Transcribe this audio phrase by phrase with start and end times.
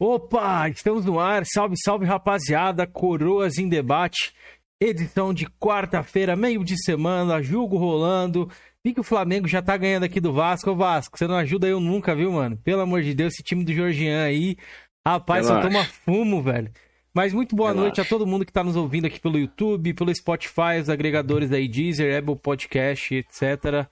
[0.00, 1.44] Opa, estamos no ar.
[1.44, 2.86] Salve, salve, rapaziada.
[2.86, 4.32] Coroas em debate.
[4.80, 8.48] Edição de quarta-feira, meio de semana, julgo rolando.
[8.84, 10.70] Vi que o Flamengo já tá ganhando aqui do Vasco.
[10.70, 12.56] Ô Vasco, você não ajuda eu nunca, viu, mano?
[12.58, 14.56] Pelo amor de Deus, esse time do Georgian aí.
[15.04, 16.70] Rapaz, só toma fumo, velho.
[17.12, 17.84] Mas muito boa Relaxa.
[17.84, 21.50] noite a todo mundo que tá nos ouvindo aqui pelo YouTube, pelo Spotify, os agregadores
[21.50, 23.88] aí, Deezer, Apple Podcast, etc.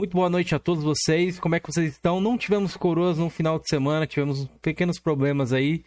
[0.00, 1.40] Muito boa noite a todos vocês.
[1.40, 2.20] Como é que vocês estão?
[2.20, 5.82] Não tivemos coroas no final de semana, tivemos pequenos problemas aí.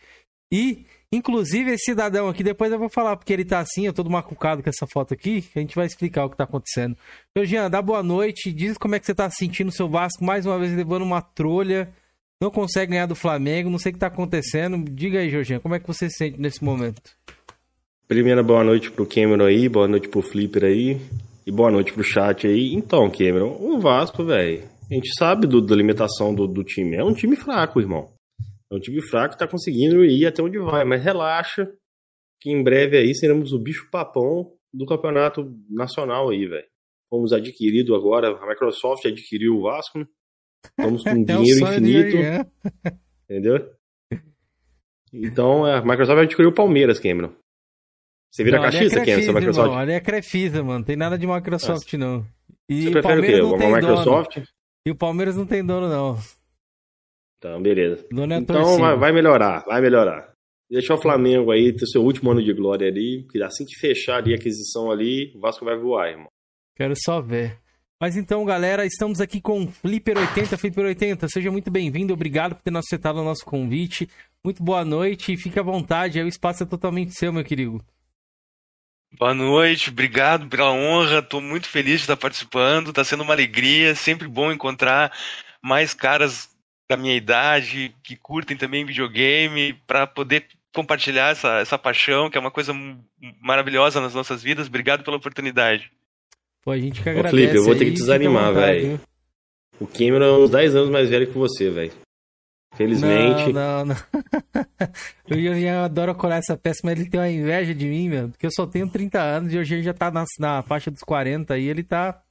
[0.51, 4.03] E, inclusive, esse cidadão aqui, depois eu vou falar porque ele tá assim, eu tô
[4.03, 6.97] macucado com essa foto aqui, a gente vai explicar o que tá acontecendo.
[7.33, 10.25] Meu Jean, dá boa noite, diz como é que você tá sentindo o seu Vasco,
[10.25, 11.89] mais uma vez levando uma trolha,
[12.41, 14.77] não consegue ganhar do Flamengo, não sei o que tá acontecendo.
[14.91, 17.15] Diga aí, Jorginho, como é que você se sente nesse momento?
[18.09, 20.99] Primeira boa noite pro Cameron aí, boa noite pro Flipper aí.
[21.45, 22.73] E boa noite pro chat aí.
[22.73, 26.95] Então, Cameron, o Vasco, velho, a gente sabe do, da limitação do, do, time.
[26.95, 28.13] É um time fraco, irmão.
[28.71, 30.85] É um time fraco que tá conseguindo ir até onde vai.
[30.85, 31.67] Mas relaxa,
[32.39, 36.67] que em breve aí seremos o bicho papão do campeonato nacional aí, velho.
[37.09, 40.05] Fomos adquirido agora, a Microsoft adquiriu o Vasco, né?
[40.63, 42.17] Estamos com é dinheiro infinito.
[42.17, 42.45] É.
[43.23, 43.71] Entendeu?
[45.11, 47.33] Então, a Microsoft adquiriu o Palmeiras, Cameron.
[48.31, 49.71] Você vira não, caixista, quem é essa Microsoft?
[49.71, 50.85] Não, ali é Crefisa, mano.
[50.85, 51.97] Tem nada de Microsoft, Nossa.
[51.97, 52.25] não.
[52.69, 53.65] E Você prefere o quê?
[53.65, 54.35] Uma Microsoft?
[54.35, 54.47] Dono.
[54.87, 56.17] E o Palmeiras não tem dono, não.
[57.37, 58.05] Então, beleza.
[58.09, 60.31] É então vai, vai, melhorar, vai melhorar.
[60.69, 64.17] Deixa o Flamengo aí ter seu último ano de glória ali, porque assim que fechar
[64.17, 66.27] ali a aquisição ali, o Vasco vai voar, irmão.
[66.77, 67.57] Quero só ver.
[67.99, 70.57] Mas então, galera, estamos aqui com Flipper 80.
[70.57, 72.13] Flipper 80, seja muito bem-vindo.
[72.13, 74.07] Obrigado por ter aceitado o nosso convite.
[74.43, 76.21] Muito boa noite e fique à vontade.
[76.21, 77.83] O espaço é totalmente seu, meu querido.
[79.17, 81.19] Boa noite, obrigado pela honra.
[81.19, 82.89] Estou muito feliz de estar participando.
[82.89, 83.93] Está sendo uma alegria.
[83.93, 85.11] Sempre bom encontrar
[85.61, 86.49] mais caras
[86.89, 92.41] da minha idade que curtem também videogame para poder compartilhar essa, essa paixão, que é
[92.41, 92.73] uma coisa
[93.41, 94.67] maravilhosa nas nossas vidas.
[94.67, 95.91] Obrigado pela oportunidade.
[96.63, 97.35] Pô, a gente que agradece.
[97.35, 98.99] Ô, Felipe, eu vou ter que te desanimar, velho.
[99.79, 101.91] O Cameron é uns 10 anos mais velho que você, velho.
[102.73, 103.51] Felizmente.
[103.51, 103.95] Não, não, não.
[105.29, 108.29] o Jorginho adora colar essa peça, mas ele tem uma inveja de mim, meu.
[108.29, 111.03] Porque eu só tenho 30 anos e o Jorginho já tá na, na faixa dos
[111.03, 112.21] 40 e ele tá.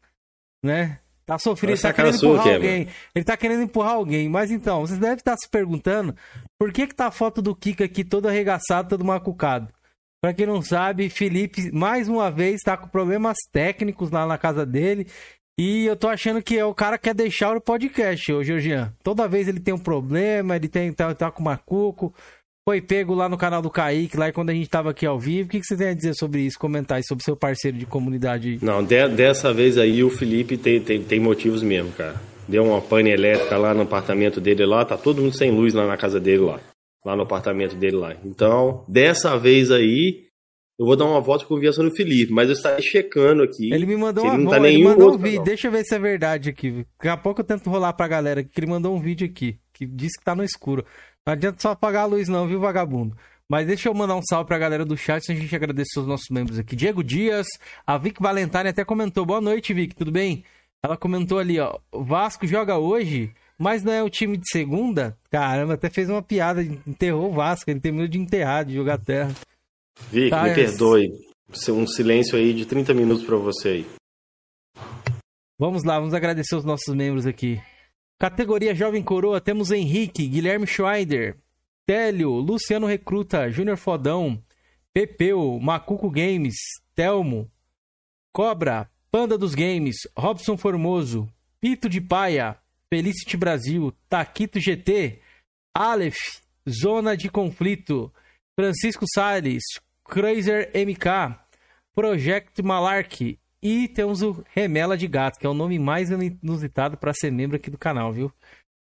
[0.64, 0.98] Né?
[1.26, 2.88] Tá sofrendo, ele tá querendo empurrar é, alguém.
[3.14, 4.28] Ele tá querendo empurrar alguém.
[4.28, 6.16] Mas então, vocês devem estar se perguntando
[6.58, 9.72] por que que tá a foto do Kika aqui todo arregaçado, todo macucado.
[10.20, 14.66] Pra quem não sabe, Felipe, mais uma vez, tá com problemas técnicos lá na casa
[14.66, 15.06] dele.
[15.62, 18.94] E eu tô achando que é o cara quer deixar o podcast, ô Georgian.
[19.04, 22.14] Toda vez ele tem um problema, ele tem tá, tá com macuco.
[22.66, 25.48] Foi pego lá no canal do Kaique, lá quando a gente tava aqui ao vivo.
[25.48, 26.58] O que, que você tem a dizer sobre isso?
[26.58, 28.58] Comentar aí sobre seu parceiro de comunidade?
[28.62, 32.14] Não, de, dessa vez aí o Felipe tem, tem, tem motivos mesmo, cara.
[32.48, 35.86] Deu uma pane elétrica lá no apartamento dele lá, tá todo mundo sem luz lá
[35.86, 36.58] na casa dele lá.
[37.04, 38.16] Lá no apartamento dele lá.
[38.24, 40.29] Então, dessa vez aí,
[40.80, 43.70] eu vou dar uma volta com o no Felipe, mas eu estarei checando aqui.
[43.70, 45.42] Ele me mandou uma volta, tá ele mandou um vídeo.
[45.42, 46.86] Deixa eu ver se é verdade aqui.
[46.96, 49.84] Daqui a pouco eu tento rolar pra galera que ele mandou um vídeo aqui, que
[49.84, 50.82] diz que tá no escuro.
[51.26, 53.14] Não adianta só apagar a luz não, viu, vagabundo?
[53.46, 56.30] Mas deixa eu mandar um salve pra galera do chat, a gente agradece os nossos
[56.30, 56.74] membros aqui.
[56.74, 57.46] Diego Dias,
[57.86, 59.26] a Vic Valentine até comentou.
[59.26, 60.44] Boa noite, Vic, tudo bem?
[60.82, 65.14] Ela comentou ali, ó, Vasco joga hoje, mas não é o time de segunda?
[65.30, 69.34] Caramba, até fez uma piada, enterrou o Vasco, ele terminou de enterrar, de jogar terra.
[70.10, 71.12] Vic, me perdoe.
[71.70, 73.86] Um silêncio aí de 30 minutos para você aí.
[75.58, 77.60] Vamos lá, vamos agradecer os nossos membros aqui.
[78.18, 81.36] Categoria Jovem Coroa, temos Henrique, Guilherme Schweider,
[81.86, 84.42] Télio, Luciano Recruta, Júnior Fodão,
[84.92, 86.54] Pepeu, Macuco Games,
[86.94, 87.50] Telmo,
[88.32, 91.28] Cobra, Panda dos Games, Robson Formoso,
[91.60, 92.56] Pito de Paia,
[92.88, 95.20] Felicity Brasil, Taquito GT,
[95.74, 98.12] Aleph, Zona de Conflito,
[98.54, 99.62] Francisco Salles,
[100.10, 101.38] Crazer MK,
[101.94, 107.14] Project Malark e temos o Remela de Gato, que é o nome mais inusitado para
[107.14, 108.32] ser membro aqui do canal, viu?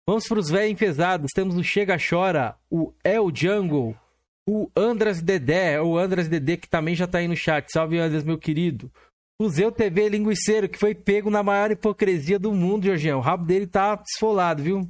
[0.07, 1.31] Vamos para os velhos enfesados.
[1.35, 3.93] Temos o Chega Chora, o El Jungle,
[4.47, 7.69] o Andras Dedé, o Andras Dedé que também já tá aí no chat.
[7.73, 8.90] Salve, Andras, meu querido.
[9.37, 13.17] O Zeu TV Linguiceiro, que foi pego na maior hipocrisia do mundo, Jorginho.
[13.17, 14.90] O rabo dele tá esfolado, viu?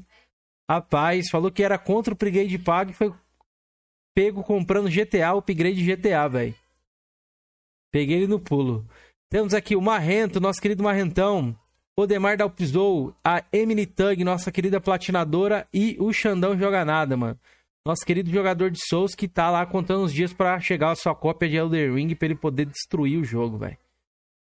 [0.70, 3.12] Rapaz, falou que era contra o Brigade Pago e foi
[4.18, 6.56] pego comprando GTA, upgrade GTA, velho.
[7.92, 8.84] Peguei ele no pulo.
[9.30, 11.56] Temos aqui o Marrento, nosso querido Marrentão.
[11.96, 15.68] O Demar Dalpizou, a Emily Tug, nossa querida platinadora.
[15.72, 17.40] E o Xandão Joga Nada, mano.
[17.86, 21.14] Nosso querido jogador de Souls que tá lá contando os dias para chegar a sua
[21.14, 23.78] cópia de Elder Ring para ele poder destruir o jogo, velho.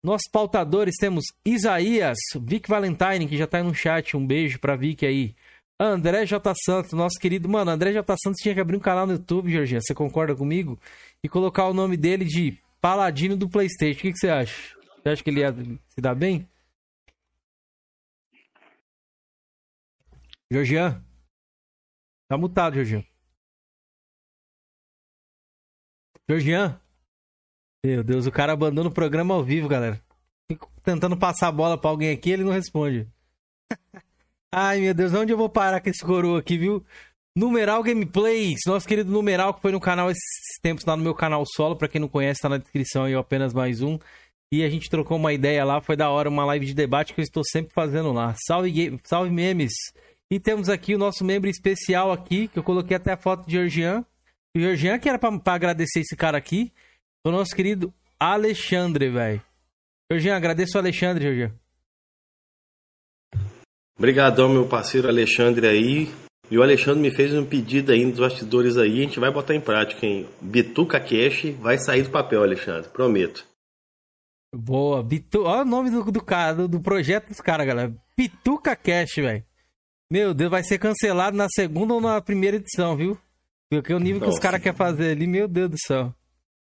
[0.03, 4.17] Nossos pautadores temos Isaías, Vic Valentine, que já tá aí no chat.
[4.17, 5.37] Um beijo pra Vic aí.
[5.85, 6.55] André J.
[6.65, 7.49] Santos, nosso querido.
[7.49, 8.17] Mano, André J.
[8.23, 9.81] Santos tinha que abrir um canal no YouTube, Jorginho.
[9.83, 10.79] Você concorda comigo?
[11.23, 13.99] E colocar o nome dele de Paladino do PlayStation.
[13.99, 14.77] O que, que você acha?
[15.03, 15.53] Você acha que ele ia
[15.89, 16.49] se dar bem?
[20.51, 21.03] Georgian?
[22.29, 23.05] Tá mutado, Georgian.
[26.29, 26.81] Georgian?
[27.85, 30.01] Meu Deus, o cara abandona o programa ao vivo, galera.
[30.51, 33.09] Fico tentando passar a bola pra alguém aqui, ele não responde.
[34.55, 36.85] Ai, meu Deus, onde eu vou parar com esse coroa aqui, viu?
[37.35, 40.23] Numeral Gameplays, nosso querido Numeral, que foi no canal esses
[40.61, 43.55] tempos lá no meu canal solo, pra quem não conhece, tá na descrição aí, apenas
[43.55, 43.99] mais um.
[44.53, 47.21] E a gente trocou uma ideia lá, foi da hora, uma live de debate que
[47.21, 48.35] eu estou sempre fazendo lá.
[48.47, 49.73] Salve, salve memes!
[50.31, 53.53] E temos aqui o nosso membro especial aqui, que eu coloquei até a foto de
[53.53, 54.05] Georgian.
[54.55, 56.71] O Georgian que era pra, pra agradecer esse cara aqui,
[57.27, 57.91] o nosso querido
[58.21, 59.43] Alexandre, velho.
[60.11, 61.62] Georgian, agradeço o Alexandre, Georgian.
[63.99, 66.11] Obrigadão, meu parceiro Alexandre aí.
[66.51, 69.55] E o Alexandre me fez um pedido aí nos bastidores aí, a gente vai botar
[69.55, 70.29] em prática, hein?
[70.41, 73.47] Bituca Cash vai sair do papel, Alexandre, prometo.
[74.55, 75.45] Boa, Bitu...
[75.45, 77.95] Olha o nome do, do cara, do, do projeto dos caras, galera.
[78.17, 79.43] Bituca Cash, velho.
[80.11, 83.17] Meu Deus, vai ser cancelado na segunda ou na primeira edição, viu?
[83.71, 84.33] Porque o nível Nossa.
[84.33, 86.15] que os caras querem fazer ali, meu Deus do céu.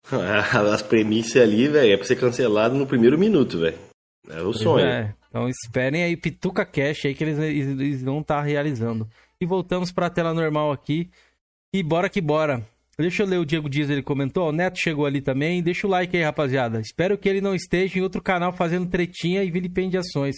[0.73, 3.79] As premissas ali, velho, é pra ser cancelado no primeiro minuto, velho.
[4.31, 4.87] É o sonho.
[4.87, 5.13] É.
[5.33, 9.09] Então esperem aí Pituca Cash aí que eles, eles vão estar tá realizando.
[9.41, 11.09] E voltamos para a tela normal aqui.
[11.73, 12.63] E bora que bora.
[12.99, 14.51] Deixa eu ler o Diego Dias, ele comentou.
[14.51, 15.63] O Neto chegou ali também.
[15.63, 16.81] Deixa o like aí, rapaziada.
[16.81, 20.37] Espero que ele não esteja em outro canal fazendo tretinha e vilipendiações.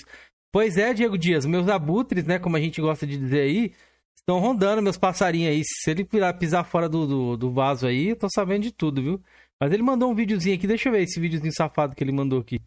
[0.52, 3.72] Pois é, Diego Dias, meus abutres, né, como a gente gosta de dizer aí,
[4.16, 5.62] estão rondando meus passarinhos aí.
[5.64, 6.06] Se ele
[6.38, 9.20] pisar fora do, do, do vaso aí, eu tô sabendo de tudo, viu?
[9.60, 10.68] Mas ele mandou um videozinho aqui.
[10.68, 12.60] Deixa eu ver esse videozinho safado que ele mandou aqui.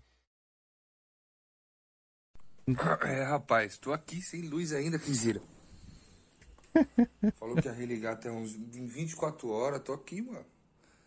[3.06, 5.42] É, rapaz, tô aqui sem luz ainda, Fizira.
[7.40, 10.46] Falou que ia religar até uns 24 horas, tô aqui, mano.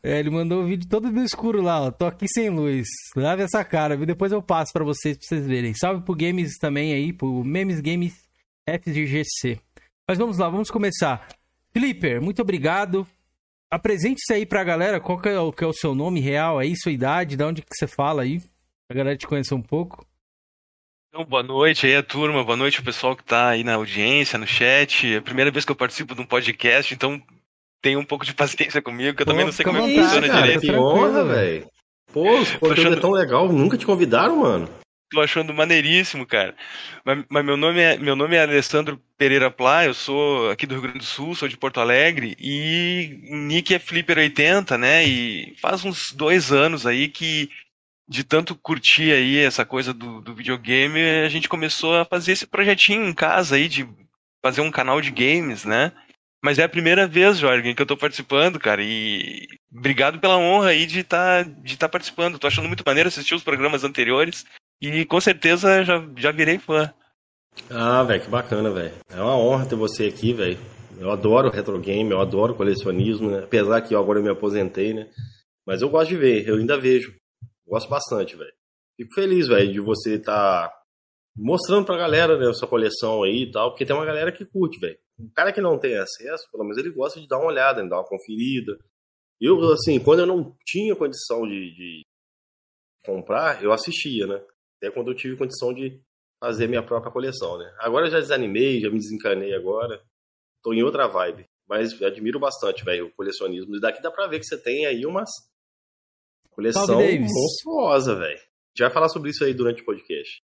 [0.03, 1.91] É, ele mandou um vídeo todo no escuro lá, ó.
[1.91, 2.89] Tô aqui sem luz.
[3.15, 4.07] Lave essa cara, viu?
[4.07, 5.75] Depois eu passo para vocês, pra vocês verem.
[5.75, 8.15] Salve pro Games também aí, pro Memes Games
[8.67, 9.61] FGC.
[10.09, 11.29] Mas vamos lá, vamos começar.
[11.73, 13.07] Flipper, muito obrigado.
[13.71, 16.75] Apresente-se aí pra galera, qual que é, o, que é o seu nome real aí,
[16.75, 18.41] sua idade, de onde que você fala aí.
[18.89, 20.07] Pra galera te conhecer um pouco.
[21.13, 24.39] Então, boa noite aí a turma, boa noite o pessoal que está aí na audiência,
[24.39, 25.13] no chat.
[25.13, 27.21] É a primeira vez que eu participo de um podcast, então
[27.83, 30.01] tenha um pouco de paciência comigo, que eu Pô, também não sei como é que
[30.01, 30.61] funciona cara, direito.
[30.61, 31.67] Que honra, velho.
[32.13, 32.97] Pô, o conteúdo achando...
[32.97, 34.69] é tão legal, nunca te convidaram, mano.
[35.11, 36.55] Tô achando maneiríssimo, cara.
[37.05, 40.75] Mas, mas, meu, nome é, meu nome é Alessandro Pereira Plá, eu sou aqui do
[40.75, 45.05] Rio Grande do Sul, sou de Porto Alegre, e nick é Flipper80, né?
[45.05, 47.51] E faz uns dois anos aí que
[48.11, 52.45] de tanto curtir aí essa coisa do, do videogame, a gente começou a fazer esse
[52.45, 53.89] projetinho em casa aí de
[54.45, 55.93] fazer um canal de games, né?
[56.43, 60.71] Mas é a primeira vez, Jorge, que eu tô participando, cara, e obrigado pela honra
[60.71, 62.37] aí de estar tá, de tá participando.
[62.37, 64.45] Tô achando muito maneiro assistir os programas anteriores
[64.83, 66.93] e com certeza já, já virei fã.
[67.71, 68.95] Ah, velho, que bacana, velho.
[69.09, 70.59] É uma honra ter você aqui, velho.
[70.99, 73.45] Eu adoro retro game, eu adoro colecionismo, né?
[73.45, 75.07] Apesar que eu agora eu me aposentei, né?
[75.65, 77.20] Mas eu gosto de ver, eu ainda vejo.
[77.71, 78.53] Gosto bastante, velho.
[78.97, 80.83] Fico feliz, velho, de você estar tá
[81.37, 84.81] mostrando pra galera né, sua coleção aí e tal, porque tem uma galera que curte,
[84.81, 84.99] velho.
[85.17, 87.89] O cara que não tem acesso, pelo menos ele gosta de dar uma olhada, de
[87.89, 88.77] dar uma conferida.
[89.41, 92.03] Eu, assim, quando eu não tinha condição de, de
[93.07, 94.45] comprar, eu assistia, né?
[94.77, 96.03] Até quando eu tive condição de
[96.43, 97.73] fazer minha própria coleção, né?
[97.79, 100.03] Agora eu já desanimei, já me desencanei agora.
[100.61, 101.47] Tô em outra vibe.
[101.69, 103.77] Mas admiro bastante, velho, o colecionismo.
[103.77, 105.31] E daqui dá pra ver que você tem aí umas
[106.51, 108.37] Coleção monstruosa, velho.
[108.37, 110.43] A gente vai falar sobre isso aí durante o podcast.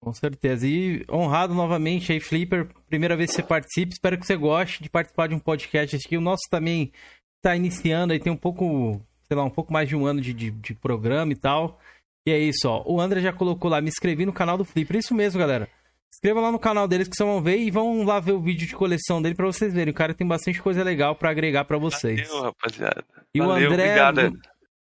[0.00, 0.66] Com certeza.
[0.66, 2.68] E honrado novamente aí, Flipper.
[2.88, 3.92] Primeira vez que você participa.
[3.92, 6.16] Espero que você goste de participar de um podcast aqui.
[6.16, 6.92] O nosso também
[7.36, 10.32] está iniciando aí, tem um pouco, sei lá, um pouco mais de um ano de,
[10.32, 11.78] de, de, programa e tal.
[12.26, 12.82] E é isso, ó.
[12.86, 14.96] O André já colocou lá, me inscrevi no canal do Flipper.
[14.96, 15.68] Isso mesmo, galera.
[16.12, 18.66] Inscreva lá no canal deles que vocês vão ver e vão lá ver o vídeo
[18.66, 19.92] de coleção dele para vocês verem.
[19.92, 22.26] O cara tem bastante coisa legal para agregar para vocês.
[22.28, 23.04] Valeu, rapaziada.
[23.34, 24.02] E Valeu, o André.
[24.02, 24.38] Obrigado.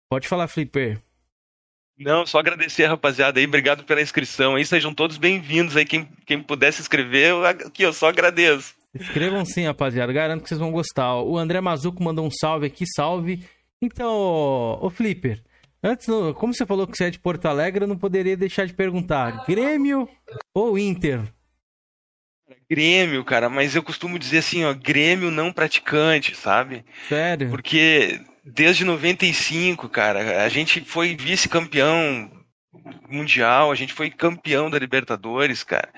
[0.10, 1.00] Pode falar, Flipper.
[1.96, 6.42] Não, só agradecer rapaziada aí, obrigado pela inscrição aí, sejam todos bem-vindos aí, quem, quem
[6.42, 8.74] puder se inscrever, eu, aqui eu só agradeço.
[8.96, 11.22] Escrevam sim, rapaziada, garanto que vocês vão gostar.
[11.22, 13.46] O André Mazuco mandou um salve aqui, salve.
[13.82, 15.44] Então, ô Flipper,
[15.84, 18.74] antes, como você falou que você é de Porto Alegre, eu não poderia deixar de
[18.74, 20.10] perguntar, Grêmio
[20.56, 21.22] ou Inter?
[22.68, 26.84] Grêmio, cara, mas eu costumo dizer assim, ó, Grêmio não praticante, sabe?
[27.08, 27.50] Sério?
[27.50, 28.22] Porque
[28.54, 30.44] desde 95, cara.
[30.44, 32.32] A gente foi vice-campeão
[33.10, 35.90] mundial, a gente foi campeão da Libertadores, cara.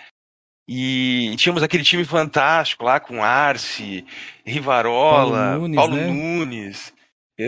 [0.68, 4.06] E tínhamos aquele time fantástico lá com Arce,
[4.46, 5.76] Rivarola, Paulo Nunes.
[5.76, 6.08] Paulo né?
[6.08, 6.94] Nunes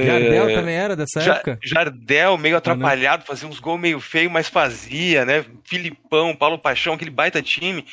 [0.01, 1.59] Jardel é, também era dessa ja, época?
[1.63, 5.45] Jardel, meio atrapalhado, fazia uns gols meio feio, mas fazia, né?
[5.63, 7.85] Filipão, Paulo Paixão, aquele baita time.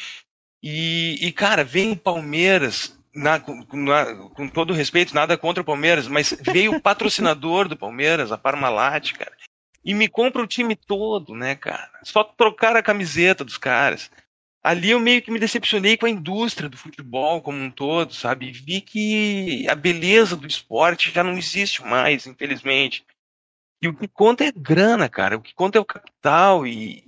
[0.62, 3.38] E, e cara, vem o Palmeiras, na,
[3.73, 8.38] na, com todo respeito, nada contra o Palmeiras, mas veio o patrocinador do Palmeiras, a
[8.38, 9.33] Parmalat, cara,
[9.85, 11.90] e me compra o time todo, né, cara?
[12.02, 14.11] Só trocar a camiseta dos caras
[14.62, 18.52] ali eu meio que me decepcionei com a indústria do futebol como um todo, sabe?
[18.52, 23.05] Vi que a beleza do esporte já não existe mais, infelizmente.
[23.83, 25.37] E o que conta é grana, cara.
[25.37, 26.67] O que conta é o capital.
[26.67, 27.05] E,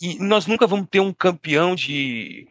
[0.00, 2.48] e nós nunca vamos ter um campeão de,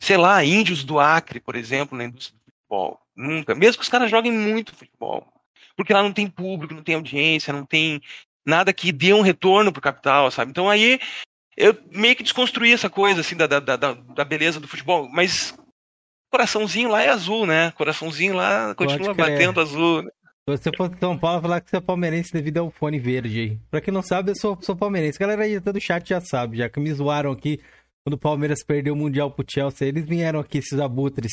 [0.00, 2.39] sei lá, índios do Acre, por exemplo, na indústria
[2.70, 3.00] futebol.
[3.16, 3.54] Nunca.
[3.54, 5.26] Mesmo que os caras joguem muito futebol.
[5.76, 8.00] Porque lá não tem público, não tem audiência, não tem
[8.46, 10.50] nada que dê um retorno pro capital, sabe?
[10.50, 11.00] Então aí
[11.56, 15.54] eu meio que desconstruí essa coisa, assim, da, da, da, da beleza do futebol, mas
[16.30, 17.72] coraçãozinho lá é azul, né?
[17.72, 20.02] Coraçãozinho lá continua batendo azul.
[20.02, 20.10] Né?
[20.48, 23.40] Se você for de São Paulo, falar que você é palmeirense devido ao fone verde
[23.40, 23.58] aí.
[23.70, 25.18] Pra quem não sabe, eu sou, sou palmeirense.
[25.18, 27.60] A galera aí até do chat já sabe, já que me zoaram aqui
[28.04, 29.86] quando o Palmeiras perdeu o Mundial pro Chelsea.
[29.86, 31.32] Eles vieram aqui, esses abutres.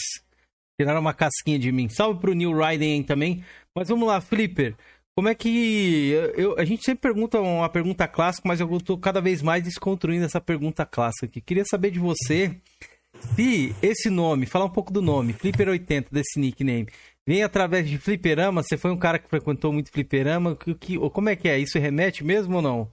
[0.80, 1.90] Tiraram uma casquinha de mim.
[1.90, 3.44] Salve pro Neil aí também.
[3.76, 4.76] Mas vamos lá, Flipper.
[5.16, 6.12] Como é que.
[6.36, 10.24] Eu, a gente sempre pergunta uma pergunta clássica, mas eu estou cada vez mais desconstruindo
[10.24, 11.42] essa pergunta clássica aqui.
[11.42, 12.56] Queria saber de você
[13.36, 16.88] se esse nome, falar um pouco do nome, Flipper80, desse nickname,
[17.26, 18.62] vem através de fliperama?
[18.62, 20.56] Você foi um cara que frequentou muito fliperama?
[20.56, 21.58] Que, que, como é que é?
[21.58, 22.92] Isso remete mesmo ou não?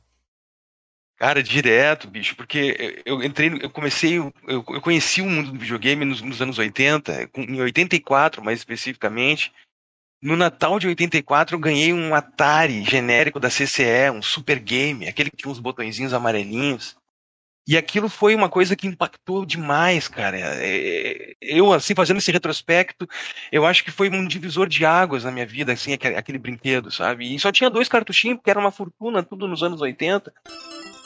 [1.17, 6.05] Cara, direto, bicho, porque eu entrei, eu comecei, eu, eu conheci o mundo do videogame
[6.05, 9.53] nos, nos anos 80, em 84 mais especificamente.
[10.21, 15.31] No Natal de 84 eu ganhei um Atari genérico da CCE, um Super Game, aquele
[15.31, 16.97] que tinha uns botõezinhos amarelinhos.
[17.67, 20.37] E aquilo foi uma coisa que impactou demais, cara.
[20.39, 23.09] É, eu, assim, fazendo esse retrospecto,
[23.51, 27.35] eu acho que foi um divisor de águas na minha vida, assim, aquele brinquedo, sabe?
[27.35, 30.33] E só tinha dois cartuchinhos, porque era uma fortuna, tudo nos anos 80.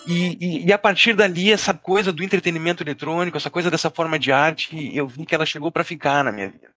[0.09, 4.19] E, e, e, a partir dali, essa coisa do entretenimento eletrônico, essa coisa dessa forma
[4.19, 6.71] de arte, eu vi que ela chegou para ficar na minha vida.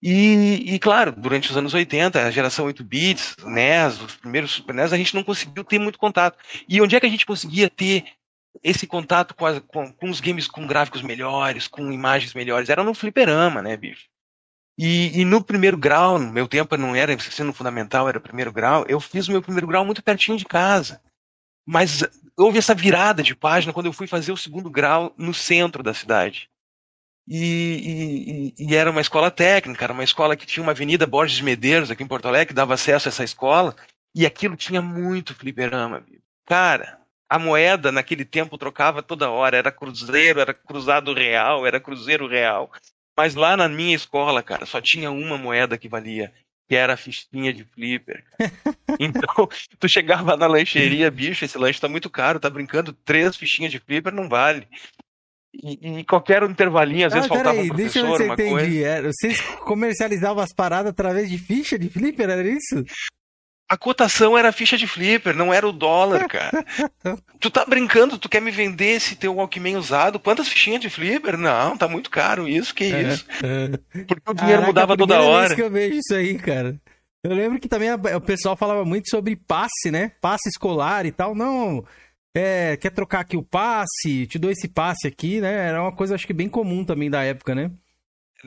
[0.00, 4.74] E, e, claro, durante os anos 80, a geração 8 bits, NES, os primeiros Super
[4.76, 6.38] NES, a gente não conseguiu ter muito contato.
[6.68, 8.04] E onde é que a gente conseguia ter
[8.62, 12.68] esse contato com, com, com os games com gráficos melhores, com imagens melhores?
[12.68, 14.06] Era no fliperama, né, bicho?
[14.78, 18.84] E, e, no primeiro grau, no meu tempo não era ensino fundamental, era primeiro grau,
[18.88, 21.00] eu fiz o meu primeiro grau muito pertinho de casa.
[21.66, 22.02] Mas
[22.36, 25.94] houve essa virada de página quando eu fui fazer o segundo grau no centro da
[25.94, 26.50] cidade.
[27.26, 31.40] E, e, e, era uma escola técnica, era uma escola que tinha uma avenida Borges
[31.40, 33.76] Medeiros aqui em Porto Alegre, que dava acesso a essa escola,
[34.14, 36.04] e aquilo tinha muito fliperama.
[36.44, 42.26] Cara, a moeda naquele tempo trocava toda hora, era cruzeiro, era cruzado real, era cruzeiro
[42.26, 42.70] real.
[43.16, 46.32] Mas lá na minha escola, cara, só tinha uma moeda que valia,
[46.72, 48.24] que era a fichinha de flipper.
[48.98, 49.46] então,
[49.78, 53.78] tu chegava na lancheria, bicho, esse lanche tá muito caro, tá brincando, três fichinhas de
[53.78, 54.66] flipper não vale.
[55.52, 58.32] E, e, qualquer intervalinho, às vezes ah, faltava aí, um deixa eu ver se eu
[58.32, 58.50] entendi.
[58.52, 58.86] Coisa.
[58.86, 62.82] Era, vocês comercializavam as paradas através de ficha de flipper, era isso?
[63.72, 66.62] A cotação era a ficha de flipper, não era o dólar, cara.
[67.40, 70.20] tu tá brincando, tu quer me vender esse teu Walkman usado?
[70.20, 71.38] Quantas fichinhas de flipper?
[71.38, 73.26] Não, tá muito caro isso, que é, isso.
[73.42, 74.04] É.
[74.04, 75.46] Porque o dinheiro Caraca, mudava toda hora.
[75.46, 76.76] Vez que eu vejo isso aí, cara.
[77.24, 80.12] Eu lembro que também o pessoal falava muito sobre passe, né?
[80.20, 81.34] Passe escolar e tal.
[81.34, 81.82] Não,
[82.36, 85.68] é, quer trocar aqui o passe, te dou esse passe aqui, né?
[85.68, 87.70] Era uma coisa, acho que bem comum também da época, né?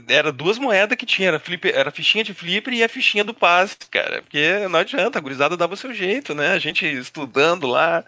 [0.08, 3.24] Era duas moedas que tinha, era, flip, era a fichinha de flipper e a fichinha
[3.24, 4.22] do passe, cara.
[4.22, 6.50] Porque não adianta, a gurizada dava o seu jeito, né?
[6.50, 8.04] A gente estudando lá,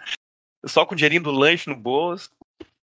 [0.66, 2.30] só com o dinheirinho do lanche no bolso.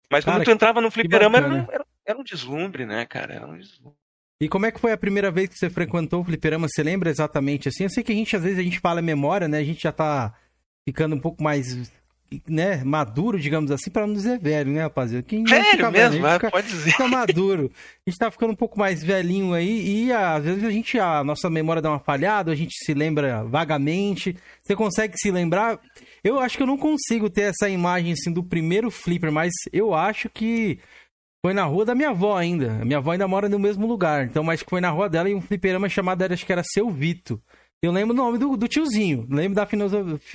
[0.10, 3.34] Mas cara, quando tu entrava no fliperama, era, era, era, um deslumbre, né, cara?
[3.34, 3.98] Era um deslumbre.
[4.40, 6.68] E como é que foi a primeira vez que você frequentou o fliperama?
[6.70, 7.84] Você lembra exatamente assim?
[7.84, 9.58] Eu sei que a gente, às vezes, a gente fala memória, né?
[9.58, 10.34] A gente já tá
[10.88, 11.92] ficando um pouco mais
[12.48, 15.24] né, maduro, digamos assim, para não dizer velho, né, rapaziada?
[15.24, 16.92] Quem velho mesmo, velho, fica, pode dizer.
[16.92, 17.72] Fica maduro.
[18.06, 21.24] A gente tá ficando um pouco mais velhinho aí e às vezes a gente, a
[21.24, 24.36] nossa memória dá uma falhada, a gente se lembra vagamente.
[24.62, 25.80] Você consegue se lembrar?
[26.24, 29.94] Eu acho que eu não consigo ter essa imagem assim do primeiro flipper, mas eu
[29.94, 30.80] acho que
[31.46, 32.74] foi na rua da minha avó ainda.
[32.82, 35.36] A minha avó ainda mora no mesmo lugar, então, mas foi na rua dela e
[35.36, 37.42] um fliperama chamado, acho que era Seu Vito.
[37.82, 39.68] Eu lembro o nome do, do tiozinho, lembro da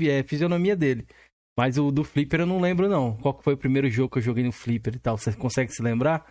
[0.09, 1.07] é, fisionomia dele.
[1.57, 3.17] Mas o do Flipper eu não lembro, não.
[3.17, 5.19] Qual foi o primeiro jogo que eu joguei no Flipper e tal?
[5.19, 6.25] Você consegue se lembrar?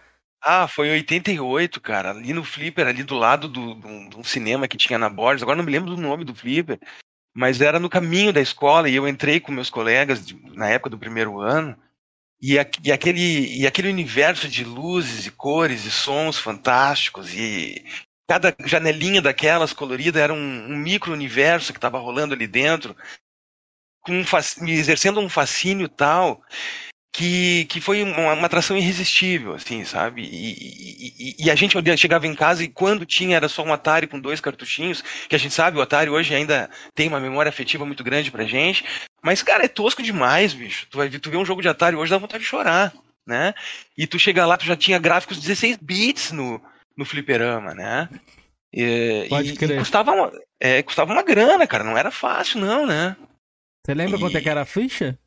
[0.43, 2.11] Ah, foi em 88, cara.
[2.11, 5.43] Ali no Flipper, ali do lado do, do, do cinema que tinha na Borges.
[5.43, 6.79] Agora não me lembro do nome do Flipper.
[7.33, 10.89] Mas era no caminho da escola e eu entrei com meus colegas de, na época
[10.89, 11.77] do primeiro ano.
[12.41, 17.85] E, a, e, aquele, e aquele universo de luzes e cores e sons fantásticos e
[18.27, 22.95] cada janelinha daquelas colorida era um, um micro-universo que estava rolando ali dentro,
[24.01, 26.41] com um, exercendo um fascínio tal
[27.13, 30.23] que, que foi uma, uma, atração irresistível, assim, sabe?
[30.23, 30.53] E,
[31.19, 34.19] e, e, a gente chegava em casa e quando tinha era só um Atari com
[34.19, 38.03] dois cartuchinhos, que a gente sabe, o Atari hoje ainda tem uma memória afetiva muito
[38.03, 38.85] grande pra gente,
[39.21, 40.87] mas, cara, é tosco demais, bicho.
[40.89, 42.93] Tu vai tu vê um jogo de Atari hoje dá vontade de chorar,
[43.27, 43.53] né?
[43.97, 46.61] E tu chega lá, tu já tinha gráficos 16 bits no,
[46.97, 48.09] no fliperama, né?
[48.73, 49.71] E, Pode crer.
[49.71, 53.17] E custava, uma, é, custava uma grana, cara, não era fácil não, né?
[53.85, 54.21] Você lembra e...
[54.21, 55.17] quanto é que era a ficha?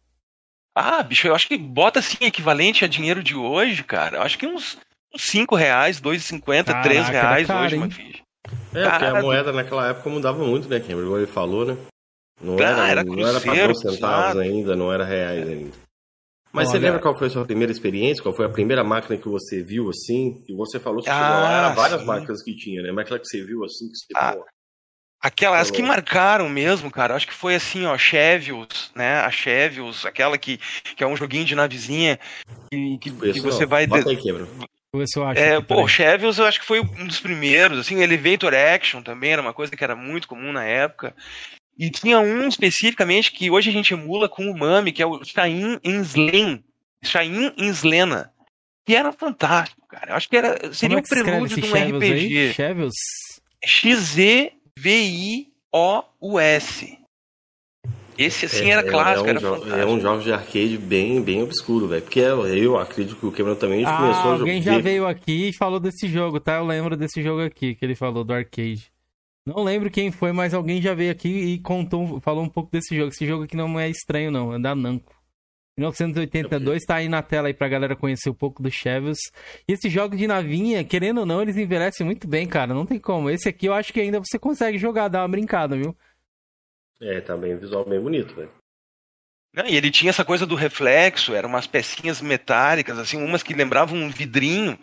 [0.76, 4.18] Ah, bicho, eu acho que bota assim, equivalente a dinheiro de hoje, cara.
[4.18, 4.76] Eu acho que uns,
[5.14, 7.80] uns 5 reais, 2,50, 3 reais caro, hoje hein?
[7.82, 8.22] uma ficha.
[8.74, 11.04] É, porque a moeda naquela época mudava muito, né, Cameron?
[11.04, 11.76] Igual ele falou, né?
[12.40, 14.40] Não Ah, era, era não era cruzeiro, pra centavos sabe?
[14.40, 15.76] ainda, não era reais ainda.
[16.52, 18.22] Mas você Olha- lembra qual foi a sua primeira experiência?
[18.22, 20.44] Qual foi a primeira máquina que você viu assim?
[20.48, 22.06] E você falou que Ah, chegou lá, várias sim.
[22.06, 22.92] máquinas que tinha, né?
[22.92, 24.36] Mas aquela que você viu assim, que você Ah,
[25.24, 27.14] Aquelas as que marcaram mesmo, cara.
[27.14, 29.20] eu Acho que foi assim, ó, Chevios, né?
[29.20, 30.60] A Chevios, aquela que,
[30.94, 32.20] que é um joguinho de navezinha
[32.70, 33.86] que, que, que você vai.
[33.86, 35.40] Bota aí, se eu acho.
[35.40, 35.88] É, pô, peraí.
[35.88, 39.74] Chevios eu acho que foi um dos primeiros, assim, Elevator Action também era uma coisa
[39.74, 41.16] que era muito comum na época.
[41.78, 45.24] E tinha um especificamente que hoje a gente emula com o Mami, que é o
[45.24, 46.62] Shain Inslen.
[47.02, 48.30] Shain Inslena.
[48.84, 50.10] Que era fantástico, cara.
[50.10, 51.96] Eu acho que era, seria Como é o que escreve prelúdio de um?
[51.96, 52.52] RPG.
[52.52, 52.94] Chevels?
[55.72, 56.98] X-Z-V-I-O-U-S.
[58.16, 59.74] Esse assim era É- clássico, é um era fantástico.
[59.76, 62.02] É um jogo de arcade bem, bem obscuro, velho.
[62.02, 64.76] Porque eu, eu acredito que o Cameron também Ah, começou a alguém jogar.
[64.76, 66.58] já veio aqui e falou desse jogo, tá?
[66.58, 68.92] Eu lembro desse jogo aqui que ele falou do arcade.
[69.46, 72.96] Não lembro quem foi, mas alguém já veio aqui e contou, falou um pouco desse
[72.96, 73.08] jogo.
[73.10, 75.13] Esse jogo aqui não é estranho, não, é da Namco.
[75.76, 79.18] 1982 tá aí na tela aí pra galera conhecer um pouco do Chevels.
[79.68, 82.72] E esse jogo de navinha, querendo ou não, eles envelhecem muito bem, cara.
[82.72, 83.28] Não tem como.
[83.28, 85.96] Esse aqui eu acho que ainda você consegue jogar, dar uma brincada, viu?
[87.00, 88.50] É, tá bem visual bem bonito, velho.
[89.52, 93.54] Não, e ele tinha essa coisa do reflexo, eram umas pecinhas metálicas, assim, umas que
[93.54, 94.76] lembravam um vidrinho.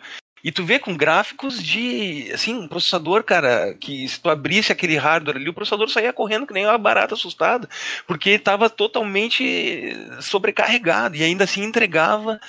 [0.44, 4.96] E tu vê com gráficos de, assim, um processador, cara, que se tu abrisse aquele
[4.96, 7.68] hardware ali, o processador saía correndo que nem uma barata assustada,
[8.06, 12.40] porque estava totalmente sobrecarregado e ainda assim entregava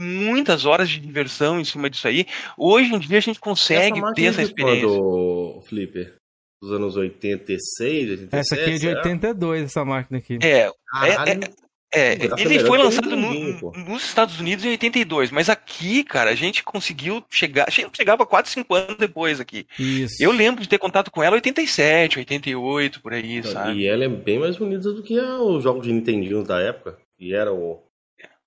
[0.00, 2.26] muitas horas de diversão em cima disso aí.
[2.56, 4.88] Hoje em dia a gente consegue máquina ter essa experiência.
[4.88, 6.16] quando, Flipper?
[6.62, 8.36] Dos anos 86, 87?
[8.36, 8.98] Essa aqui é de será?
[8.98, 10.38] 82, essa máquina aqui.
[10.40, 11.50] É, Caralho, É,
[11.92, 16.34] Pô, essa ele foi lançado no- nos Estados Unidos em 82, mas aqui, cara, a
[16.34, 19.66] gente conseguiu chegar, che- chegava 4, 5 anos depois aqui.
[19.78, 20.16] Isso.
[20.22, 23.80] Eu lembro de ter contato com ela em 87, 88, por aí, sabe?
[23.80, 26.96] E ela é bem mais bonita do que a- o jogo de Nintendinho da época.
[27.18, 27.82] E era o,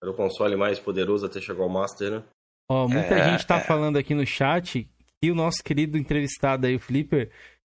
[0.01, 2.23] era o console mais poderoso até chegar ao Master, né?
[2.69, 3.61] Ó, muita É, gente tá é.
[3.61, 4.89] falando aqui no chat
[5.21, 7.29] que o nosso querido entrevistado aí, o Flipper,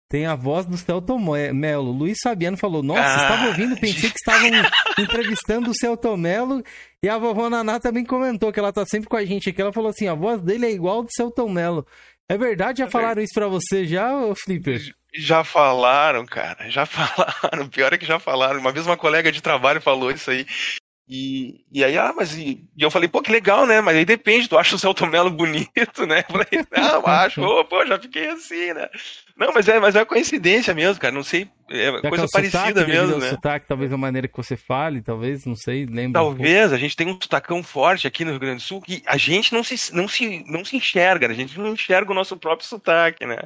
[0.09, 1.91] tem a voz do Celton Mo- Mello.
[1.93, 3.23] Luiz Fabiano falou: Nossa, Ah.
[3.23, 4.49] estava ouvindo, pensei que estavam
[4.99, 6.63] entrevistando o Celton Mello.
[7.03, 9.61] E a vovó Naná também comentou que ela tá sempre com a gente aqui.
[9.61, 11.87] Ela falou assim: a voz dele é igual do Celton Mello.
[12.31, 12.79] É verdade?
[12.79, 14.11] Já É falaram isso pra você já,
[14.45, 14.81] Flipper?
[15.15, 17.69] Já falaram, cara, já falaram.
[17.69, 18.61] Pior é que já falaram.
[18.61, 20.47] Uma vez uma colega de trabalho falou isso aí.
[21.11, 23.81] E, e aí, ah, mas e, e eu falei, pô, que legal, né?
[23.81, 26.19] Mas aí depende, tu acha o Celto Melo bonito, né?
[26.29, 28.87] Eu falei, não, acho, Ô, pô, já fiquei assim, né?
[29.39, 31.15] Não, mas é, mas é coincidência mesmo, cara.
[31.15, 33.31] Não sei, é Já é coisa sotaque, parecida mesmo, né?
[33.31, 36.21] sotaque, talvez a maneira que você fale, talvez, não sei, lembra.
[36.23, 36.25] um.
[36.25, 39.17] Talvez, a gente tem um sotacão forte aqui no Rio Grande do Sul que a
[39.17, 42.67] gente não se, não se, não se enxerga, a gente não enxerga o nosso próprio
[42.69, 43.39] sotaque, né?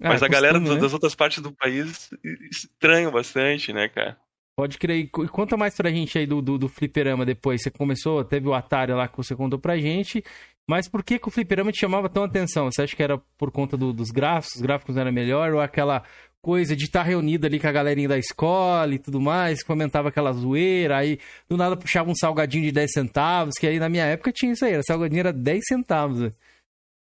[0.00, 0.80] Ah, Mas a galera costume, do- né?
[0.80, 2.10] das outras partes do país
[2.50, 4.16] estranham bastante, né, cara?
[4.56, 4.96] Pode crer.
[5.04, 7.62] E conta mais pra gente aí do, do, do fliperama depois.
[7.62, 10.24] Você começou, teve o Atari lá que você contou pra gente.
[10.68, 12.70] Mas por que, que o fliperama te chamava tão atenção?
[12.70, 14.56] Você acha que era por conta do- dos gráficos?
[14.56, 15.52] Os gráficos eram melhor?
[15.54, 16.02] Ou aquela
[16.42, 19.62] coisa de estar reunido ali com a galerinha da escola e tudo mais?
[19.64, 23.88] Fomentava aquela zoeira, aí do nada puxava um salgadinho de 10 centavos, que aí na
[23.88, 24.74] minha época tinha isso aí.
[24.74, 26.20] Era salgadinho era 10 centavos.
[26.20, 26.32] né?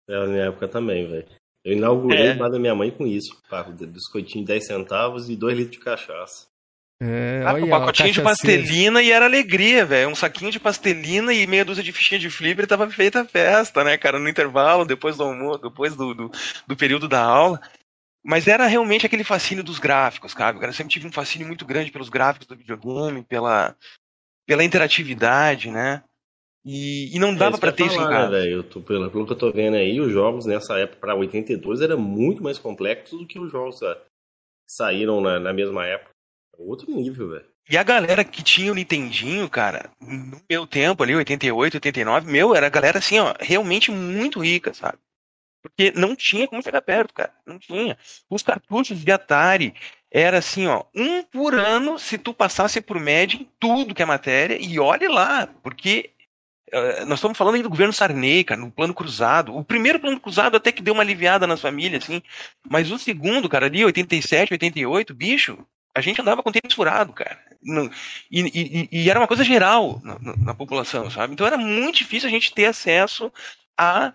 [0.09, 1.27] É, na minha época também, velho.
[1.63, 2.33] Eu inaugurei É.
[2.33, 3.39] o bar da minha mãe com isso.
[3.47, 6.47] pá, Biscoitinho de 10 centavos e 2 litros de cachaça.
[7.03, 10.09] É, Ah, olha, um pacotinho de pastelina e era alegria, velho.
[10.09, 13.25] Um saquinho de pastelina e meia dúzia de fichinha de flipper e tava feita a
[13.25, 14.19] festa, né, cara?
[14.19, 16.31] No intervalo, depois do almoço, depois do, do,
[16.67, 17.59] do período da aula.
[18.23, 20.55] Mas era realmente aquele fascínio dos gráficos, cara.
[20.63, 23.75] Eu sempre tive um fascínio muito grande pelos gráficos do videogame, pela,
[24.45, 26.03] pela interatividade, né?
[26.63, 28.63] E, e não É dava que eu ter ia isso em falar, casa.
[28.69, 31.99] tô- Pelo, pelo que eu tô vendo aí, os jogos nessa época, pra 82, eram
[31.99, 33.85] muito mais complexos do que os jogos que
[34.69, 36.10] saíram na, na mesma época.
[36.57, 37.51] Outro nível, velho.
[37.69, 42.55] E a galera que tinha o Nintendinho, cara, no meu tempo ali, 88, 89, meu,
[42.55, 44.97] era a galera assim, ó, realmente muito rica, sabe?
[45.61, 47.31] Porque não tinha como chegar perto, cara.
[47.45, 47.97] Não tinha.
[48.29, 49.73] Os cartuchos de Atari
[50.11, 54.05] era assim, ó, um por ano se tu passasse por média em tudo que é
[54.05, 56.09] matéria, e olhe lá, porque
[56.73, 59.55] uh, nós estamos falando aí do governo Sarney, cara, no plano cruzado.
[59.55, 62.21] O primeiro plano cruzado até que deu uma aliviada nas famílias, assim,
[62.69, 67.37] mas o segundo, cara, ali, 87, 88, bicho, a gente andava com tênis furado, cara.
[68.31, 71.33] E, e, e, era uma coisa geral na, na, população, sabe?
[71.33, 73.31] Então era muito difícil a gente ter acesso
[73.77, 74.13] a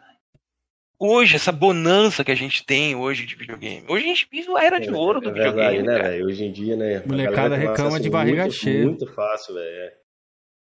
[0.99, 3.85] hoje, essa bonança que a gente tem hoje de videogame.
[3.89, 6.19] Hoje a gente vive a era de é, ouro do é verdade, videogame.
[6.19, 6.25] né?
[6.25, 7.03] Hoje em dia, né?
[7.07, 8.85] Molecada reclama de barriga muito, cheia.
[8.85, 9.67] Muito fácil, velho.
[9.69, 9.93] É.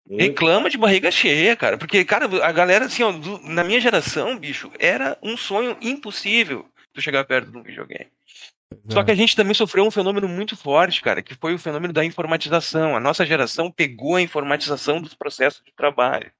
[0.09, 1.77] Reclama de barriga cheia, cara.
[1.77, 6.65] Porque, cara, a galera, assim, ó, do, na minha geração, bicho, era um sonho impossível
[6.95, 8.09] tu chegar perto de um videogame.
[8.89, 11.93] Só que a gente também sofreu um fenômeno muito forte, cara, que foi o fenômeno
[11.93, 12.95] da informatização.
[12.95, 16.31] A nossa geração pegou a informatização dos processos de trabalho.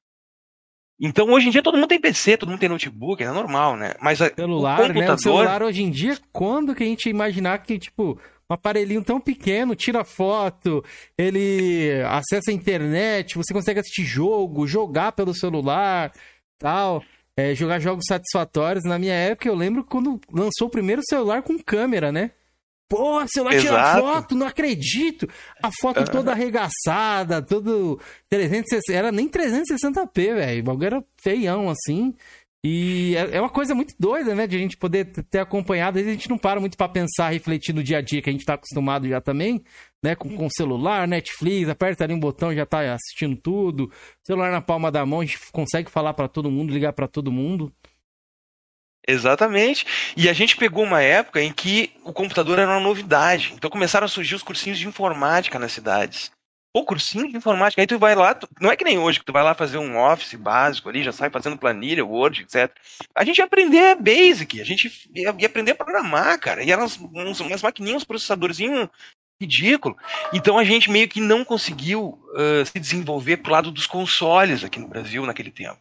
[0.99, 3.93] Então, hoje em dia, todo mundo tem PC, todo mundo tem notebook, é normal, né?
[3.99, 5.07] Mas a, celular, o computador...
[5.07, 5.13] né?
[5.13, 9.19] O celular, hoje em dia, quando que a gente imaginar que, tipo, um aparelhinho tão
[9.19, 10.83] pequeno, tira foto,
[11.17, 16.13] ele acessa a internet, você consegue assistir jogo, jogar pelo celular,
[16.57, 17.03] tal,
[17.37, 18.85] é, jogar jogos satisfatórios.
[18.85, 22.31] Na minha época, eu lembro quando lançou o primeiro celular com câmera, né?
[22.87, 25.27] Pô, celular tira foto, não acredito.
[25.61, 26.05] A foto uhum.
[26.05, 30.61] toda arregaçada, tudo 360, era nem 360p, velho.
[30.61, 32.13] O bagulho era feião assim.
[32.67, 35.99] E é, é uma coisa muito doida, né, de a gente poder ter acompanhado.
[35.99, 38.29] Às vezes a gente não para muito para pensar, refletir no dia a dia que
[38.29, 39.63] a gente tá acostumado já também,
[40.03, 43.91] né, com, com celular, Netflix, aperta ali um botão, já tá assistindo tudo.
[44.23, 47.31] Celular na palma da mão, a gente consegue falar para todo mundo, ligar para todo
[47.31, 47.71] mundo.
[49.07, 49.85] Exatamente.
[50.17, 53.53] E a gente pegou uma época em que o computador era uma novidade.
[53.55, 56.31] Então começaram a surgir os cursinhos de informática nas cidades.
[56.75, 57.81] Pô, cursinho de informática.
[57.81, 59.77] Aí tu vai lá, tu, não é que nem hoje, que tu vai lá fazer
[59.77, 62.69] um office básico ali, já sai fazendo planilha, Word, etc.
[63.15, 66.61] A gente ia aprender Basic, a gente ia, ia aprender a programar, cara.
[66.61, 68.89] E eram uns, umas maquininhas, uns processadorzinhos
[69.41, 69.95] ridículo.
[70.33, 74.77] Então a gente meio que não conseguiu uh, se desenvolver pro lado dos consoles aqui
[74.77, 75.79] no Brasil naquele tempo.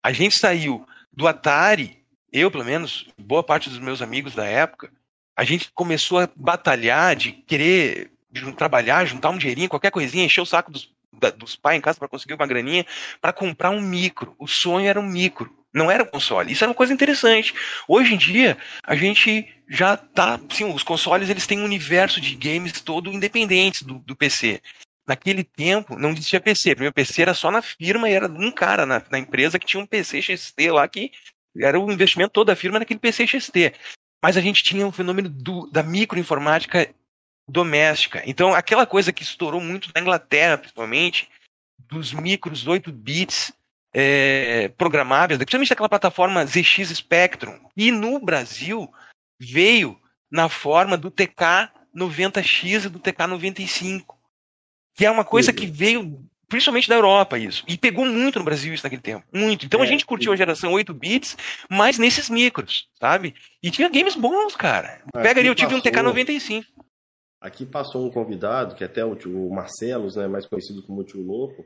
[0.00, 4.92] A gente saiu do Atari eu, pelo menos, boa parte dos meus amigos da época,
[5.36, 8.10] a gente começou a batalhar de querer
[8.56, 10.90] trabalhar, juntar um dinheirinho, qualquer coisinha, encher o saco dos,
[11.36, 12.86] dos pais em casa para conseguir uma graninha,
[13.20, 14.34] para comprar um micro.
[14.38, 16.52] O sonho era um micro, não era um console.
[16.52, 17.54] Isso era uma coisa interessante.
[17.88, 22.34] Hoje em dia, a gente já tá, sim, os consoles eles têm um universo de
[22.34, 24.60] games todo independentes do, do PC.
[25.06, 26.72] Naquele tempo, não existia PC.
[26.72, 29.66] O meu PC era só na firma e era um cara na, na empresa que
[29.66, 31.12] tinha um PC XT lá que
[31.58, 33.72] era o investimento todo da firma naquele PC XT.
[34.22, 36.92] Mas a gente tinha um fenômeno do, da microinformática
[37.48, 38.22] doméstica.
[38.26, 41.28] Então, aquela coisa que estourou muito na Inglaterra, principalmente,
[41.78, 43.52] dos micros 8 bits
[43.94, 47.58] é, programáveis, principalmente daquela plataforma ZX Spectrum.
[47.76, 48.92] E no Brasil
[49.40, 49.98] veio
[50.30, 54.04] na forma do TK90X e do TK95.
[54.94, 57.64] Que é uma coisa que veio principalmente da Europa isso.
[57.66, 59.24] E pegou muito no Brasil isso naquele tempo.
[59.32, 59.66] Muito.
[59.66, 61.36] Então é, a gente curtiu a geração 8 bits,
[61.68, 63.34] mas nesses micros, sabe?
[63.62, 65.02] E tinha games bons, cara.
[65.12, 66.64] Pega ali, eu tive passou, um TK95.
[67.40, 71.22] Aqui passou um convidado, que até o, o Marcelos, né, mais conhecido como o Tio
[71.22, 71.64] Louco,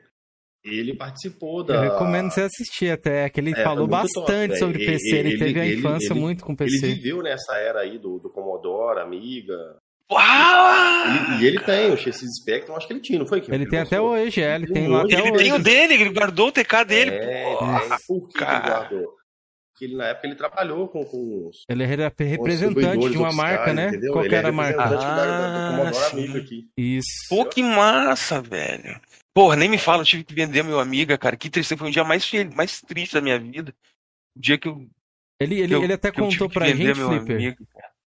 [0.65, 1.75] ele participou da.
[1.75, 5.39] Eu recomendo você assistir até, que ele é, falou bastante top, sobre PC, ele, ele
[5.39, 6.87] teve ele, a infância ele, muito com PC.
[6.87, 9.79] Ele viveu nessa era aí do, do Commodore, Amiga,
[10.11, 11.07] Uau!
[11.07, 13.41] Ele, e ele tem o XX Spectrum, acho que ele tinha, não foi?
[13.41, 15.45] Que ele tem até hoje, é, ele tem lá até ele hoje.
[15.45, 17.11] tem o dele, ele guardou o TK dele.
[17.13, 19.20] É, é por que ele guardou?
[19.81, 21.65] Porque ele, na época ele trabalhou com, com os.
[21.67, 23.89] Ele era representante de uma marca, né?
[23.89, 24.13] Entendeu?
[24.13, 24.83] Qual ele era a marca?
[24.83, 26.69] Ah, da, amigo aqui.
[26.77, 27.27] Isso.
[27.31, 29.01] Pô, que massa, velho.
[29.33, 31.35] Porra, nem me fala, eu tive que vender meu amiga, cara.
[31.35, 33.75] Que triste, foi um dia mais, mais triste da minha vida.
[34.37, 34.87] O dia que eu.
[35.41, 37.37] Ele, ele, eu, ele até contou pra gente, Flipper.
[37.37, 37.67] Amigo,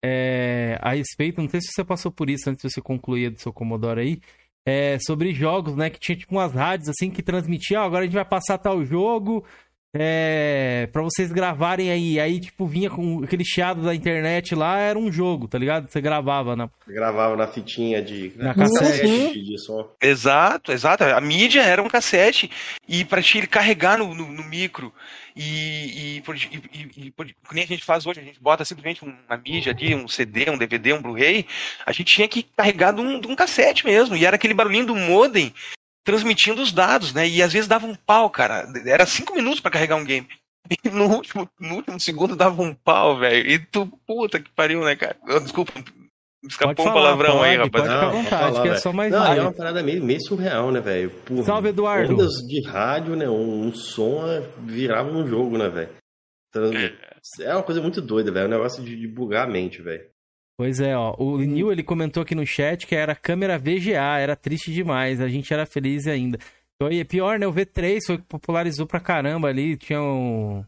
[0.04, 3.40] é, a respeito, não sei se você passou por isso antes de você concluir do
[3.40, 4.22] seu Commodore aí,
[4.66, 5.92] é, sobre jogos, né?
[5.92, 8.84] Que tinha tipo umas rádios assim que transmitiam, ah, agora a gente vai passar tal
[8.84, 9.46] jogo,
[9.94, 12.20] é, para vocês gravarem aí.
[12.20, 15.90] Aí, tipo, vinha com aquele chiado da internet lá, era um jogo, tá ligado?
[15.90, 16.70] Você gravava na.
[16.88, 18.32] Gravava na fitinha de.
[18.38, 19.06] Na cassete.
[19.06, 19.32] Uhum.
[19.34, 19.90] De som.
[20.02, 21.04] Exato, exato.
[21.04, 22.50] A mídia era um cassete.
[22.88, 24.94] E pra te carregar no, no, no micro.
[25.36, 26.24] E, e,
[26.74, 27.14] e, e,
[27.54, 30.58] nem a gente faz hoje, a gente bota simplesmente uma mídia ali, um CD, um
[30.58, 31.46] DVD, um Blu-ray.
[31.86, 34.16] A gente tinha que carregar de um, de um cassete mesmo.
[34.16, 35.54] E era aquele barulhinho do modem
[36.04, 37.28] transmitindo os dados, né?
[37.28, 38.68] E às vezes dava um pau, cara.
[38.86, 40.28] Era cinco minutos para carregar um game.
[40.86, 43.50] E no último, no último segundo dava um pau, velho.
[43.50, 45.18] E tu, puta que pariu, né, cara?
[45.42, 45.74] Desculpa,
[46.48, 47.72] Escapou um palavrão pode, aí, rapaz.
[47.72, 49.84] Pode ficar à Não, vontade, pode falar, que é só mais Não, é uma parada
[49.84, 51.12] meio, meio surreal, né, velho?
[51.46, 52.14] Salve, Eduardo.
[52.14, 53.30] Ondas de rádio, né?
[53.30, 55.90] Um, um som é, virava um jogo, né, velho?
[56.50, 56.72] Então,
[57.42, 58.46] é uma coisa muito doida, velho.
[58.46, 60.04] É um negócio de, de bugar a mente, velho.
[60.62, 61.16] Pois é, ó.
[61.18, 65.20] O Nil, ele comentou aqui no chat que era câmera VGA, era triste demais.
[65.20, 66.38] A gente era feliz ainda.
[66.76, 67.48] Então, e pior, né?
[67.48, 69.76] O V3 foi que popularizou pra caramba ali.
[69.76, 70.64] Tinha um...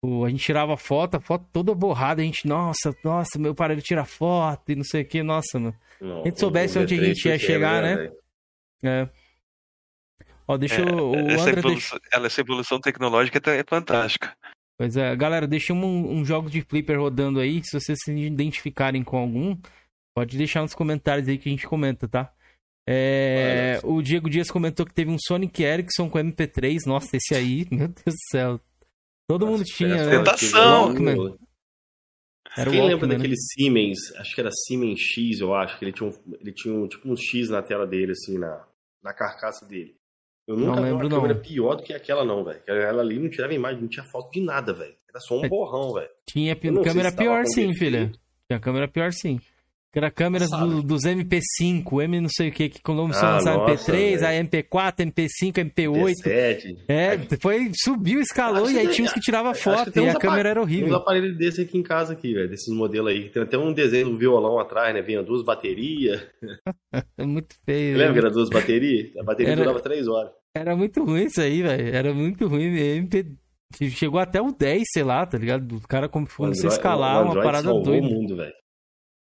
[0.00, 2.22] o- a gente tirava foto, a foto toda borrada.
[2.22, 5.24] A gente, nossa, nossa, meu aparelho tira foto e não sei o que.
[5.24, 5.74] Nossa, mano.
[6.00, 8.12] Não, A gente soubesse o onde a V3 gente ia chegar, né?
[8.84, 9.08] É.
[10.46, 11.10] Ó, deixa eu...
[11.10, 11.58] O essa, André deixa...
[11.58, 14.36] evolução, ela- essa evolução tecnológica é fantástica.
[14.78, 17.62] Pois é, galera, deixa um, um jogo de flipper rodando aí.
[17.64, 19.56] Se vocês se identificarem com algum,
[20.14, 22.32] pode deixar nos comentários aí que a gente comenta, tá?
[22.88, 26.86] É, o Diego Dias comentou que teve um Sonic Ericsson com MP3.
[26.86, 28.60] Nossa, esse aí, meu Deus do céu.
[29.28, 30.18] Todo mundo tinha, né?
[30.18, 30.86] Tentação.
[30.86, 31.36] Walkman.
[32.56, 33.16] Era o Quem lembra né?
[33.16, 36.74] daquele Siemens, acho que era Siemens X, eu acho, que ele tinha, um, ele tinha
[36.74, 38.64] um, tipo um X na tela dele, assim, na,
[39.02, 39.94] na carcaça dele.
[40.46, 41.40] Eu nunca Não vi lembro, uma câmera não.
[41.42, 42.60] pior do que aquela, não, velho.
[42.60, 44.94] Aquela ali não tirava imagem, não tinha foto de nada, velho.
[45.10, 45.46] Era só É.
[45.46, 46.08] um borrão, velho.
[46.26, 48.12] Tinha câmera pior sim, filha.
[48.48, 49.40] Tinha câmera pior sim.
[49.96, 53.34] Que era câmeras do- dos MP5, M não sei o que, que começou Ah, a
[53.36, 54.26] lançar nossa, MP3, velho.
[54.26, 56.14] aí MP4, MP5, MP8.
[56.22, 56.76] P7.
[56.86, 60.16] É, depois subiu, escalou Acho e aí tinha uns que tirava foto tem e uns
[60.16, 60.96] a câmera era Uns horrível.
[60.96, 62.46] aparelhos desses aqui em casa, aqui, velho.
[62.50, 63.30] Desses modelos aí.
[63.30, 65.00] Tem até um desenho do violão atrás, né?
[65.00, 66.20] Vinha duas baterias.
[67.18, 67.96] É muito feio.
[67.96, 68.26] Lembra que né?
[68.26, 69.16] era duas baterias?
[69.16, 70.30] A bateria Era- durava três horas.
[70.54, 71.94] Era muito ruim isso aí, velho.
[71.96, 72.64] Era muito ruim.
[72.78, 73.24] MP...
[73.92, 75.76] Chegou até o 10, sei lá, tá ligado?
[75.76, 78.06] O cara como- a escalar o uma parada doida.
[78.06, 78.52] o mundo, velho.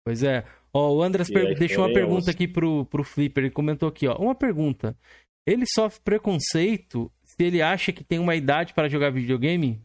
[0.04, 0.44] Pois é.
[0.72, 3.44] Ó, o Andras per- deixou uma pergunta aqui pro, pro Flipper.
[3.44, 4.16] Ele comentou aqui, ó.
[4.16, 4.96] Uma pergunta.
[5.46, 9.82] Ele sofre preconceito se ele acha que tem uma idade para jogar videogame?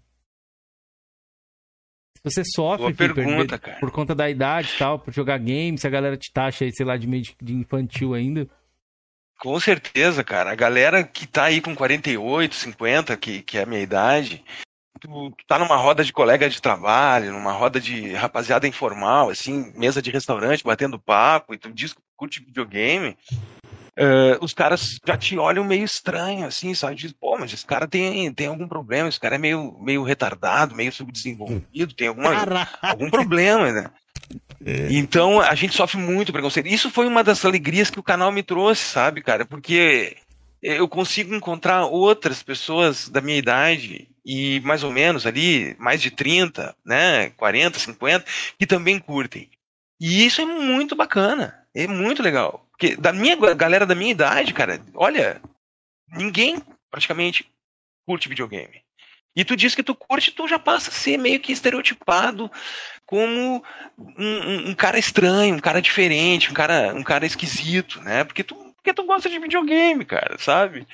[2.18, 3.80] Se você sofre, Flipper, pergunta, cara.
[3.80, 6.72] por conta da idade e tal, por jogar game, se a galera te taxa aí,
[6.74, 8.48] sei lá, de meio de, de infantil ainda.
[9.40, 10.52] Com certeza, cara.
[10.52, 14.44] A galera que tá aí com 48, 50, que, que é a minha idade,
[15.06, 19.72] tu, tu tá numa roda de colega de trabalho, numa roda de rapaziada informal, assim,
[19.76, 23.16] mesa de restaurante, batendo papo, e tu diz que curte videogame,
[23.98, 26.96] eh, os caras já te olham meio estranho, assim, sabe?
[26.96, 30.76] Diz, pô, mas esse cara tem, tem algum problema, esse cara é meio, meio retardado,
[30.76, 32.32] meio subdesenvolvido, tem alguma,
[32.82, 33.90] algum problema, né?
[34.90, 36.68] Então a gente sofre muito preconceito.
[36.68, 39.46] Isso foi uma das alegrias que o canal me trouxe, sabe, cara?
[39.46, 40.18] Porque
[40.66, 46.10] eu consigo encontrar outras pessoas da minha idade e mais ou menos ali, mais de
[46.12, 48.26] 30, né, 40, 50,
[48.58, 49.50] que também curtem.
[50.00, 52.66] E isso é muito bacana, é muito legal.
[52.72, 55.42] Porque da minha galera da minha idade, cara, olha,
[56.12, 57.50] ninguém praticamente
[58.06, 58.84] curte videogame.
[59.36, 62.50] E tu diz que tu curte, tu já passa a ser meio que estereotipado
[63.06, 63.64] como
[63.98, 68.24] um, um- um cara estranho, um cara diferente, um cara, um cara esquisito, né?
[68.24, 70.86] Porque tu, porque tu gosta de videogame, cara, sabe?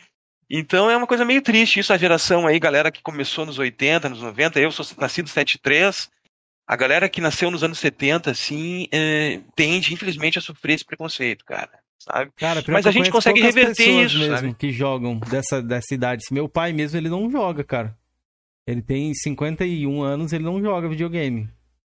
[0.49, 4.07] Então é uma coisa meio triste isso, a geração aí, galera que começou nos 80,
[4.07, 6.09] nos 90, eu sou nascido em 73,
[6.65, 11.43] a galera que nasceu nos anos 70, assim, é, tende, infelizmente, a sofrer esse preconceito,
[11.43, 12.31] cara, sabe?
[12.37, 14.53] Cara, Mas a gente consegue reverter isso, mesmo sabe?
[14.53, 16.23] que jogam dessa, dessa idade.
[16.31, 17.97] Meu pai mesmo, ele não joga, cara.
[18.65, 21.49] Ele tem 51 anos, ele não joga videogame.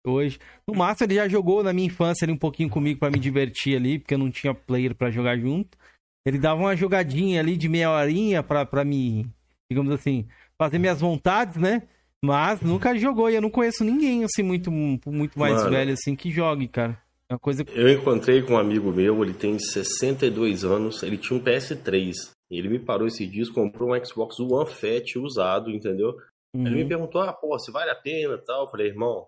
[0.05, 0.39] Hoje.
[0.67, 3.75] No máximo, ele já jogou na minha infância ali um pouquinho comigo pra me divertir
[3.75, 5.77] ali, porque eu não tinha player pra jogar junto.
[6.25, 9.27] Ele dava uma jogadinha ali de meia horinha pra, pra me,
[9.69, 11.83] digamos assim, fazer minhas vontades, né?
[12.23, 15.71] Mas nunca jogou e eu não conheço ninguém, assim, muito, muito mais Mano.
[15.71, 17.01] velho, assim, que jogue, cara.
[17.27, 21.39] É uma coisa Eu encontrei com um amigo meu, ele tem 62 anos, ele tinha
[21.39, 22.13] um PS3.
[22.51, 26.15] Ele me parou esses dias, comprou um Xbox One Fat usado, entendeu?
[26.53, 26.87] Ele me Uhum.
[26.89, 28.65] perguntou, ah, pô, se vale a pena e tal.
[28.65, 29.25] Eu falei, irmão,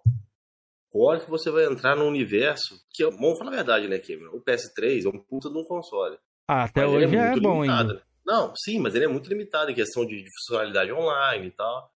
[0.94, 4.36] hora que você vai entrar num universo, que vamos falar a verdade, né, Cameron?
[4.36, 6.18] O PS3 é um puta de um console.
[6.48, 7.94] Ah, até Mas ele hoje é, muito bom limitado, ainda.
[7.94, 8.02] né?
[8.26, 11.92] Não, sim, mas ele é muito limitado em questão de, de funcionalidade online e tal.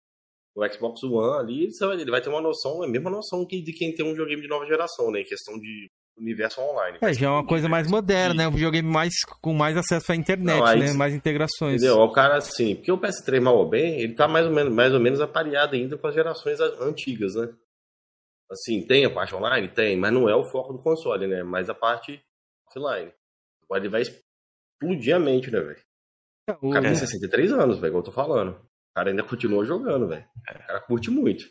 [0.56, 3.94] O Xbox One ali, ele vai ter uma noção, a mesma noção que de quem
[3.94, 5.22] tem um videogame de nova geração, né?
[5.22, 6.98] Em questão de universo online.
[7.00, 8.48] É, já é uma coisa mais moderna, né?
[8.48, 10.94] Um videogame mais, com mais acesso à internet, Não, aí né?
[10.94, 11.76] Mais integrações.
[11.82, 12.00] Entendeu?
[12.00, 14.94] O cara, assim, porque o PS3, mal ou bem, ele tá mais ou menos, mais
[14.94, 17.54] ou menos apareado ainda com as gerações antigas, né?
[18.50, 19.68] Assim, tem a parte online?
[19.68, 21.44] Tem, mas não é o foco do console, né?
[21.44, 22.20] Mas a parte
[22.70, 23.14] offline.
[23.64, 24.02] Agora ele vai
[24.82, 25.80] explodir a mente, né, velho?
[26.62, 28.52] O- O cara tem 63 anos, velho, igual eu tô falando.
[28.52, 30.26] O cara ainda continua jogando, velho.
[30.38, 31.46] O cara curte muito.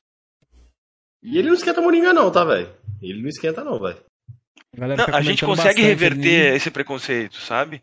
[1.22, 2.74] E ele não esquenta moringa, não, tá, velho?
[3.02, 4.02] Ele não esquenta, não, velho.
[4.74, 6.56] a galera Não, tá a gente consegue reverter ali.
[6.56, 7.82] esse preconceito, sabe?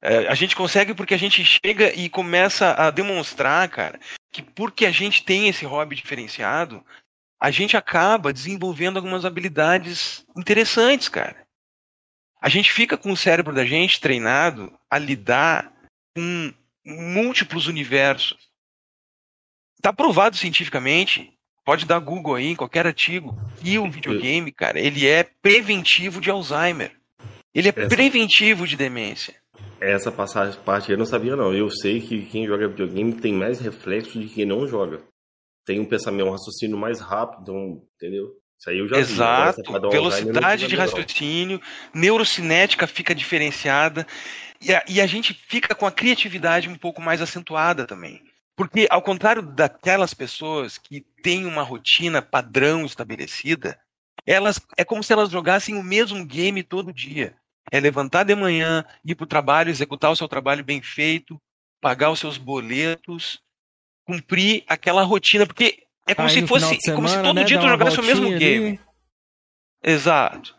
[0.00, 4.00] É, a gente consegue porque a gente chega e começa a demonstrar, cara,
[4.32, 6.84] que porque a gente tem esse hobby diferenciado,
[7.40, 11.36] a gente acaba desenvolvendo algumas habilidades interessantes, cara.
[12.42, 15.72] A gente fica com o cérebro da gente treinado a lidar
[16.16, 16.52] com
[16.84, 18.36] múltiplos universos.
[19.76, 21.32] Está provado cientificamente,
[21.64, 26.30] pode dar Google aí, em qualquer artigo, e o videogame, cara, ele é preventivo de
[26.30, 26.96] Alzheimer.
[27.54, 29.34] Ele é Essa- preventivo de demência.
[29.80, 31.52] Essa passagem, parte eu não sabia, não.
[31.52, 35.02] Eu sei que quem joga videogame tem mais reflexo de quem não joga.
[35.64, 38.32] Tem um pensamento, um raciocínio mais rápido, um- entendeu?
[38.62, 39.02] Isso aí eu já vi.
[39.02, 41.60] Exato, não velocidade de raciocínio,
[41.92, 44.06] neurocinética fica diferenciada
[44.60, 48.22] e a, e a gente fica com a criatividade um pouco mais acentuada também.
[48.56, 53.76] Porque, ao contrário daquelas pessoas que têm uma rotina padrão estabelecida,
[54.24, 57.34] elas é como se elas jogassem o mesmo game todo dia.
[57.72, 61.36] É levantar de manhã, ir para o trabalho, executar o seu trabalho bem feito,
[61.80, 63.40] pagar os seus boletos,
[64.04, 67.44] cumprir aquela rotina, porque é como Aí se fosse de como se semana, todo né,
[67.44, 68.66] dia tu jogasse o mesmo voltinha game.
[68.68, 68.80] ali.
[69.82, 70.54] Exato.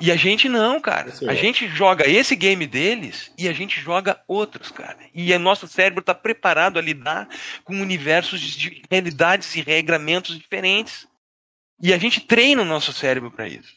[0.00, 1.10] E a gente não, cara.
[1.12, 1.34] Sim, A ó.
[1.34, 4.98] gente joga esse game deles e a gente joga outros, cara.
[5.14, 7.28] E o nosso cérebro está preparado a lidar
[7.64, 11.06] com universos de realidades e regramentos diferentes.
[11.82, 13.74] E a gente treina o nosso cérebro para isso.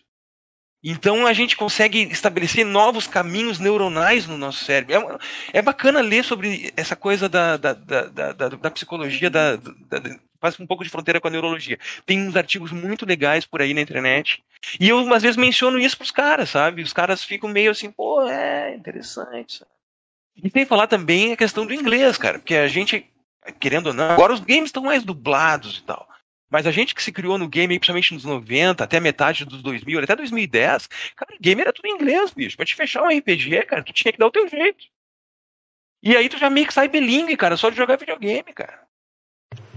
[0.81, 4.93] Então a gente consegue estabelecer novos caminhos neuronais no nosso cérebro.
[4.93, 5.19] É, uma-
[5.51, 9.57] é bacana ler sobre essa coisa da, da, da, da, da- psicologia, da-
[10.39, 11.77] faz um pouco de fronteira com a neurologia.
[12.05, 14.43] Tem uns artigos muito legais por aí na internet.
[14.79, 16.81] E eu, às vezes, menciono isso pros caras, sabe?
[16.81, 19.63] Os caras ficam meio assim, pô, é interessante.
[20.35, 23.05] E tem que falar também a questão do inglês, cara, porque a gente,
[23.59, 26.07] querendo ou não, agora os games estão mais dublados e tal.
[26.49, 29.99] Mas a gente que se criou no game, principalmente nos 90, até metade dos 2000,
[29.99, 32.57] até 2010, cara, game era tudo em inglês, bicho.
[32.57, 34.85] Pra te fechar um RPG, cara, tu tinha que dar o teu jeito.
[36.01, 38.88] E aí tu já meio que sai bilingue, cara, só de jogar videogame, cara.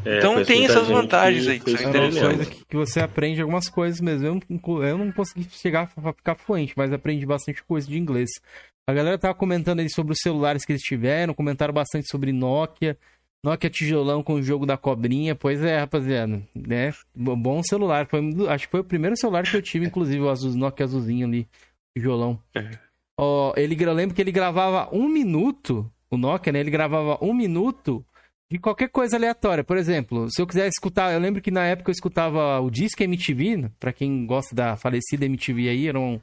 [0.04, 2.20] É, Então tem essas vantagens aí que são É interessantes.
[2.36, 4.26] coisa que, que você aprende algumas coisas mesmo.
[4.26, 8.30] Eu não, eu não consegui chegar a ficar fluente, mas aprendi bastante coisa de inglês.
[8.88, 12.98] A galera tava comentando aí sobre os celulares que eles tiveram, comentaram bastante sobre Nokia.
[13.44, 15.34] Nokia tijolão com o jogo da cobrinha.
[15.34, 16.42] Pois é, rapaziada.
[16.54, 16.92] Né?
[17.14, 18.06] Bo- Bom celular.
[18.06, 21.26] Foi, acho que foi o primeiro celular que eu tive, inclusive, o azul, Nokia azulzinho
[21.26, 21.46] ali.
[21.96, 22.40] Tijolão.
[22.54, 22.70] É.
[23.20, 26.60] Ó, ele, eu lembro que ele gravava um minuto, o Nokia, né?
[26.60, 28.04] Ele gravava um minuto
[28.52, 29.64] de qualquer coisa aleatória.
[29.64, 33.02] Por exemplo, se eu quiser escutar, eu lembro que na época eu escutava o Disque
[33.04, 36.20] MTV, pra quem gosta da falecida MTV aí, era um-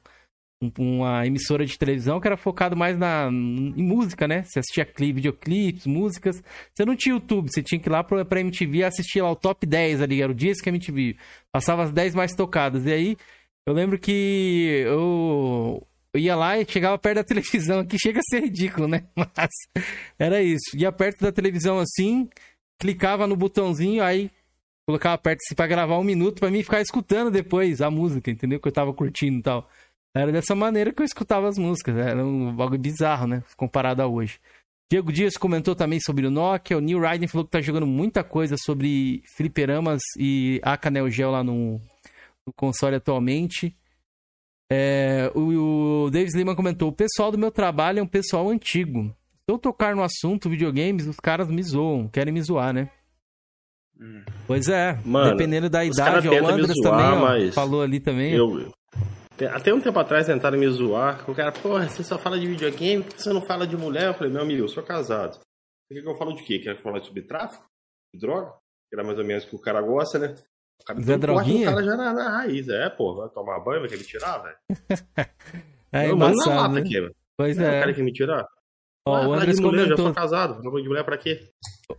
[0.62, 4.44] um- uma emissora de televisão que era focado mais na, em música, né?
[4.44, 6.44] Você assistia cli, videoclipes, músicas.
[6.74, 9.36] Você não tinha YouTube, você tinha que ir lá pra, pra MTV assistir lá o
[9.36, 11.18] top 10 ali, era o Disque MTV.
[11.52, 12.86] Passava as 10 mais tocadas.
[12.86, 13.18] E aí,
[13.68, 15.82] eu lembro que eu,
[16.14, 19.04] eu ia lá e chegava perto da televisão, que chega a ser ridículo, né?
[19.16, 19.50] Mas
[20.18, 20.76] era isso.
[20.76, 22.30] Ia perto da televisão assim,
[22.80, 24.32] clicava no botãozinho, aí
[24.88, 28.60] colocava perto assim pra gravar um minuto pra mim ficar escutando depois a música, entendeu?
[28.60, 29.70] Que eu tava curtindo e tal.
[30.16, 31.96] Era dessa maneira que eu escutava as músicas.
[31.96, 33.44] Era um bagulho bizarro, né?
[33.56, 34.40] Comparado a hoje.
[34.92, 36.76] Diego Dias comentou também sobre o Nokia.
[36.76, 41.30] O Neil Ryden falou que tá jogando muita coisa sobre fliperamas e Aka Neo Geo
[41.30, 41.80] lá no,
[42.48, 43.76] no console atualmente.
[44.72, 49.06] É, o, o Davis Lima comentou: o pessoal do meu trabalho é um pessoal antigo.
[49.06, 52.92] Se eu tocar no assunto videogames, os caras me zoam, querem me zoar, né?
[54.00, 54.24] Hum.
[54.46, 58.34] Pois é, Mano, dependendo da idade, o Andres zoar, também ó, mas falou ali também.
[58.34, 58.72] Eu,
[59.52, 61.30] até um tempo atrás tentaram me zoar.
[61.30, 64.08] O cara, porra, você só fala de videogame, por que você não fala de mulher?
[64.08, 65.34] Eu falei, meu amigo, eu sou casado.
[65.34, 66.60] Você quer que eu falo de quê?
[66.60, 67.66] Quer falar sobre tráfico?
[68.14, 68.52] De droga?
[68.90, 70.36] Que era mais ou menos o que o cara gosta, né?
[70.82, 71.70] O cara, Zé então, corta o Droguinha?
[71.70, 72.68] cara já na, na raiz.
[72.70, 74.56] É, pô, vai tomar banho, vai querer me tirar, velho?
[75.92, 76.82] É eu na embaçado, lata né?
[76.82, 77.16] aqui, velho.
[77.36, 77.62] Pois É.
[77.64, 77.80] O é.
[77.80, 78.46] cara quer me tirar?
[79.08, 80.62] Ó, Ah, o falar Andres mulher, eu já comentou, sou casado.
[80.64, 81.50] Falando de mulher pra quê?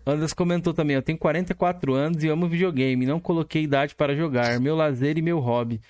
[0.06, 4.60] Andres comentou também, eu tenho 44 anos e amo videogame, não coloquei idade para jogar,
[4.60, 5.80] meu lazer e meu hobby.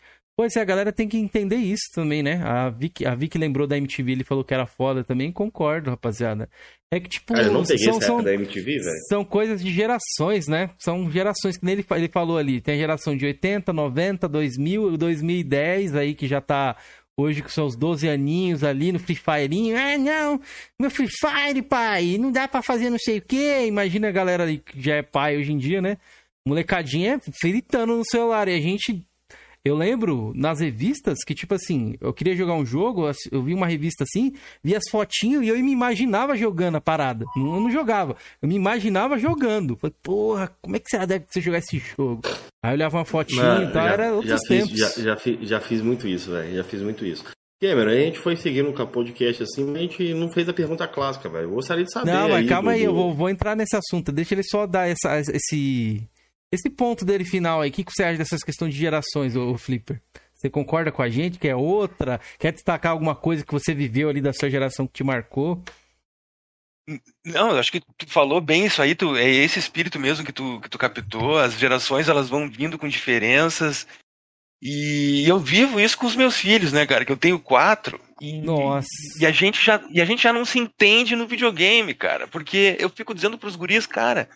[0.41, 2.43] Pois é, a galera tem que entender isso também, né?
[2.43, 6.49] A Vicky, a Vicky lembrou da MTV, ele falou que era foda também, concordo, rapaziada.
[6.91, 8.99] É que, tipo, Cara, eu não peguei são, essa são, da MTV, velho.
[9.07, 10.71] são coisas de gerações, né?
[10.79, 14.97] São gerações, que nem ele, ele falou ali, tem a geração de 80, 90, 2000,
[14.97, 16.75] 2010 aí, que já tá
[17.19, 19.77] hoje com seus 12 aninhos ali no Free Fireinho.
[19.77, 20.41] Ah, não,
[20.81, 23.67] meu Free Fire, pai, não dá pra fazer não sei o quê.
[23.67, 25.99] Imagina a galera que já é pai hoje em dia, né?
[26.47, 28.49] Molecadinha fritando no celular.
[28.49, 29.05] E a gente.
[29.65, 33.67] Eu lembro nas revistas que, tipo assim, eu queria jogar um jogo, eu vi uma
[33.67, 34.33] revista assim,
[34.65, 37.27] vi as fotinhas e eu me imaginava jogando a parada.
[37.37, 39.77] Não, eu não jogava, eu me imaginava jogando.
[39.77, 42.23] Falei, porra, como é que será deve você jogar esse jogo?
[42.65, 44.79] Aí eu olhava uma fotinha Mano, e tal, já- era já outros fiz, tempos.
[44.79, 46.57] Já, já, fi- já fiz muito isso, velho.
[46.57, 47.25] Já fiz muito isso.
[47.63, 50.53] Cameron, a gente foi seguindo com o podcast assim, mas a gente não fez a
[50.55, 51.45] pergunta clássica, velho.
[51.45, 52.11] Eu gostaria de saber.
[52.11, 54.11] Não, mas calma do- aí, eu vou, vou entrar nesse assunto.
[54.11, 56.03] Deixa ele só dar essa, esse,
[56.53, 57.71] esse ponto dele final aí.
[57.71, 60.01] O que, que você acha dessas questões de gerações, ô Flipper?
[60.35, 62.21] Você concorda com a gente que é outra?
[62.39, 65.63] Quer destacar alguma coisa que você viveu ali da sua geração que te marcou?
[67.25, 70.61] Não, acho que tu falou bem isso aí, tu, é esse espírito mesmo que tu,
[70.61, 73.87] que tu captou, as gerações elas vão vindo com diferenças,
[74.61, 78.41] e eu vivo isso com os meus filhos, né, cara, que eu tenho quatro, e,
[78.41, 78.89] Nossa.
[79.21, 82.77] e a gente já, e a gente já não se entende no videogame, cara, porque
[82.81, 84.29] eu fico dizendo pros guris, cara,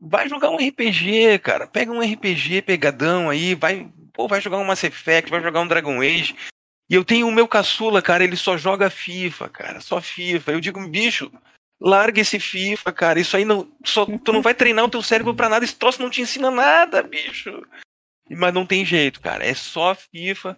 [0.00, 4.64] vai jogar um RPG, cara, pega um RPG pegadão aí, vai, pô, vai jogar um
[4.64, 6.36] Mass Effect, vai jogar um Dragon Age,
[6.90, 10.52] e eu tenho o meu caçula, cara, ele só joga FIFA, cara, só FIFA.
[10.52, 11.30] Eu digo, bicho,
[11.80, 13.20] larga esse FIFA, cara.
[13.20, 13.70] Isso aí não.
[13.84, 15.64] Só, tu não vai treinar o teu cérebro pra nada.
[15.64, 17.62] Esse troço não te ensina nada, bicho.
[18.30, 19.44] Mas não tem jeito, cara.
[19.44, 20.56] É só FIFA.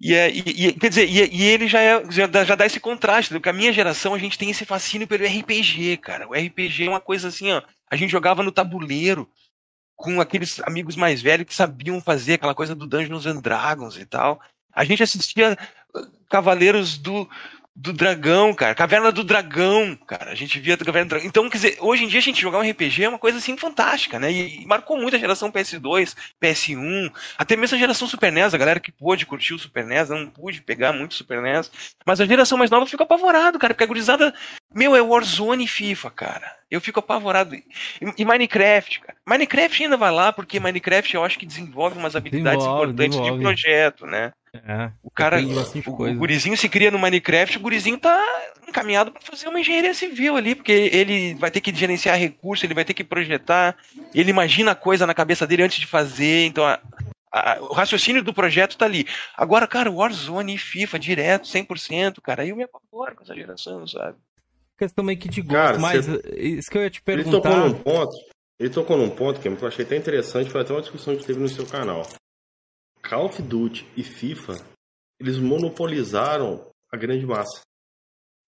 [0.00, 2.64] E, é, e, e quer dizer, e, e, ele já, é, já, dá, já dá
[2.64, 6.28] esse contraste, porque a minha geração a gente tem esse fascínio pelo RPG, cara.
[6.28, 7.62] O RPG é uma coisa assim, ó.
[7.90, 9.28] A gente jogava no tabuleiro
[9.96, 14.06] com aqueles amigos mais velhos que sabiam fazer aquela coisa do Dungeons and Dragons e
[14.06, 14.40] tal.
[14.72, 15.58] A gente assistia
[16.28, 17.28] Cavaleiros do,
[17.80, 18.74] do Dragão, cara.
[18.74, 20.32] Caverna do Dragão, cara.
[20.32, 21.28] A gente via Caverna do Dragão.
[21.28, 23.56] Então, quer dizer, hoje em dia a gente jogar um RPG é uma coisa assim
[23.56, 24.32] fantástica, né?
[24.32, 28.58] E, e marcou muito a geração PS2, PS1, até mesmo a geração Super NES, a
[28.58, 31.70] galera que pôde curtir o Super NES, não pude pegar muito Super NES.
[32.04, 34.34] Mas a geração mais nova fica apavorado, cara, porque a gurizada,
[34.74, 36.58] meu, é Warzone e FIFA, cara.
[36.70, 37.54] Eu fico apavorado.
[37.54, 37.64] E,
[38.18, 39.18] e, Minecraft, cara.
[39.26, 43.38] Minecraft ainda vai lá, porque Minecraft eu acho que desenvolve umas habilidades desenvolve, importantes desenvolve.
[43.38, 44.32] de projeto, né?
[44.52, 48.22] É, o cara, o, o, gurizinho se cria no Minecraft, o gurizinho tá
[48.66, 52.74] encaminhado para fazer uma engenharia civil ali, porque ele vai ter que gerenciar recursos, ele
[52.74, 53.76] vai ter que projetar,
[54.14, 56.78] ele imagina a coisa na cabeça dele antes de fazer, então a,
[57.32, 59.06] a, o raciocínio do projeto tá ali.
[59.36, 63.86] Agora, cara, Warzone e FIFA direto, 100%, cara, aí eu me apavoro com essa geração,
[63.86, 64.16] sabe?
[64.78, 66.36] Questão meio que de gosto, cara, mas você...
[66.36, 67.30] isso que eu ia te perguntar...
[67.30, 68.16] Ele tocou num ponto,
[68.58, 71.40] ele tocou num ponto que eu achei até interessante, foi até uma discussão que teve
[71.40, 72.02] no seu canal.
[73.02, 74.54] Call of Duty e FIFA,
[75.20, 77.60] eles monopolizaram a grande massa.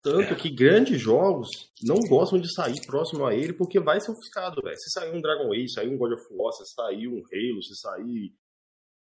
[0.02, 0.34] Tanto é.
[0.34, 1.48] que grandes jogos
[1.82, 4.76] não gostam de sair próximo a ele porque vai ser ofuscado, velho.
[4.78, 7.74] Se sair um Dragon Age, sair um God of War, se sair um Halo, se
[7.74, 8.34] sair.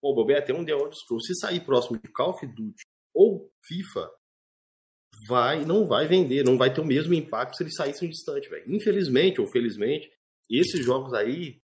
[0.00, 1.26] Pô, bobei até um The Elder Scrolls.
[1.26, 4.08] Se sair próximo de Call of Duty ou FIFA,
[5.26, 8.64] vai, não vai vender, não vai ter o mesmo impacto se eles saíssem distante, velho.
[8.66, 10.10] Infelizmente ou felizmente,
[10.50, 11.58] esses jogos aí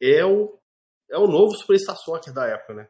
[0.00, 0.58] é o,
[1.10, 2.88] é o novo Superstar Soccer da época, né?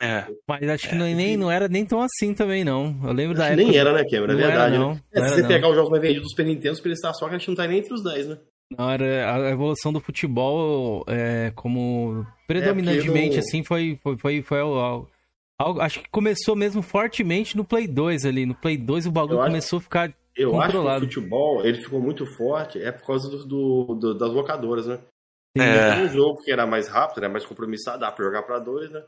[0.00, 0.26] É.
[0.46, 2.94] Mas acho que é, não, nem, não era nem tão assim também, não.
[3.02, 3.62] Eu lembro da época.
[3.62, 4.32] Nem era, né, Cameron?
[4.32, 4.74] É verdade.
[4.74, 5.00] Era, né?
[5.12, 5.48] é, se você não.
[5.48, 7.54] pegar os jogos mais vendidos do Super Nintendo, o Super Star Soccer, a gente não
[7.54, 8.38] tá nem entre os 10, né?
[8.76, 14.60] Não, era a evolução do futebol é, como predominantemente, é, assim, foi, foi, foi, foi
[14.60, 15.08] algo,
[15.58, 18.46] algo, Acho que começou mesmo fortemente no Play 2 ali.
[18.46, 20.14] No Play 2 o bagulho eu começou acho, a ficar.
[20.34, 21.04] Eu controlado.
[21.04, 24.32] acho que o futebol ele ficou muito forte é por causa do, do, do das
[24.32, 25.00] locadoras, né?
[25.56, 26.02] É.
[26.02, 27.28] Um jogo que era mais rápido, né?
[27.28, 29.02] Mais compromissado, dá pra jogar pra dois, né?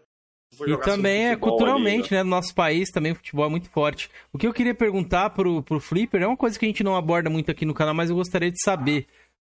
[0.66, 2.22] E também é culturalmente, ali, né?
[2.22, 4.10] No nosso país também o futebol é muito forte.
[4.32, 6.96] O que eu queria perguntar pro, pro Flipper é uma coisa que a gente não
[6.96, 9.06] aborda muito aqui no canal, mas eu gostaria de saber.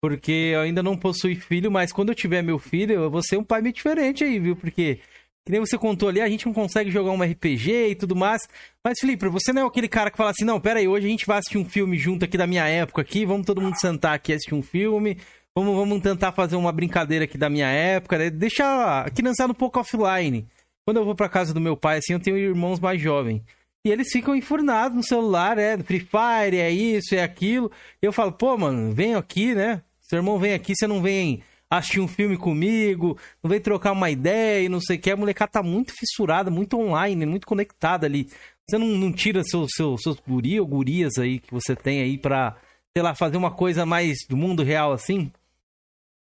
[0.01, 3.37] Porque eu ainda não possuo filho, mas quando eu tiver meu filho, eu vou ser
[3.37, 4.55] um pai meio diferente aí, viu?
[4.55, 4.99] Porque,
[5.45, 8.41] que nem você contou ali, a gente não consegue jogar um RPG e tudo mais.
[8.83, 11.09] Mas, Flipper, você não é aquele cara que fala assim, não, pera aí, hoje a
[11.09, 14.13] gente vai assistir um filme junto aqui da minha época aqui, vamos todo mundo sentar
[14.13, 15.17] aqui e assistir um filme.
[15.55, 18.29] Vamos, vamos tentar fazer uma brincadeira aqui da minha época, né?
[18.29, 20.47] deixar a criançada um pouco offline.
[20.85, 23.41] Quando eu vou pra casa do meu pai, assim, eu tenho irmãos mais jovens.
[23.85, 27.69] E eles ficam enfurnados no celular, é Free Fire, é isso, é aquilo.
[28.01, 29.81] E eu falo, pô, mano, vem aqui, né?
[29.99, 31.41] Seu irmão vem aqui, você não vem
[31.79, 35.11] assistir um filme comigo, não vem trocar uma ideia e não sei o que.
[35.11, 38.29] A molecada tá muito fissurada, muito online, muito conectada ali.
[38.67, 42.17] Você não, não tira seus, seus, seus guri ou gurias aí que você tem aí
[42.17, 42.55] pra,
[42.95, 45.31] sei lá, fazer uma coisa mais do mundo real assim?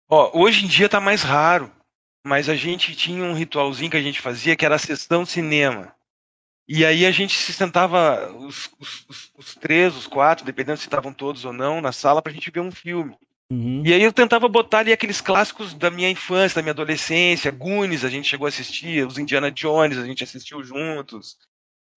[0.10, 1.72] Ó, hoje em dia tá mais raro
[2.24, 5.94] mas a gente tinha um ritualzinho que a gente fazia que era a sessão cinema.
[6.68, 11.12] E aí a gente se sentava, os, os, os três, os quatro, dependendo se estavam
[11.12, 13.18] todos ou não, na sala pra gente ver um filme.
[13.52, 13.82] Uhum.
[13.84, 18.06] E aí eu tentava botar ali aqueles clássicos da minha infância, da minha adolescência, Goonies
[18.06, 21.38] a gente chegou a assistir, os Indiana Jones a gente assistiu juntos.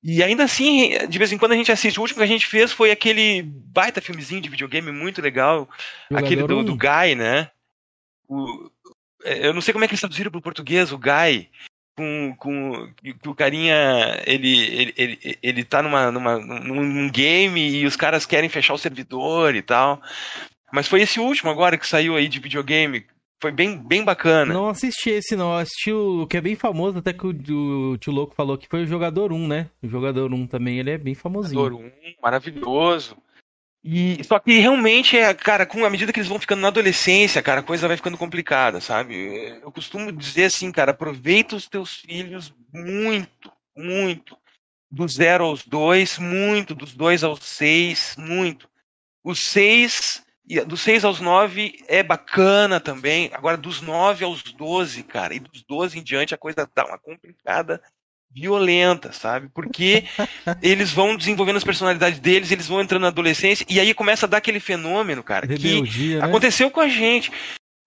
[0.03, 1.99] E ainda assim, de vez em quando a gente assiste.
[1.99, 5.69] O último que a gente fez foi aquele baita filmezinho de videogame muito legal,
[6.11, 7.51] Jogador aquele do, do Guy, né?
[8.27, 8.71] O,
[9.23, 11.49] é, eu não sei como é que eles traduziram para o português, o Guy,
[11.97, 17.87] com, com que o carinha ele, ele, ele, ele tá numa, numa, num game e
[17.87, 20.03] os caras querem fechar o servidor e tal.
[20.73, 23.05] Mas foi esse último agora que saiu aí de videogame.
[23.41, 24.55] Foi bem, bem bacana.
[24.55, 25.53] Não assisti esse, não.
[25.53, 28.85] Assisti o que é bem famoso, até que o, o Tio Louco falou que foi
[28.85, 29.69] o Jogador 1, né?
[29.83, 31.61] O Jogador 1 também, ele é bem famosinho.
[31.61, 31.91] Jogador 1,
[32.23, 33.17] maravilhoso.
[33.85, 37.43] E só que realmente é, cara, com a medida que eles vão ficando na adolescência,
[37.43, 39.59] cara, a coisa vai ficando complicada, sabe?
[39.61, 44.39] Eu costumo dizer assim, cara, aproveita os teus filhos muito, muito.
[44.89, 46.77] Do 0 aos 2, muito.
[46.77, 48.69] Dos 2 aos 6, muito.
[49.25, 49.41] Os
[50.49, 53.31] 6, dos 6 aos 9 é bacana também.
[53.33, 56.99] Agora, dos 9 aos 12, cara, e dos 12 em diante a coisa dá uma
[56.99, 57.81] complicada
[58.35, 59.49] violenta, sabe?
[59.55, 60.05] Porque
[60.63, 64.29] eles vão desenvolvendo as personalidades deles, eles vão entrando na adolescência, e aí começa a
[64.29, 66.25] dar aquele fenômeno, cara, Rebeldia, que né?
[66.25, 67.31] aconteceu com a gente.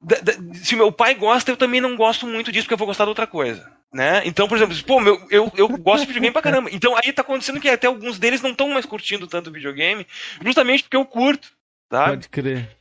[0.02, 2.88] Da, da, se meu pai gosta, eu também não gosto muito disso, porque eu vou
[2.88, 3.74] gostar de outra coisa.
[3.92, 4.22] Né?
[4.26, 6.70] Então, por exemplo, pô, meu, eu, eu gosto de videogame pra caramba.
[6.70, 10.06] Então aí tá acontecendo que até alguns deles não estão mais curtindo tanto videogame,
[10.44, 11.48] justamente porque eu curto.
[11.90, 12.10] Tá?
[12.10, 12.76] Pode crer.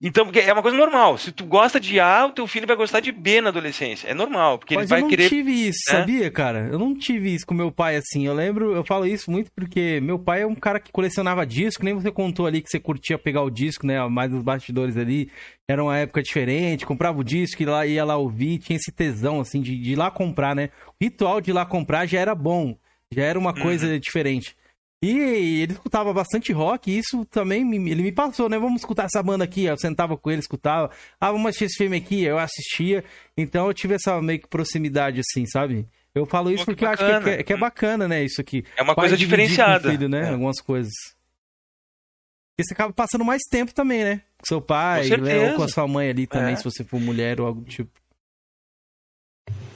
[0.00, 1.16] Então, é uma coisa normal.
[1.16, 4.06] Se tu gosta de A, o teu filho vai gostar de B na adolescência.
[4.08, 5.28] É normal, porque Mas ele vai eu não querer.
[5.30, 6.00] tive isso, né?
[6.00, 6.68] sabia, cara?
[6.70, 8.26] Eu não tive isso com meu pai assim.
[8.26, 11.82] Eu lembro, eu falo isso muito porque meu pai é um cara que colecionava disco,
[11.82, 14.06] nem você contou ali que você curtia pegar o disco, né?
[14.06, 15.30] Mais nos bastidores ali.
[15.66, 19.40] Era uma época diferente, comprava o disco e lá ia lá ouvir, tinha esse tesão
[19.40, 20.68] assim de, de ir lá comprar, né?
[20.88, 22.76] O ritual de ir lá comprar já era bom,
[23.10, 23.98] já era uma coisa uhum.
[23.98, 24.54] diferente.
[25.02, 28.58] E ele escutava bastante rock, e isso também me, ele me passou, né?
[28.58, 29.64] Vamos escutar essa banda aqui.
[29.64, 30.90] Eu sentava com ele, escutava.
[31.20, 33.04] Ah, vamos assistir esse filme aqui, eu assistia.
[33.36, 35.86] Então eu tive essa meio que proximidade, assim, sabe?
[36.14, 38.24] Eu falo isso Pô, porque eu acho que é, que é, bacana, né?
[38.24, 38.64] Isso aqui.
[38.74, 39.90] É uma Pai coisa diferenciada.
[39.90, 40.28] filho, né?
[40.28, 40.30] É.
[40.30, 40.94] Algumas coisas.
[42.58, 44.22] E você acaba passando mais tempo também, né?
[44.38, 45.50] Com seu pai, com né?
[45.50, 46.56] ou com a sua mãe ali também, é.
[46.56, 47.90] se você for mulher ou algo do tipo.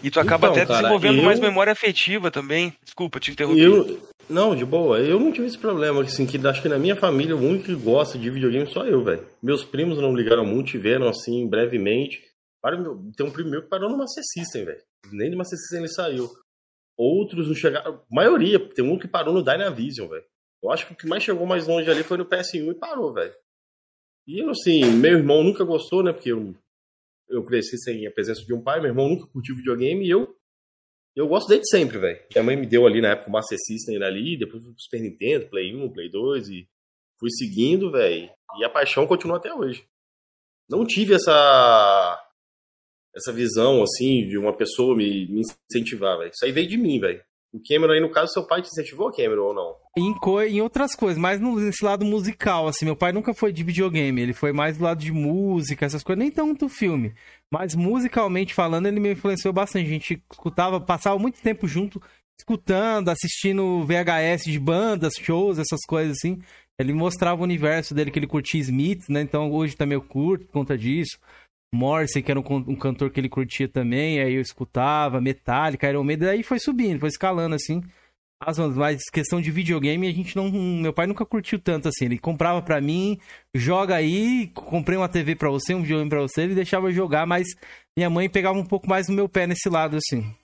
[0.03, 1.25] E tu acaba então, até cara, desenvolvendo eu...
[1.25, 2.75] mais memória afetiva também.
[2.83, 3.61] Desculpa, te interromper.
[3.61, 4.11] Eu...
[4.31, 5.01] Não, de boa.
[5.01, 6.03] Eu não tive esse problema.
[6.03, 9.03] Assim, que acho que na minha família o único que gosta de videogame só eu,
[9.03, 9.27] velho.
[9.43, 12.23] Meus primos não ligaram muito, tiveram assim, brevemente.
[13.17, 14.83] Tem um primo meu que parou no Master System, velho.
[15.11, 16.31] Nem no Master System ele saiu.
[16.97, 18.01] Outros não chegaram.
[18.09, 20.25] Maioria, tem um que parou no Dynavision, velho.
[20.63, 23.13] Eu acho que o que mais chegou mais longe ali foi no PS1 e parou,
[23.13, 23.35] velho.
[24.29, 26.13] E assim, meu irmão nunca gostou, né?
[26.13, 26.55] Porque eu
[27.31, 30.37] eu cresci sem a presença de um pai, meu irmão nunca curtiu videogame e eu
[31.15, 32.21] eu gosto desde sempre, velho.
[32.33, 35.49] Minha mãe me deu ali na época o Master System ali, depois o Super Nintendo,
[35.49, 36.69] Play 1, Play 2 e
[37.19, 38.31] fui seguindo, velho.
[38.59, 39.85] E a paixão continua até hoje.
[40.69, 42.27] Não tive essa
[43.15, 46.31] essa visão assim de uma pessoa me, me incentivar, velho.
[46.31, 47.23] Isso aí veio de mim, velho.
[47.53, 49.77] O Cameron aí, no caso, seu pai te incentivou, Cameron, ou não?
[49.99, 52.85] Em, co em outras coisas, mas nesse lado musical, assim.
[52.85, 56.23] Meu pai nunca foi de videogame, ele foi mais do lado de música, essas coisas,
[56.23, 57.13] nem tanto filme.
[57.53, 59.87] Mas musicalmente falando, ele me influenciou bastante.
[59.87, 62.01] A gente escutava, passava muito tempo junto,
[62.39, 66.41] escutando, assistindo VHS de bandas, shows, essas coisas assim.
[66.79, 69.21] Ele mostrava o universo dele, que ele curtia Smith, né?
[69.23, 71.19] Então hoje também eu curto por conta disso.
[71.73, 76.03] Morrissey, que era um, um, cantor que ele curtia também, aí eu escutava, Metallica, Iron
[76.03, 77.83] Maiden, aí foi subindo, foi escalando assim.
[78.43, 80.51] As mas questão de videogame, a gente não.
[80.51, 82.07] Meu pai nunca curtiu tanto assim.
[82.07, 83.19] Ele comprava para mim,
[83.55, 87.47] joga aí, comprei uma TV para você, um videogame para você, ele deixava jogar, mas
[87.95, 90.35] minha mãe pegava um pouco mais no meu pé nesse lado assim.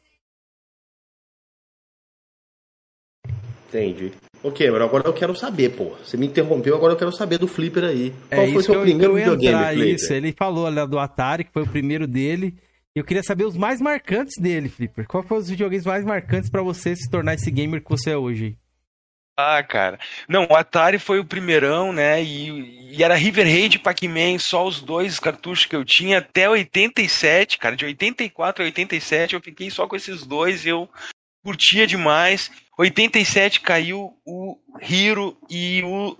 [3.68, 4.12] Entendi.
[4.46, 5.96] Ok, mas agora eu quero saber, pô.
[6.04, 8.14] Você me interrompeu, agora eu quero saber do Flipper aí.
[8.30, 9.94] É Qual é foi seu primeiro videogame, Flipper?
[9.96, 12.54] Isso, ele falou lá do Atari, que foi o primeiro dele.
[12.94, 15.04] Eu queria saber os mais marcantes dele, Flipper.
[15.08, 18.16] Qual foi os videogames mais marcantes para você se tornar esse gamer que você é
[18.16, 18.56] hoje?
[19.36, 19.98] Ah, cara.
[20.28, 22.22] Não, o Atari foi o primeirão, né?
[22.22, 26.48] E, e era River Raid e Pac-Man, só os dois cartuchos que eu tinha até
[26.48, 27.74] 87, cara.
[27.74, 30.88] De 84 a 87 eu fiquei só com esses dois e eu
[31.44, 32.48] curtia demais.
[32.76, 36.16] 87 caiu o Hiro e o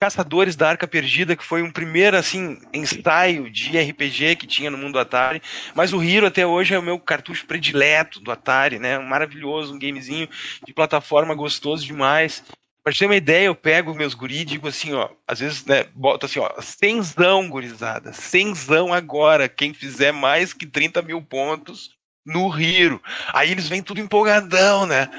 [0.00, 4.78] Caçadores da Arca Perdida, que foi um primeiro assim ensaio de RPG que tinha no
[4.78, 5.42] mundo Atari.
[5.74, 8.98] Mas o Hiro até hoje é o meu cartucho predileto do Atari, né?
[8.98, 10.28] Um maravilhoso, um gamezinho
[10.64, 12.44] de plataforma gostoso demais.
[12.82, 15.84] Pra ter uma ideia, eu pego meus guri e digo assim, ó, às vezes, né,
[15.94, 21.90] boto assim, ó, cenzão, gurizada, cenzão agora, quem fizer mais que 30 mil pontos
[22.24, 23.02] no Hiro.
[23.34, 25.10] Aí eles vêm tudo empolgadão, né?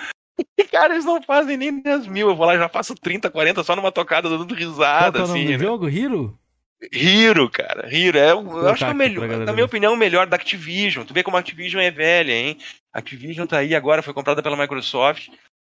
[0.71, 2.29] Cara, eles não fazem nem 10 mil.
[2.29, 5.19] Eu vou lá já faço 30, 40 só numa tocada dando risada.
[5.19, 5.59] Qual é o assim, né?
[5.59, 5.89] jogo?
[5.89, 6.37] Hiro?
[6.93, 7.93] Hiro, cara.
[7.93, 8.17] Hiro.
[8.17, 11.05] É, eu acho que é o melhor, na minha opinião, o melhor da Activision.
[11.05, 12.57] Tu vê como a Activision é velha, hein?
[12.93, 15.27] A Activision tá aí agora, foi comprada pela Microsoft.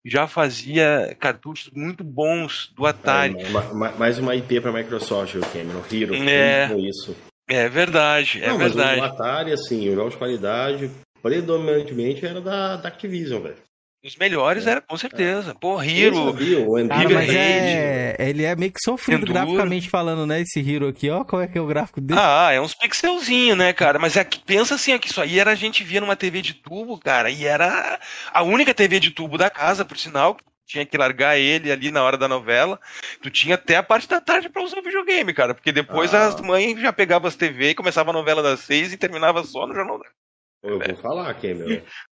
[0.03, 3.35] Já fazia cartuchos muito bons do Atari.
[3.39, 5.81] É, mais uma IP pra Microsoft, o Cameron.
[5.91, 6.15] Hiro.
[6.15, 7.15] É, isso.
[7.47, 9.01] é verdade, é Não, verdade.
[9.01, 10.91] Mas o Atari, assim, o jogo de qualidade,
[11.23, 13.64] predominantemente era da, da Activision, velho.
[14.05, 14.71] Os melhores é.
[14.71, 15.55] era, com certeza.
[15.55, 16.31] Pô, Hero.
[16.87, 19.33] Cara, mas é, ele é meio que sofrido Enduro.
[19.33, 20.41] graficamente falando, né?
[20.41, 21.23] Esse Hero aqui, ó.
[21.23, 22.19] Qual é que é o gráfico dele?
[22.21, 23.97] Ah, é uns pixelzinhos, né, cara?
[23.97, 26.43] Mas é que pensa assim, ó, que isso aí era a gente via numa TV
[26.43, 27.31] de tubo, cara.
[27.31, 27.99] E era
[28.31, 30.37] a única TV de tubo da casa, por sinal.
[30.67, 32.79] Tinha que largar ele ali na hora da novela.
[33.23, 35.55] Tu tinha até a parte da tarde para usar o videogame, cara.
[35.55, 36.27] Porque depois ah.
[36.27, 39.65] as mães já pegavam as TV e começava a novela das seis e terminava só
[39.65, 39.99] no jornal.
[40.61, 41.81] Eu vou falar, Cameron.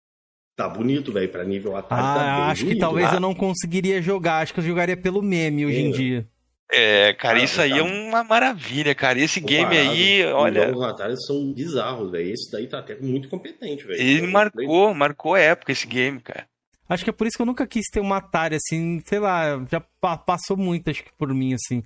[0.57, 2.81] Tá bonito, velho, pra nível Atari Ah, tá bem acho que bonito.
[2.81, 3.13] talvez Ah.
[3.13, 4.39] eu não conseguiria jogar.
[4.41, 5.91] Acho que eu jogaria pelo meme hoje em É.
[5.91, 6.27] dia.
[6.69, 7.77] É, cara, Ah, isso aí tá.
[7.77, 9.19] é uma maravilha, cara.
[9.19, 12.33] Esse game Comparado, aí, os olha, jogos Atari são bizarros, velho.
[12.33, 14.01] Esse daí tá até muito competente, velho.
[14.01, 16.45] ele Eu- marcou, marcou a época esse game, cara.
[16.89, 19.63] Acho que é por isso que eu nunca quis ter uma Atari, assim, sei lá,
[19.71, 21.83] já pa- passou muito, acho que por mim, assim.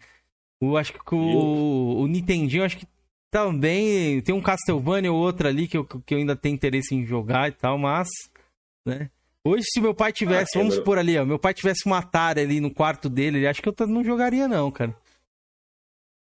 [0.61, 2.87] Eu acho que o, o Nintendinho, acho que
[3.31, 7.05] também tem um Castlevania ou outro ali que eu, que eu ainda tenho interesse em
[7.05, 8.07] jogar e tal, mas,
[8.85, 9.09] né?
[9.43, 10.85] Hoje, se meu pai tivesse, Ah, vamos Cameron.
[10.85, 13.87] por ali, ó, meu pai tivesse uma Atari ali no quarto dele, acho que eu
[13.87, 14.95] não jogaria não, cara.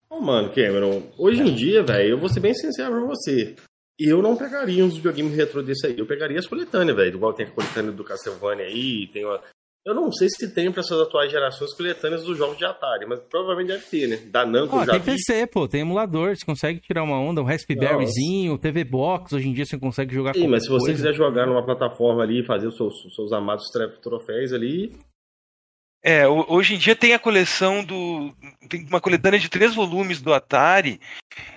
[0.10, 3.56] Ô, mano, Cameron, hoje em dia, velho, eu vou ser bem sincero pra você.
[3.97, 5.97] Eu não pegaria uns videogames retrô desse aí.
[5.97, 7.16] Eu pegaria as coletâneas, velho.
[7.16, 9.41] Igual tem a coletânea do Castlevania aí, tem uma...
[9.86, 13.20] Eu não sei se tem pra essas atuais gerações coletâneas dos jogos de Atari, mas
[13.20, 14.16] provavelmente deve ter, né?
[14.32, 15.12] Da Namco eu já tem vi.
[15.12, 19.54] PC, pô, tem emulador, você consegue tirar uma onda, um Raspberryzinho, TV Box, hoje em
[19.54, 20.94] dia você consegue jogar Sim, mas se você coisa.
[20.96, 23.66] quiser jogar numa plataforma ali, fazer os seus, seus amados
[24.02, 24.92] troféus ali,
[26.04, 28.32] É, ho- hoje em dia tem a coleção do.
[28.70, 31.00] Tem uma coletânea de três volumes do Atari.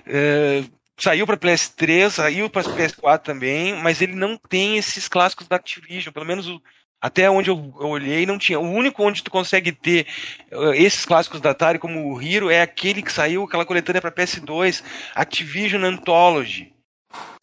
[0.05, 0.63] é,
[0.99, 6.11] saiu para PS3, saiu para PS4 também, mas ele não tem esses clássicos da Activision.
[6.13, 6.61] Pelo menos o-
[7.01, 8.59] até onde eu, eu olhei, não tinha.
[8.59, 10.05] O único onde tu consegue ter
[10.51, 14.11] eh, esses clássicos da Atari, como o Hero, é aquele que saiu, aquela coletânea para
[14.11, 14.83] PS2,
[15.15, 16.73] Activision Anthology.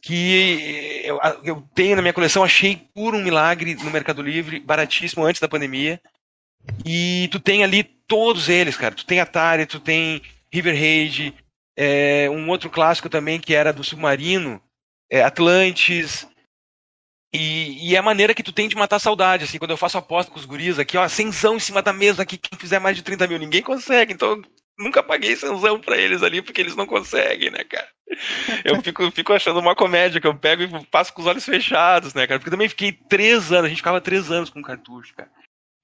[0.01, 5.25] Que eu, eu tenho na minha coleção, achei por um milagre no Mercado Livre, baratíssimo
[5.25, 6.01] antes da pandemia.
[6.85, 8.95] E tu tem ali todos eles, cara.
[8.95, 11.35] Tu tem Atari, tu tem River Raid,
[11.77, 14.61] é, um outro clássico também que era do Submarino,
[15.11, 16.27] é, Atlantis.
[17.33, 19.77] E, e é a maneira que tu tem de matar a saudade, assim, quando eu
[19.77, 22.79] faço aposta com os guris aqui, ó, cenzão em cima da mesa aqui, quem fizer
[22.79, 24.43] mais de 30 mil, ninguém consegue, então eu
[24.79, 27.89] nunca paguei cenzão pra eles ali, porque eles não conseguem, né, cara?
[28.65, 32.15] Eu fico, fico achando uma comédia que eu pego e passo com os olhos fechados,
[32.15, 32.39] né, cara?
[32.39, 35.31] Porque também fiquei três anos, a gente ficava três anos com cartucho, cara.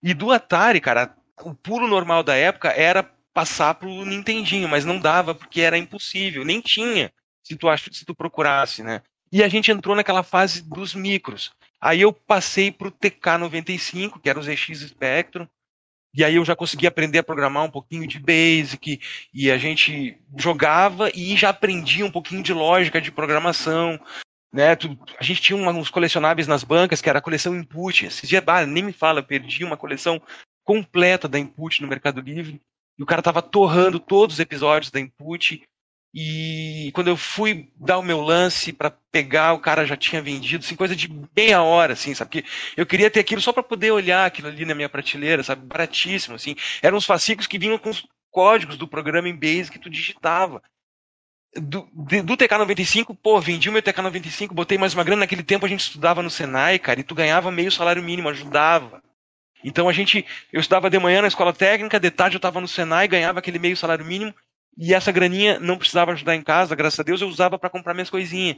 [0.03, 3.03] E do Atari, cara, o puro normal da época era
[3.35, 7.13] passar pro Nintendinho, mas não dava porque era impossível, nem tinha,
[7.43, 9.03] se tu, ach- se tu procurasse, né?
[9.33, 11.53] E a gente entrou naquela fase dos micros.
[11.81, 15.49] Aí eu passei pro TK95, que era o ZX Spectrum,
[16.15, 19.01] e aí eu já consegui aprender a programar um pouquinho de Basic,
[19.33, 23.99] e a gente jogava e já aprendia um pouquinho de lógica de programação,
[24.53, 24.77] né?
[25.19, 28.05] A gente tinha uns colecionáveis nas bancas, que era a coleção Input.
[28.05, 30.21] Esses dias, ah, nem me fala, perdi uma coleção
[30.63, 32.61] completa da Input no Mercado Livre,
[32.99, 35.63] e o cara tava torrando todos os episódios da Input,
[36.15, 40.63] e quando eu fui dar o meu lance pra pegar, o cara já tinha vendido,
[40.63, 42.31] assim, coisa de meia hora, assim, sabe?
[42.31, 45.65] Porque eu queria ter aquilo só pra poder olhar aquilo ali na minha prateleira, sabe?
[45.65, 46.55] Baratíssimo, assim.
[46.83, 50.63] Eram uns fascículos que vinham com os códigos do programa em Basic que tu digitava.
[51.55, 55.21] Do, do TK95, pô, vendi o meu TK95, botei mais uma grana.
[55.21, 59.03] Naquele tempo a gente estudava no Senai, cara, e tu ganhava meio salário mínimo, ajudava.
[59.65, 62.69] Então a gente, eu estudava de manhã na escola técnica, de tarde eu estava no
[62.69, 64.35] Senai, ganhava aquele meio salário mínimo,
[64.77, 67.95] e essa graninha não precisava ajudar em casa, graças a Deus eu usava para comprar
[67.95, 68.57] minhas coisinhas.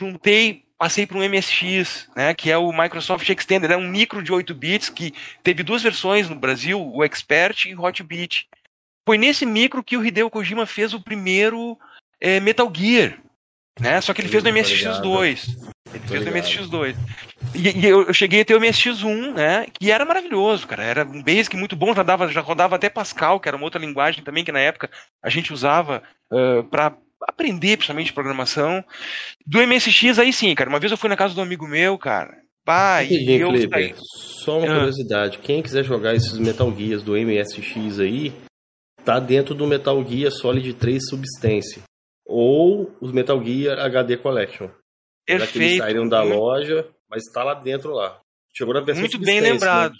[0.00, 4.32] Juntei, passei para um MSX, né, que é o Microsoft Extender, é um micro de
[4.32, 8.48] 8 bits que teve duas versões no Brasil, o Expert e o Hot Bit.
[9.06, 11.78] Foi nesse micro que o Hideo Kojima fez o primeiro
[12.20, 13.20] eh, Metal Gear,
[13.78, 14.00] né?
[14.00, 15.73] Só que ele fez no tô MSX2.
[15.94, 16.44] Ele fez ligado.
[16.44, 16.96] MSX2.
[17.54, 19.66] E, e eu, cheguei a ter o MSX1, né?
[19.72, 20.82] Que era maravilhoso, cara.
[20.82, 23.80] Era um Basic muito bom, já, dava, já rodava até Pascal, que era uma outra
[23.80, 24.90] linguagem também que na época
[25.22, 26.02] a gente usava
[26.70, 26.96] para
[27.28, 28.84] aprender, principalmente programação.
[29.46, 30.68] Do MSX, aí sim, cara.
[30.68, 32.36] Uma vez eu fui na casa do amigo meu, cara.
[32.66, 33.94] Rapidinho, eu saí.
[34.42, 34.74] só uma Ah.
[34.76, 35.38] curiosidade.
[35.38, 38.32] Quem quiser jogar esses Metal Gears do MSX aí,
[39.04, 41.82] tá dentro do Metal Gear Solid 3 Substance.
[42.26, 44.68] Ou os Metal Gear HD Collection.
[45.28, 45.78] Já que eles Perfeito.
[45.78, 48.20] saíram da loja, mas tá lá dentro lá.
[48.56, 49.92] Chegou na versão muito bem Substance, lembrado.
[49.92, 49.98] né?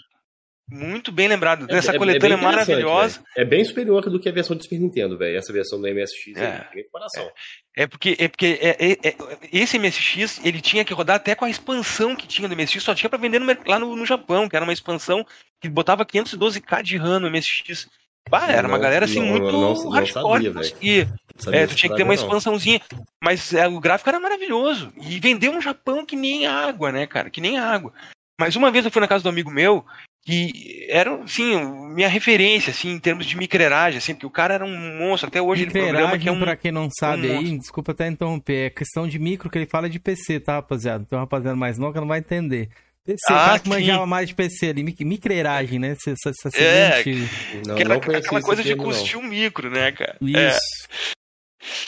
[0.67, 1.67] Muito bem lembrado.
[1.69, 3.23] É- Essa é- é coletânea interessante, maravilhosa.
[3.37, 5.37] É bem superior do que a versão do Super Nintendo, velho.
[5.37, 6.67] Essa versão do MSX É.
[6.73, 7.29] aí, comparação.
[7.77, 9.15] É porque, é porque é- é- é-
[9.53, 12.95] esse MSX ele tinha que rodar até com a expansão que tinha do MSX, só
[12.95, 15.23] tinha pra vender no lá no, no Japão, que era uma expansão
[15.61, 17.87] que botava 512k de RAM no MSX.
[18.29, 21.09] Bah, era uma galera assim não, muito não, não hardcore sabia, conseguia.
[21.37, 22.21] Sabia É, tu tinha que ter uma não.
[22.21, 22.81] expansãozinha.
[23.23, 24.91] Mas é, o gráfico era maravilhoso.
[24.99, 27.29] E vendeu no Japão que nem água, né, cara?
[27.29, 27.93] Que nem água.
[28.39, 29.85] Mas uma vez eu fui na casa do amigo meu,
[30.25, 31.55] que era, assim,
[31.93, 35.29] minha referência, assim, em termos de micreragem, assim, porque o cara era um monstro.
[35.29, 36.43] Até hoje ele programa que é Micreragem, um.
[36.43, 39.67] pra quem não sabe um aí, desculpa até interromper, é questão de micro que ele
[39.67, 41.03] fala de PC, tá, rapaziada?
[41.05, 42.69] Então, rapaziada mais nova não vai entender.
[43.05, 43.69] PC, Ah, cara que sim.
[43.69, 45.89] manjava mais de PC ali, mic- micreragem, né?
[45.91, 47.31] Essa, essa, essa É, seguinte...
[47.67, 50.17] Não, que era não aquela coisa de custear um micro, né, cara?
[50.21, 50.49] É.
[50.49, 50.59] Isso.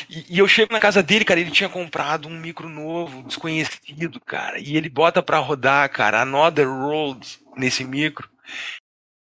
[0.10, 4.20] E, e, eu chego na casa dele, cara, ele tinha comprado um micro novo, desconhecido,
[4.20, 4.60] cara.
[4.60, 8.30] E ele bota pra rodar, cara, Another Road nesse micro.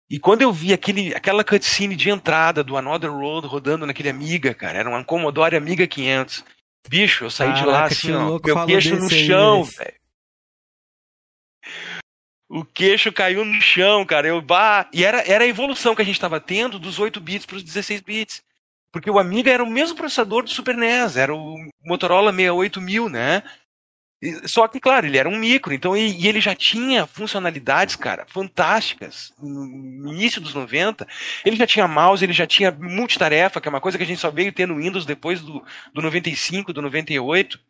[0.08, 4.54] E quando eu vi aquele, aquela cutscene de entrada do Another Road rodando naquele Amiga,
[4.54, 6.44] cara, era um Commodore Amiga 500.
[6.88, 9.94] Bicho, eu saí Caraca, de lá assim, ó, meu queixo no chão, velho.
[12.48, 14.28] O queixo caiu no chão, cara.
[14.28, 17.46] Eu, bah, e era, era a evolução que a gente estava tendo dos 8 bits
[17.46, 18.42] para os 16 bits.
[18.92, 23.42] Porque o Amiga era o mesmo processador do Super NES, era o Motorola 68000, né?
[24.46, 29.34] Só que, claro, ele era um micro, então e, ele já tinha funcionalidades, cara, fantásticas.
[29.38, 31.06] No início dos 90,
[31.44, 34.20] ele já tinha mouse, ele já tinha multitarefa, que é uma coisa que a gente
[34.20, 37.60] só veio ter no Windows depois do, do 95, do 98.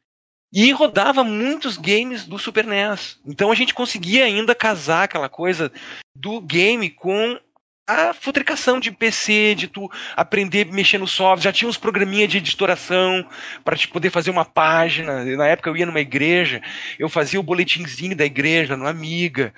[0.59, 3.21] E rodava muitos games do Super NES.
[3.27, 5.71] Então a gente conseguia ainda casar aquela coisa
[6.15, 7.39] do game com
[7.87, 9.87] a futricação de PC, de tu
[10.17, 13.29] aprender a mexer no software, já tinha uns programinha de editoração
[13.63, 15.27] para te poder fazer uma página.
[15.37, 16.63] Na época eu ia numa igreja,
[16.99, 19.53] eu fazia o boletimzinho da igreja no Amiga.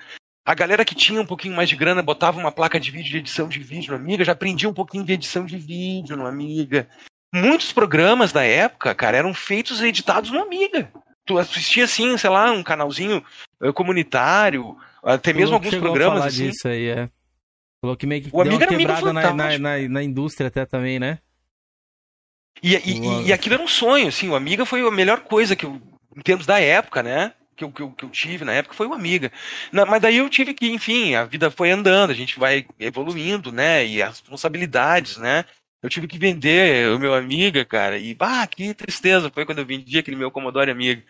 [0.45, 3.17] A galera que tinha um pouquinho mais de grana botava uma placa de vídeo de
[3.19, 6.89] edição de vídeo no Amiga, já aprendia um pouquinho de edição de vídeo no Amiga.
[7.33, 10.91] Muitos programas da época, cara, eram feitos e editados no Amiga.
[11.25, 13.23] Tu assistia assim, sei lá, um canalzinho
[13.61, 16.49] uh, comunitário, até mesmo alguns programas assim.
[16.49, 17.09] Disso aí, é.
[17.81, 20.99] Falou que meio que o deu uma quebrada na, na, na, na, indústria até também,
[20.99, 21.19] né?
[22.61, 25.65] E, e, e, aquilo era um sonho, assim, o Amiga foi a melhor coisa que
[25.65, 25.81] eu,
[26.15, 27.33] em termos da época, né?
[27.55, 29.31] Que eu, que eu, que eu tive na época foi o Amiga.
[29.71, 33.51] Na, mas daí eu tive que, enfim, a vida foi andando, a gente vai evoluindo,
[33.51, 33.85] né?
[33.85, 35.45] E as responsabilidades, né?
[35.81, 39.65] Eu tive que vender o meu Amiga, cara, e, bah, que tristeza foi quando eu
[39.65, 41.03] vendi aquele meu Commodore Amiga.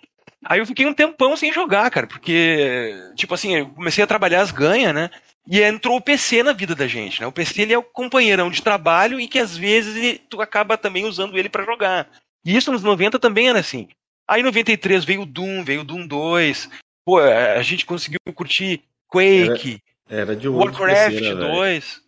[0.46, 4.42] Aí eu fiquei um tempão sem jogar, cara, porque, tipo assim, eu comecei a trabalhar
[4.42, 5.10] as ganhas, né?
[5.48, 7.28] E entrou o PC na vida da gente, né?
[7.28, 10.78] O PC ele é o companheirão de trabalho e que às vezes ele, tu acaba
[10.78, 12.08] também usando ele para jogar.
[12.46, 13.90] E isso nos 90 também era assim.
[14.28, 16.70] Aí em 93 veio o Doom, veio o Doom 2.
[17.04, 22.02] Pô, a gente conseguiu curtir Quake, era, era de Warcraft PC, né, 2.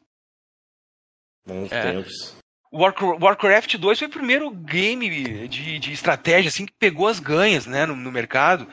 [1.48, 1.92] Bons é.
[1.92, 2.41] tempos.
[2.74, 7.86] Warcraft 2 foi o primeiro game de, de estratégia assim que pegou as ganhas né,
[7.86, 8.68] no, no mercado.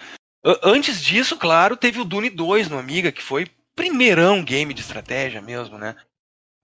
[0.62, 5.42] Antes disso, claro, teve o Dune 2 no Amiga, que foi primeirão game de estratégia
[5.42, 5.96] mesmo, né?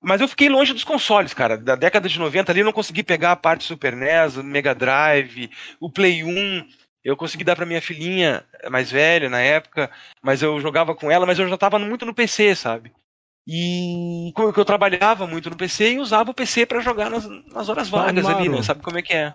[0.01, 1.57] Mas eu fiquei longe dos consoles, cara.
[1.57, 4.75] Da década de 90 ali eu não consegui pegar a parte Super NES, o Mega
[4.75, 6.69] Drive, o Play 1.
[7.03, 9.91] Eu consegui dar para minha filhinha mais velha na época,
[10.23, 12.93] mas eu jogava com ela, mas eu já tava muito no PC, sabe?
[13.47, 17.69] E como eu trabalhava muito no PC e usava o PC para jogar nas, nas
[17.69, 18.63] horas vagas ali, né?
[18.63, 19.35] Sabe como é que é?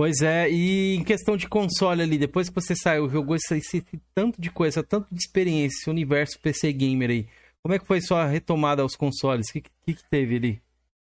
[0.00, 3.84] Pois é, e em questão de console ali, depois que você saiu, jogou esse, esse
[4.14, 7.28] tanto de coisa, tanto de experiência, esse universo PC Gamer aí,
[7.64, 9.48] como é que foi sua retomada aos consoles?
[9.48, 10.62] O que, que, que teve ali?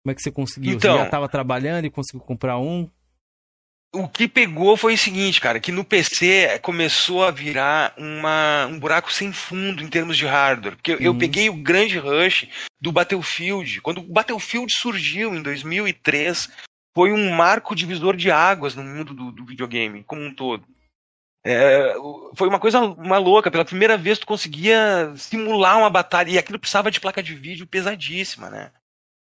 [0.03, 0.73] Como é que você conseguiu?
[0.73, 2.89] Então, você já estava trabalhando e conseguiu comprar um?
[3.93, 8.79] O que pegou foi o seguinte, cara, que no PC começou a virar uma, um
[8.79, 10.77] buraco sem fundo em termos de hardware.
[10.77, 11.01] Porque uhum.
[11.01, 12.47] eu peguei o grande rush
[12.79, 13.81] do Battlefield.
[13.81, 16.49] Quando o Battlefield surgiu em 2003,
[16.95, 20.65] foi um marco divisor de águas no mundo do, do videogame como um todo.
[21.43, 21.93] É,
[22.35, 23.51] foi uma coisa uma louca.
[23.51, 27.67] Pela primeira vez tu conseguia simular uma batalha e aquilo precisava de placa de vídeo
[27.67, 28.71] pesadíssima, né?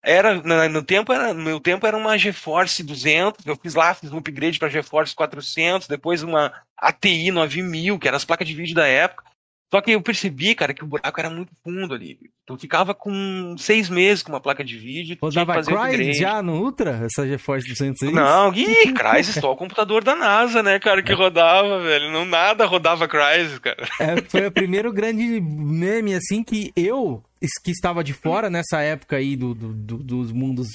[0.04, 0.36] Era
[0.70, 3.46] no tempo era no meu tempo era uma GeForce 200.
[3.46, 8.16] Eu fiz lá fiz um upgrade para GeForce 400, depois uma ATI 9000, que eram
[8.16, 9.27] as placas de vídeo da época.
[9.70, 12.18] Só que eu percebi, cara, que o buraco era muito fundo ali.
[12.46, 15.18] Tu ficava com seis meses com uma placa de vídeo.
[15.22, 17.06] Rodava Crysis já no Ultra?
[17.06, 18.14] Essa GeForce 206?
[18.14, 22.10] Não, ih, Crysis só o computador da NASA, né, cara, que rodava, velho.
[22.12, 23.86] Não nada rodava Crysis, cara.
[24.00, 27.22] É, foi o primeiro grande meme, assim, que eu,
[27.62, 30.68] que estava de fora nessa época aí do, do, do dos mundos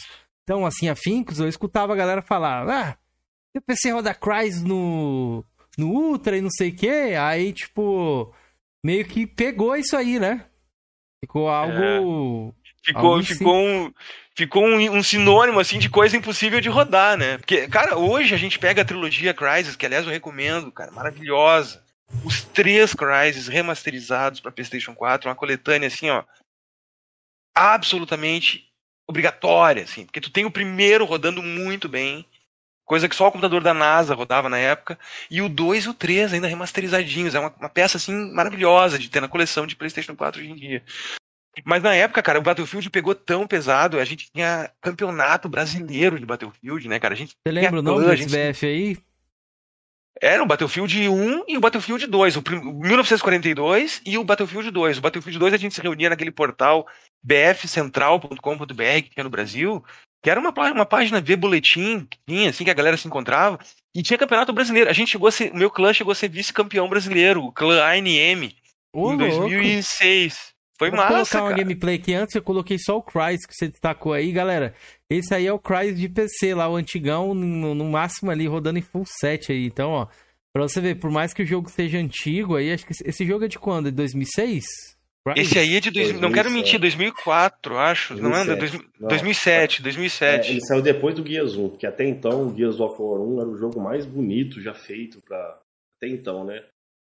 [0.45, 2.97] tão, assim, afincos, eu escutava a galera falar, ah,
[3.55, 5.43] eu pensei em rodar Crysis no,
[5.79, 7.15] no Ultra e não sei o quê.
[7.19, 8.35] Aí, tipo
[8.85, 10.47] meio que pegou isso aí, né?
[11.21, 12.55] Ficou algo.
[12.59, 12.63] É.
[12.85, 13.95] Ficou, algo ficou, um,
[14.35, 17.39] ficou um, um, sinônimo assim de coisa impossível de rodar, né?
[17.39, 21.83] Porque, cara, hoje a gente pega a trilogia Crysis, que aliás eu recomendo, cara, maravilhosa.
[22.25, 26.25] Os três Crysis remasterizados para PlayStation 4, uma coletânea assim, ó,
[27.55, 28.69] absolutamente
[29.07, 32.27] obrigatória, assim, porque tu tem o primeiro rodando muito bem,
[32.93, 34.99] Coisa que só o computador da NASA rodava na época.
[35.31, 37.35] E o 2 e o 3 ainda remasterizadinhos.
[37.35, 40.55] É uma, uma peça assim maravilhosa de ter na coleção de PlayStation 4 hoje em
[40.55, 40.85] dia.
[41.65, 46.27] Mas na época, cara, o Battlefield pegou tão pesado, a gente tinha campeonato brasileiro de
[46.27, 47.15] Battlefield, né, cara?
[47.15, 48.29] A gente Você lembra o nome do gente...
[48.31, 48.99] BF aí?
[50.21, 52.61] Era o Battlefield 1 e o Battlefield 2, o, prim...
[52.61, 54.99] 1942 e o Battlefield 2.
[54.99, 56.87] O Battlefield 2 a gente se reunia naquele portal
[57.23, 58.37] bfcentral.com.br
[59.11, 59.83] que é no Brasil,
[60.23, 63.59] que era uma, uma página V boletim, que tinha, assim, que a galera se encontrava,
[63.95, 64.89] e tinha campeonato brasileiro.
[64.89, 67.83] A gente chegou a ser, o meu clã chegou a ser vice-campeão brasileiro, o clã
[67.85, 68.55] ANM,
[68.95, 69.19] Ô, em louco.
[69.19, 70.53] 2006.
[70.79, 71.63] Foi Vou massa, colocar uma cara.
[71.63, 74.75] gameplay aqui antes, eu coloquei só o Crysis que você destacou aí, galera.
[75.09, 78.79] Esse aí é o Crysis de PC lá, o antigão, no, no máximo ali, rodando
[78.79, 79.65] em full set aí.
[79.67, 80.07] Então, ó,
[80.53, 83.25] pra você ver, por mais que o jogo seja antigo aí, acho que esse- esse
[83.27, 83.87] jogo é de quando?
[83.91, 84.65] De 2006?
[85.37, 85.91] Esse aí é de.
[85.91, 88.15] Dois, não quero mentir, 2004, acho.
[88.17, 88.45] Não é?
[88.45, 88.59] 2007.
[88.79, 89.09] Dois- Não.
[89.09, 90.51] 2007, É, 2007.
[90.51, 93.49] ele saiu depois do Gears 1, porque até então o Gears of War 1 era
[93.49, 95.61] o jogo mais bonito já feito pra.
[95.97, 96.65] Até então, né?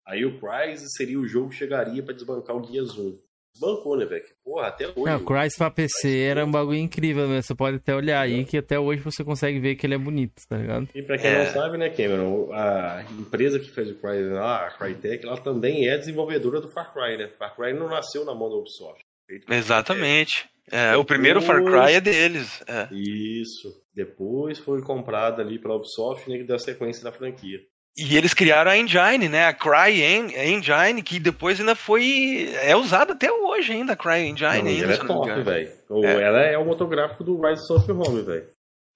[0.07, 3.19] Aí o Crysis seria o jogo que chegaria pra desbancar o Gears 1.
[3.55, 4.25] Desbancou, né, velho?
[4.45, 5.01] Porra, até hoje.
[5.05, 7.43] Não, o Crysis pra PC era um bagulho incrível mesmo.
[7.43, 10.43] Você pode até olhar aí que até hoje você consegue ver que ele é bonito,
[10.49, 10.89] tá ligado?
[10.95, 11.45] E pra quem É.
[11.45, 15.89] não sabe, né, Cameron, a empresa que fez o Crysis lá, a Crytek, ela também
[15.89, 17.31] é desenvolvedora do Far Cry, né?
[17.39, 19.01] Far Cry não nasceu na mão da Ubisoft.
[19.49, 20.49] Exatamente.
[20.71, 22.63] É, o primeiro Far Cry é deles.
[22.67, 22.89] é.
[22.93, 23.69] Isso.
[23.95, 27.59] Depois foi comprada ali pela Ubisoft, né, que deu a sequência da franquia.
[27.97, 29.47] E eles criaram a engine, né?
[29.47, 32.51] A Cry En- Engine, que depois ainda foi.
[32.63, 34.63] É usada até hoje ainda, a Cry Engine.
[34.63, 35.73] Não, ainda, ela é top, velho.
[35.89, 36.23] O- É.
[36.23, 38.45] Ela é o motográfico do Rise of Home, velho.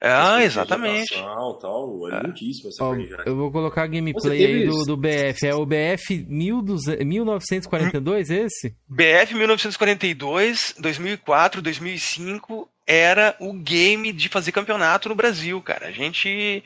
[0.00, 1.12] Ah, Essa exatamente.
[1.14, 3.16] Tal, é lindíssima essa Ó, engine.
[3.26, 5.44] eu vou colocar a gameplay aí do, do BF.
[5.46, 8.76] É o BF 1200 1942, esse?
[8.88, 15.88] BF 1942, 2004, 2005 era o game de fazer campeonato no Brasil, cara.
[15.88, 16.62] A gente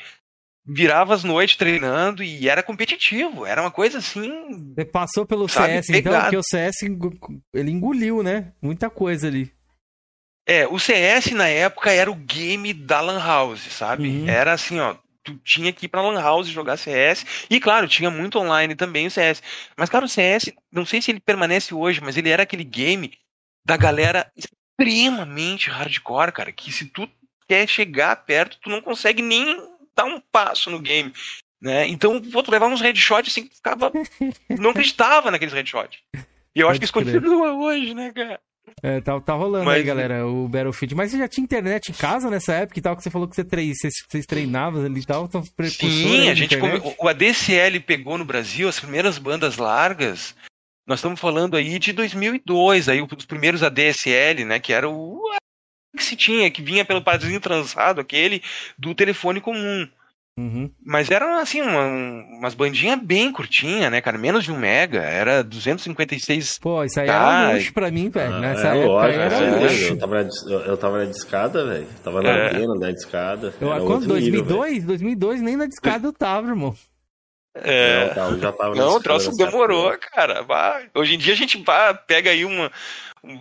[0.64, 3.44] virava as noites treinando e era competitivo.
[3.44, 4.30] Era uma coisa assim.
[4.74, 6.22] Você passou pelo Sabe, CS, então, pegado.
[6.24, 6.76] porque o CS
[7.54, 8.52] ele engoliu, né?
[8.60, 9.52] Muita coisa ali.
[10.46, 14.08] É, o CS na época era o game da Lan House, sabe?
[14.08, 14.28] Uhum.
[14.28, 14.96] Era assim, ó.
[15.24, 17.24] Tu tinha que ir pra Lan House jogar CS.
[17.48, 19.40] E claro, tinha muito online também o CS.
[19.76, 23.12] Mas, cara, o CS, não sei se ele permanece hoje, mas ele era aquele game
[23.64, 26.50] da galera extremamente hardcore, cara.
[26.50, 27.08] Que se tu
[27.48, 29.56] quer chegar perto, tu não consegue nem
[29.97, 31.12] dar um passo no game.
[31.61, 31.86] Né?
[31.88, 33.93] Então, pô, tu levava uns headshots assim que ficava.
[34.59, 35.99] não acreditava naqueles headshots.
[36.55, 37.05] E eu acho que isso crer.
[37.14, 38.40] continua hoje, né, cara?
[38.82, 40.95] É, tá, tá rolando aí, Mas- galera, o Battlefield.
[40.95, 43.34] Mas você já tinha internet em casa nessa época e tal, que você falou que
[43.34, 43.74] você tre...
[43.74, 48.16] vocês, vocês treinavam ali e tal, então Sim, aí a gente come- o ADCL pegou
[48.18, 50.34] no Brasil as primeiras bandas largas.
[50.86, 55.20] Nós estamos falando aí de 2002, aí os primeiros ADSL, né, que era o
[55.97, 58.43] que se tinha, que vinha pelo padrinho trançado, aquele
[58.78, 59.86] do telefone comum.
[60.38, 60.70] Uhum.
[60.82, 61.84] Mas eram assim, uma,
[62.38, 67.07] umas bandinhas bem curtinhas, né, cara, menos de um mega, era 256 Pô, isso aí
[67.07, 67.12] Tá.
[67.12, 68.38] era um luxo pra mim, velho.
[68.40, 69.84] Nessa é, lógico, era é, luxo.
[69.84, 71.86] eu, tava na, eu, tava na discada, velho.
[72.03, 72.47] Tava na É.
[72.49, 73.53] antena, na discada.
[73.61, 73.93] Eu, Era quando?
[74.11, 74.84] outro nível, 2002?
[74.84, 76.74] 2002 nem na discada eu tava, irmão.
[77.55, 80.40] É, Não, tá, eu já tava Não, o troço demorou, cara.
[80.43, 80.88] Vai.
[80.95, 81.62] Hoje em dia a gente
[82.07, 82.72] pega aí uma.
[83.22, 83.36] um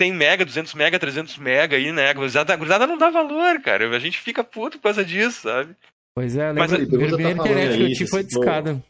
[0.00, 2.08] 100 mega, 200 mega, 300 mega aí, né?
[2.08, 3.94] A gurizada, a gurizada não dá valor, cara.
[3.94, 5.76] A gente fica puto por causa disso, sabe?
[6.14, 8.82] Pois é, eu Mas a primeira tá internet que eu tive você foi citou- discada.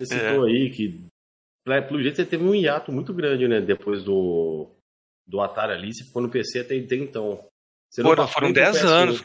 [0.00, 0.30] Você É.
[0.30, 1.00] citou aí que,
[1.68, 3.60] né, pelo jeito, você teve um hiato muito grande, né?
[3.60, 4.68] Depois do,
[5.26, 7.44] do Atari ali, você ficou no PC até, até então.
[7.88, 8.88] Você não Foram, passou foram nem pro 10 PS1.
[8.88, 9.24] anos.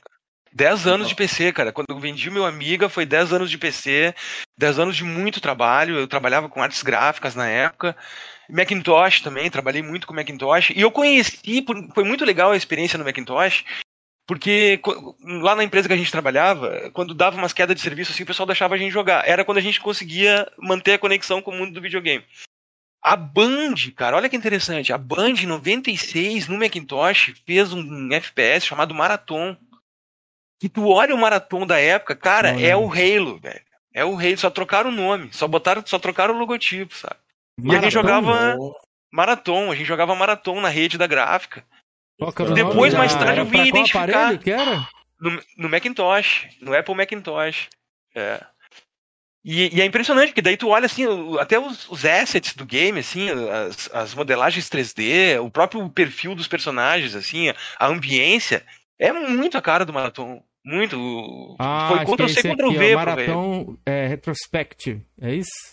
[0.55, 1.71] 10 anos de PC, cara.
[1.71, 4.13] Quando eu vendi meu Amiga, foi 10 anos de PC,
[4.55, 5.95] 10 anos de muito trabalho.
[5.97, 7.95] Eu trabalhava com artes gráficas na época.
[8.49, 10.71] Macintosh também, trabalhei muito com Macintosh.
[10.71, 13.63] E eu conheci, foi muito legal a experiência no Macintosh,
[14.27, 14.79] porque
[15.41, 18.25] lá na empresa que a gente trabalhava, quando dava umas quedas de serviço, assim, o
[18.25, 19.27] pessoal deixava a gente jogar.
[19.27, 22.25] Era quando a gente conseguia manter a conexão com o mundo do videogame.
[23.01, 24.93] A Band, cara, olha que interessante.
[24.93, 29.57] A Band, em 96, no Macintosh, fez um FPS chamado Marathon.
[30.61, 33.61] E tu olha o Marathon da época, cara, Não é o Halo, velho.
[33.93, 37.17] É o Halo, só trocaram o nome, só botaram, só trocaram o logotipo, sabe?
[37.61, 38.57] E a gente jogava
[39.11, 41.63] Marathon, a gente jogava Marathon na rede da gráfica.
[42.53, 44.03] Depois, mais da- tarde, eu vim identificar.
[44.03, 44.87] aparelho que era?
[45.19, 47.69] No, no Macintosh, no Apple Macintosh.
[48.15, 48.43] É.
[49.45, 51.05] E, e é impressionante, porque daí tu olha assim,
[51.37, 56.47] até os, os assets do game, assim, as, as modelagens 3D, o próprio perfil dos
[56.47, 58.65] personagens, assim, a ambiência,
[58.97, 60.41] é muito a cara do Marathon.
[60.65, 61.57] Muito.
[61.59, 62.95] Ah, Foi Ctrl é C, Ctrl V.
[62.95, 65.72] Marathon é, Retrospective, é isso?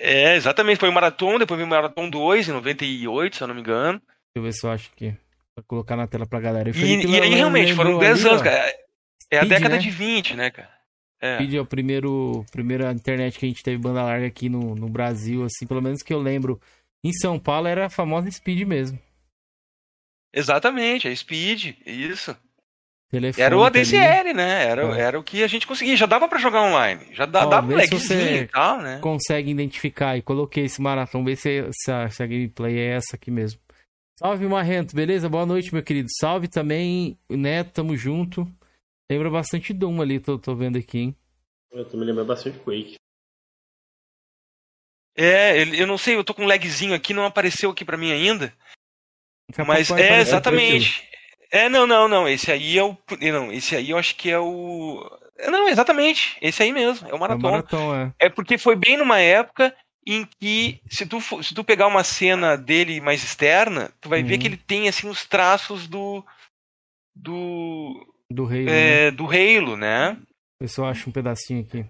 [0.00, 0.78] É, exatamente.
[0.78, 3.98] Foi o Marathon, depois veio o Marathon 2, em 98, se eu não me engano.
[3.98, 5.16] Deixa eu ver se eu acho aqui.
[5.56, 6.70] Vou colocar na tela pra galera.
[6.70, 8.74] E, e aí, realmente, foram lembrou 10 ali, anos, ó, cara.
[9.30, 9.80] É a Speed, década né?
[9.80, 10.70] de 20, né, cara?
[11.20, 11.36] É.
[11.36, 14.88] Speed é o primeiro, primeira internet que a gente teve banda larga aqui no, no
[14.88, 16.60] Brasil, assim, pelo menos que eu lembro.
[17.02, 18.98] Em São Paulo era a famosa Speed mesmo.
[20.34, 22.36] Exatamente, a Speed, isso.
[23.10, 23.78] Telefone Era o ali.
[23.78, 24.64] ADSL, né?
[24.64, 25.00] Era, É.
[25.00, 25.96] era o que a gente conseguia.
[25.96, 27.06] Já dava pra jogar online.
[27.12, 28.98] Já dá, Ó, dava vê se lagzinho você e tal, né?
[29.00, 33.14] Consegue identificar e coloquei esse maratão, ver se, se, a, se a gameplay é essa
[33.16, 33.60] aqui mesmo.
[34.18, 35.28] Salve, Marrento, beleza?
[35.28, 36.08] Boa noite, meu querido.
[36.18, 38.48] Salve também, Neto, tamo junto.
[39.10, 41.16] Lembra bastante Doom ali, tô, tô vendo aqui, hein?
[41.72, 42.94] Eu me lembrando bastante Quake.
[45.16, 48.10] É, eu não sei, eu tô com um lagzinho aqui, não apareceu aqui pra mim
[48.10, 48.52] ainda.
[49.66, 51.08] Mas é, aparecer exatamente.
[51.54, 52.28] É, não, não, não.
[52.28, 52.96] Esse aí é o.
[53.20, 55.08] Não, esse aí eu acho que é o.
[55.38, 56.36] é, Não, exatamente.
[56.42, 57.06] Esse aí mesmo.
[57.06, 57.50] É o É o maratona.
[57.52, 58.12] maratão, é.
[58.18, 59.72] É porque foi bem numa época
[60.06, 64.22] em que, se tu, for- se tu pegar uma cena dele mais externa, tu vai
[64.22, 64.38] ver Uhum.
[64.40, 66.24] que ele tem assim os traços do.
[67.14, 68.04] do.
[68.30, 69.06] Do rei, né?
[69.06, 70.16] é, do Halo, né?
[70.60, 71.86] Ver eu acho um pedacinho aqui.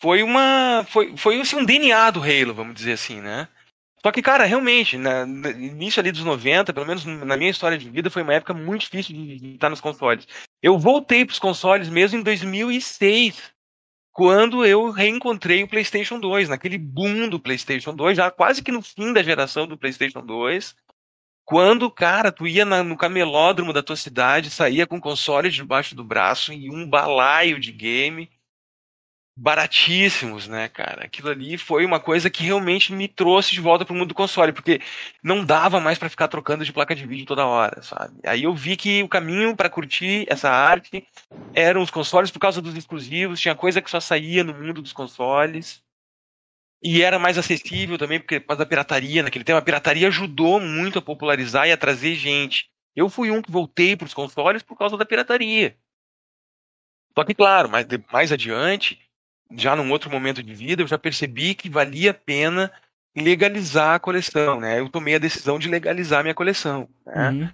[0.00, 0.84] Foi uma.
[0.88, 3.48] Foi, foi assim, um DNA do Halo, vamos dizer assim, né?
[4.04, 7.78] Só que, cara, realmente, na, no início ali dos 90, pelo menos na minha história
[7.78, 10.26] de vida, foi uma época muito difícil de, estar nos consoles.
[10.60, 13.52] Eu voltei pros consoles mesmo em 2006,
[14.12, 18.82] quando eu reencontrei o PlayStation 2, naquele boom do PlayStation 2, já quase que no
[18.82, 20.74] fim da geração do PlayStation 2.
[21.44, 26.04] Quando, cara, tu ia na- no camelódromo da tua cidade, saía com console debaixo do
[26.04, 28.28] braço e um balaio de game
[29.36, 31.04] baratíssimos, né, cara?
[31.04, 34.52] Aquilo ali foi uma coisa que realmente me trouxe de volta pro mundo do console,
[34.52, 34.80] porque
[35.22, 38.20] não dava mais pra ficar trocando de placa de vídeo toda hora, sabe?
[38.26, 41.06] Aí eu vi que o caminho pra curtir essa arte
[41.54, 44.92] eram os consoles por causa dos exclusivos, tinha coisa que só saía no mundo dos
[44.92, 45.82] consoles.
[46.84, 49.58] E era mais acessível também, porque por causa da pirataria naquele tempo.
[49.58, 52.68] A pirataria ajudou muito a popularizar e a trazer gente.
[52.94, 55.76] Eu fui um que voltei para os consoles por causa da pirataria.
[57.16, 58.98] Só que, claro, mais, de- mais adiante,
[59.56, 62.72] já num outro momento de vida, eu já percebi que valia a pena
[63.16, 64.80] legalizar a coleção, né?
[64.80, 67.30] Eu tomei a decisão de legalizar minha coleção, né?
[67.30, 67.48] Uhum.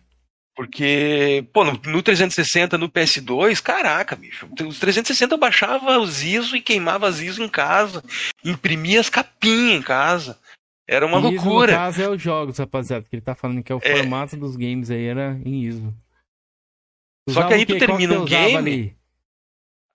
[0.57, 4.49] Porque, pô, no, no 360, no PS2, caraca, bicho.
[4.67, 8.03] Os 360 eu baixava os ISO e queimava as ISO em casa.
[8.45, 10.37] Imprimia as capinhas em casa.
[10.89, 11.73] Era uma ISO, loucura.
[11.73, 13.07] no caso, é os jogos, rapaziada.
[13.09, 13.97] Que ele tá falando que é o É.
[13.99, 15.95] formato dos games aí era em ISO.
[17.31, 18.98] Só que aí tu termina um usava game, ali?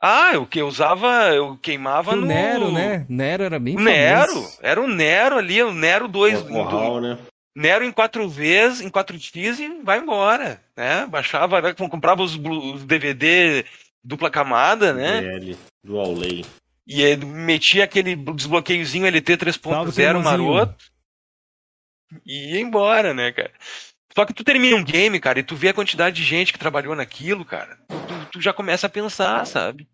[0.06, 2.26] Ah, o que eu usava, eu queimava O no.
[2.26, 3.06] Nero, né?
[3.08, 4.34] Nero era bem Nero.
[4.34, 4.58] famoso.
[4.62, 6.50] Era o Nero ali, o Nero 2.
[6.50, 7.18] Morral, né?
[7.56, 11.06] Nero em quatro vezes, em quatro X e vai embora, né?
[11.06, 12.36] Baixava, né, comprava os,
[12.84, 13.64] DVD
[14.04, 15.22] dupla camada, né?
[15.22, 16.44] DL, Dual Lay.
[16.86, 20.24] E aí metia aquele desbloqueiozinho LT Salve, 3.0 Clemozinho.
[20.24, 20.76] maroto
[22.26, 23.52] e ia embora, né, cara?
[24.16, 26.60] Só que tu termina um game, cara, e tu vê a quantidade de gente que
[26.60, 29.88] trabalhou naquilo, cara, tu, tu já começa a pensar, sabe?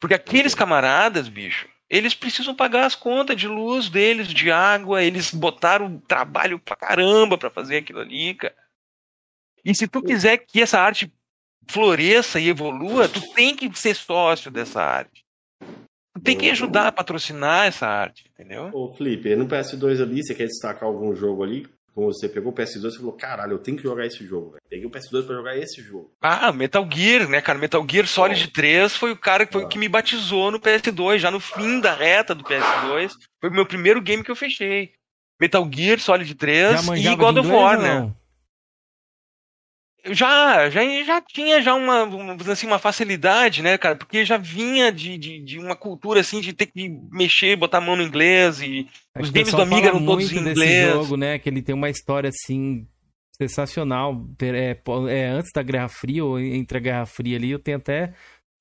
[0.00, 5.32] Porque aqueles camaradas, bicho, eles precisam pagar as contas de luz deles, de água, eles
[5.32, 8.56] botaram trabalho pra caramba pra fazer aquilo ali, cara.
[9.64, 11.12] E se tu quiser que essa arte
[11.68, 15.24] floresça e evolua, tu tem que ser sócio dessa arte.
[16.14, 18.70] Tu tem que ajudar a patrocinar essa arte, entendeu?
[18.72, 21.68] Ô, Felipe, no PS2 ali, você quer destacar algum jogo ali?
[21.94, 24.62] Como você pegou o PS2 e falou, caralho, eu tenho que jogar esse jogo, velho.
[24.68, 26.12] Peguei o PS2 pra jogar esse jogo.
[26.20, 27.58] Ah, Metal Gear, né, cara?
[27.58, 31.18] Metal Gear Solid 3 foi o cara que, foi o que me batizou no PS2,
[31.18, 33.12] já no fim da reta do PS2.
[33.40, 34.92] Foi o meu primeiro game que eu fechei.
[35.40, 38.12] Metal Gear Solid 3 Já e God de of War, né?
[40.06, 42.08] Já, já, já tinha já uma,
[42.50, 43.96] assim, uma facilidade, né, cara?
[43.96, 47.80] Porque já vinha de, de, de uma cultura, assim, de ter que mexer, botar a
[47.80, 50.92] mão no inglês e É os games do Amiga eram todos em desse inglês.
[50.92, 51.38] jogo, né?
[51.38, 52.86] Que ele tem uma história assim
[53.40, 54.26] sensacional.
[54.42, 54.76] É,
[55.08, 58.12] é, antes da Guerra Fria ou entre a Guerra Fria ali, eu tenho até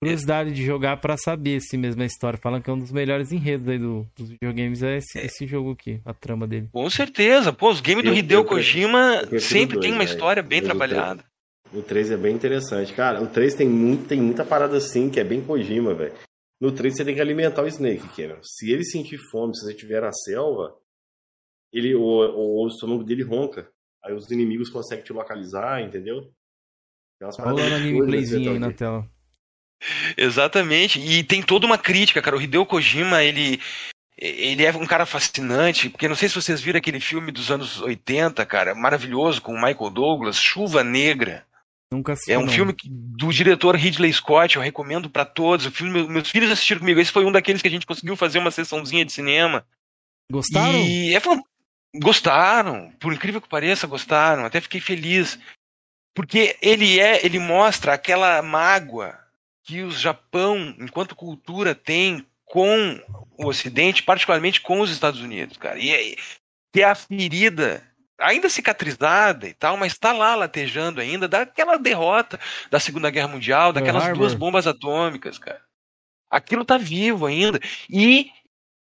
[0.10, 2.40] curiosidade de jogar pra saber se mesmo a história.
[2.42, 5.72] Falam que é um dos melhores enredos aí do- dos videogames é esse, esse jogo
[5.72, 6.70] aqui, a trama dele.
[6.72, 7.52] Com certeza.
[7.52, 10.10] Pô, os games do Eu- Hideo eu Kojima eu sempre dois, tem uma velho.
[10.16, 11.24] história bem trabalhada.
[11.74, 12.94] O 3 é bem interessante.
[12.94, 16.14] Cara, o 3 tem, muito, tem muita parada assim que é bem Kojima, velho.
[16.62, 18.40] No 3 você tem que alimentar o Snake, Cameron.
[18.42, 20.76] Se ele sentir fome, se você estiver na selva,
[21.72, 23.70] ele, o, o, o estômago dele ronca.
[24.04, 26.22] Aí os inimigos conseguem te localizar, entendeu?
[27.20, 29.10] Tem umas Tá paradas rolando a doidas gameplayzinha nesse aí na tela.
[30.18, 31.00] Exatamente.
[31.00, 32.38] E tem toda uma crítica, cara.
[32.38, 33.60] O Hideo Kojima, ele.
[34.22, 37.80] Ele é um cara fascinante, porque não sei se vocês viram aquele filme dos anos
[37.80, 41.46] 80, cara, maravilhoso, com o Michael Douglas, Chuva Negra.
[41.90, 42.52] Nunca assisti, É um não.
[42.52, 45.66] filme do diretor Ridley Scott, eu recomendo pra todos.
[45.66, 47.00] O filme, meus filhos assistiram comigo.
[47.00, 49.66] Esse foi um daqueles que a gente conseguiu fazer uma sessãozinha de cinema.
[50.30, 50.78] Gostaram?
[50.78, 51.22] E é,
[51.96, 54.44] gostaram, por incrível que pareça, gostaram.
[54.44, 55.40] Até fiquei feliz.
[56.14, 59.18] Porque ele é, ele mostra aquela mágoa
[59.70, 63.00] que o Japão, enquanto cultura, tem com
[63.38, 65.78] o Ocidente, particularmente com os Estados Unidos, cara.
[65.78, 66.16] E é,
[66.74, 72.40] que é a ferida ainda cicatrizada e tal, mas está lá latejando ainda daquela derrota
[72.72, 74.18] da Segunda Guerra Mundial, daquelas Harbor.
[74.18, 75.62] duas bombas atômicas, cara.
[76.32, 77.60] Aquilo tá vivo ainda.
[77.88, 78.32] E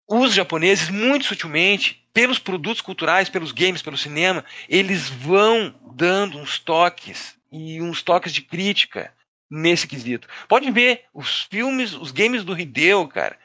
[0.07, 6.59] os japoneses, muito sutilmente, pelos produtos culturais, pelos games, pelo cinema, eles vão dando uns
[6.59, 9.13] toques e uns toques de crítica
[9.49, 10.27] nesse quesito.
[10.47, 13.37] Pode ver, os filmes, os games do Hideo, cara,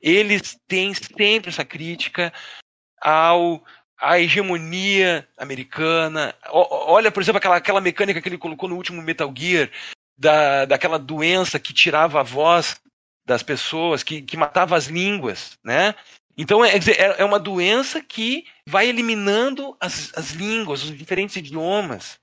[0.00, 2.32] eles têm sempre essa crítica
[3.00, 3.62] ao
[4.00, 6.34] a hegemonia americana.
[6.50, 9.70] olha, por exemplo, aquela, aquela mecânica que ele colocou no último Metal Gear,
[10.16, 12.80] da, daquela doença que tirava a voz
[13.26, 15.94] das pessoas, que, que matava as línguas, né?
[16.36, 22.19] Então é, é, é uma doença que vai eliminando as, as línguas, os diferentes idiomas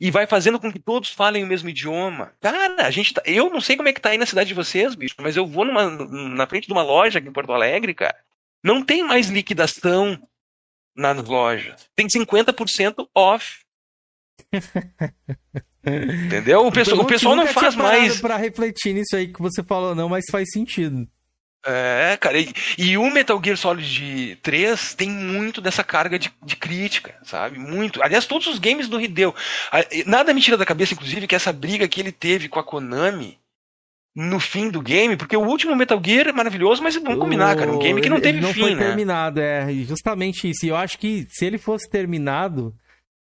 [0.00, 2.32] e vai fazendo com que todos falem o mesmo idioma.
[2.40, 4.54] Cara, a gente tá, eu não sei como é que tá aí na cidade de
[4.54, 7.92] vocês, bicho, mas eu vou numa, na frente de uma loja aqui em Porto Alegre,
[7.92, 8.16] cara.
[8.64, 10.18] Não tem mais liquidação
[10.96, 11.86] nas lojas.
[11.94, 13.60] Tem 50% off.
[15.84, 16.66] Entendeu?
[16.66, 18.20] O pessoal, o pessoal não faz mais.
[18.20, 21.06] para refletir nisso aí que você falou, não, mas faz sentido.
[21.66, 26.56] É, cara, e, e, o Metal Gear Solid 3 tem muito dessa carga de, de,
[26.56, 27.58] crítica, sabe?
[27.58, 28.02] Muito.
[28.02, 29.34] Aliás, todos os games do Hideo.
[30.06, 33.38] Nada me tira da cabeça, inclusive, que essa briga que ele teve com a Konami
[34.16, 37.70] no fim do game, porque o último Metal Gear é maravilhoso, mas vamos combinar, cara,
[37.70, 38.86] um game que não teve ele não fim, foi né?
[38.86, 40.66] terminado, é justamente isso.
[40.66, 42.74] E eu acho que se ele fosse terminado,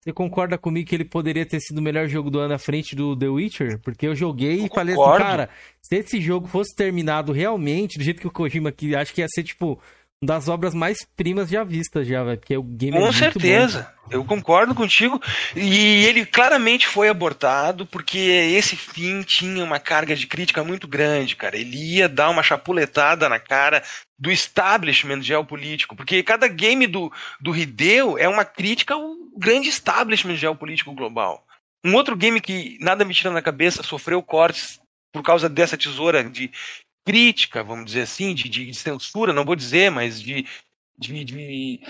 [0.08, 2.96] você concorda comigo que ele poderia ter sido o melhor jogo do ano à frente
[2.96, 3.78] do The Witcher?
[3.80, 5.50] Porque eu joguei eu e falei assim, cara,
[5.82, 9.28] se esse jogo fosse terminado realmente, do jeito que o Kojima aqui, acho que ia
[9.28, 9.78] ser, tipo,
[10.22, 12.38] das obras mais primas já vistas já, velho.
[12.38, 13.94] Porque o game é Com é certeza.
[14.10, 15.20] Eu concordo contigo.
[15.54, 21.36] E ele claramente foi abortado porque esse fim tinha uma carga de crítica muito grande,
[21.36, 21.56] cara.
[21.56, 23.82] Ele ia dar uma chapuletada na cara
[24.18, 25.94] do establishment geopolítico.
[25.94, 31.44] Porque cada game do, do Hideo é uma crítica ao grande establishment geopolítico global.
[31.84, 34.80] Um outro game que nada me tira na cabeça sofreu cortes
[35.12, 36.50] por causa dessa tesoura de
[37.08, 40.46] crítica, vamos dizer assim, de, de, censura, não vou dizer, mas de,
[40.98, 41.80] de, de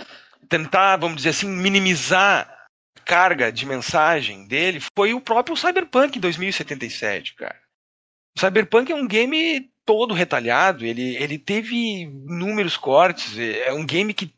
[0.48, 2.48] tentar, vamos dizer assim, minimizar
[2.96, 7.60] a carga de mensagem dele, foi o próprio Cyberpunk 2077, cara.
[8.36, 13.84] O Cyberpunk é um game todo retalhado, ele, ele teve inúmeros cortes, é, é um
[13.84, 14.32] game que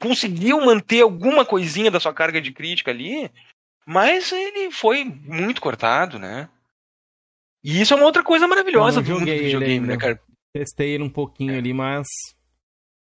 [0.00, 3.30] conseguiu manter alguma coisinha da sua carga de crítica ali,
[3.86, 6.48] mas ele foi muito cortado, né?
[7.64, 10.20] E isso é uma outra coisa maravilhosa do mundo do videogame, né, cara?
[10.52, 11.58] Testei ele um pouquinho é.
[11.58, 12.06] ali, mas.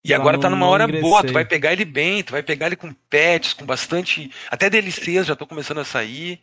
[0.05, 2.77] E agora tá numa hora boa, tu vai pegar ele bem, tu vai pegar ele
[2.77, 4.31] com patches, com bastante.
[4.49, 6.39] Até DLCs já tô começando a sair.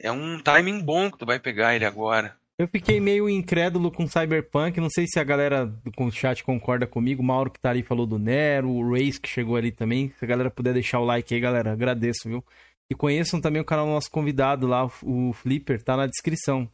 [0.00, 2.34] É um timing bom que tu vai pegar ele agora.
[2.58, 7.20] Eu fiquei meio incrédulo com Cyberpunk, não sei se a galera do chat concorda comigo.
[7.20, 10.12] O Mauro que tá ali falou do Nero, o Race que chegou ali também.
[10.18, 12.42] Se a galera puder deixar o like aí, galera, agradeço, viu?
[12.88, 16.70] E conheçam também o canal do nosso convidado lá, o Flipper, tá na descrição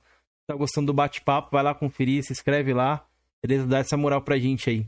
[0.51, 3.05] tá gostando do bate-papo, vai lá conferir, se inscreve lá.
[3.43, 3.67] Beleza?
[3.67, 4.87] Dá essa moral pra gente aí.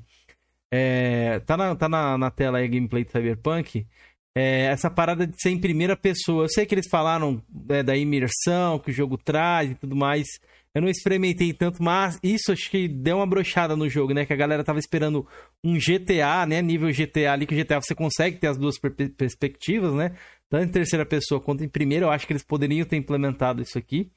[0.71, 3.87] É, tá na, tá na, na tela aí a gameplay do Cyberpunk.
[4.35, 6.45] É, essa parada de ser em primeira pessoa.
[6.45, 10.27] Eu sei que eles falaram é, da imersão que o jogo traz e tudo mais.
[10.75, 14.25] Eu não experimentei tanto, mas isso acho que deu uma brochada no jogo, né?
[14.25, 15.27] Que a galera tava esperando
[15.63, 16.63] um GTA, né?
[16.63, 20.17] Nível GTA ali, que o GTA você consegue ter as duas per perspectivas, né?
[20.49, 22.07] Tanto em terceira pessoa quanto em primeira.
[22.07, 24.11] Eu acho que eles poderiam ter implementado isso aqui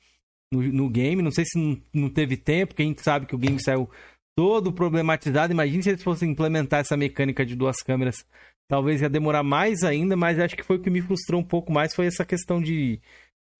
[0.51, 1.21] no, no game.
[1.21, 3.89] Não sei se não, não teve tempo, porque a gente sabe que o game saiu
[4.37, 5.53] todo problematizado.
[5.53, 8.25] Imagina se eles fossem implementar essa mecânica de duas câmeras.
[8.67, 11.71] Talvez ia demorar mais ainda, mas acho que foi o que me frustrou um pouco
[11.71, 12.99] mais, foi essa questão de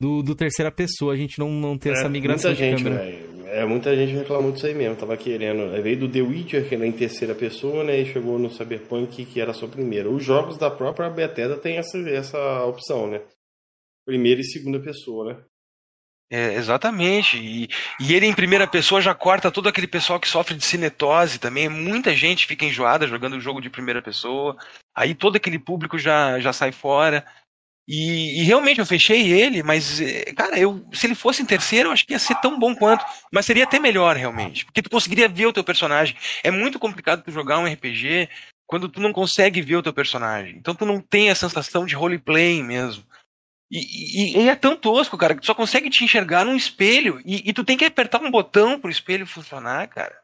[0.01, 2.83] do, do terceira pessoa, a gente não, não ter é, essa migração muita gente.
[2.83, 5.71] Véio, é, muita gente reclamou disso aí mesmo, tava querendo.
[5.81, 8.01] Veio do The Witcher, que era em terceira pessoa, né?
[8.01, 10.09] E chegou no Cyberpunk, que era só primeira.
[10.09, 13.21] Os jogos da própria Bethesda tem essa, essa opção, né?
[14.05, 15.39] Primeira e segunda pessoa, né?
[16.29, 17.37] É, exatamente.
[17.37, 17.69] E,
[17.99, 21.69] e, ele em primeira pessoa já corta todo aquele pessoal que sofre de cinetose também.
[21.69, 24.57] Muita gente fica enjoada jogando o jogo de primeira pessoa.
[24.95, 27.25] Aí todo aquele público já, já sai fora.
[27.87, 31.89] E, e, realmente eu fechei ele, mas, é, cara, eu, se ele fosse em terceiro,
[31.89, 33.05] eu acho que ia ser tão bom quanto.
[33.31, 34.65] Mas seria até melhor, realmente.
[34.65, 36.15] Porque tu conseguiria ver o teu personagem.
[36.43, 38.27] É muito complicado tu jogar um RPG
[38.65, 40.55] quando tu não consegue ver o teu personagem.
[40.57, 43.03] Então tu não tem a sensação de roleplay mesmo.
[43.75, 47.21] E, e, e, é tão tosco, cara, que tu só consegue te enxergar num espelho.
[47.25, 50.15] E, e, tu tem que apertar um botão pro espelho funcionar, cara.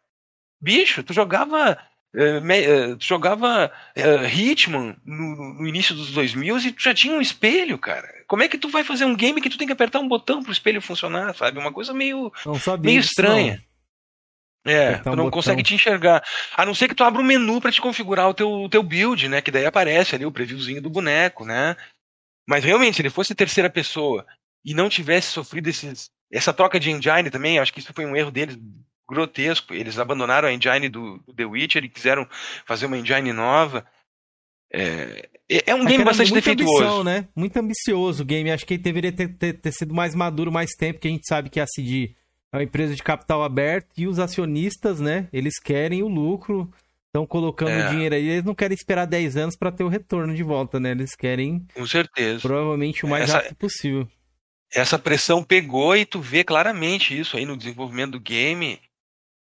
[0.61, 1.77] Bicho, tu jogava.
[2.13, 6.93] Uh, me, uh, tu jogava uh, Hitman no, no, início dos 2000 e tu já
[6.93, 8.07] tinha um espelho, cara.
[8.27, 10.43] Como é que tu vai fazer um game que tu tem que apertar um botão
[10.43, 11.57] pro espelho funcionar, sabe?
[11.57, 12.31] Uma coisa meio,
[12.81, 13.63] meio estranha.
[14.65, 14.73] Não.
[14.73, 16.23] É, tu não consegue te enxergar.
[16.55, 19.27] A não ser que tu abra um menu para te configurar o teu, teu build,
[19.27, 19.41] né?
[19.41, 21.75] Que daí aparece ali o previewzinho do boneco, né?
[22.47, 24.25] Mas realmente, se ele fosse terceira pessoa
[24.63, 28.15] e não tivesse sofrido esses, essa troca de engine também, acho que isso foi um
[28.15, 28.57] erro deles
[29.07, 29.73] grotesco.
[29.73, 32.27] Eles abandonaram a engine do, do The Witcher e quiseram
[32.65, 33.85] fazer uma engine nova.
[34.73, 35.29] É,
[35.65, 36.77] é um game bastante defeituoso.
[36.77, 37.27] Ambição, né?
[37.35, 38.49] Muito ambicioso o game.
[38.49, 41.27] Acho que ele deveria ter, ter, ter, sido mais maduro mais tempo, que a gente
[41.27, 42.15] sabe que a CD
[42.53, 45.27] é uma empresa de capital aberto e os acionistas, né?
[45.33, 46.71] Eles querem o lucro,
[47.11, 47.89] estão colocando é.
[47.89, 48.27] dinheiro aí.
[48.27, 50.91] Eles não querem esperar 10 anos para ter o retorno de volta, né?
[50.91, 51.65] Eles querem.
[51.73, 52.41] Com certeza.
[52.41, 53.37] Provavelmente o mais Essa...
[53.37, 54.07] rápido possível
[54.73, 58.81] essa pressão pegou e tu vê claramente isso aí no desenvolvimento do game.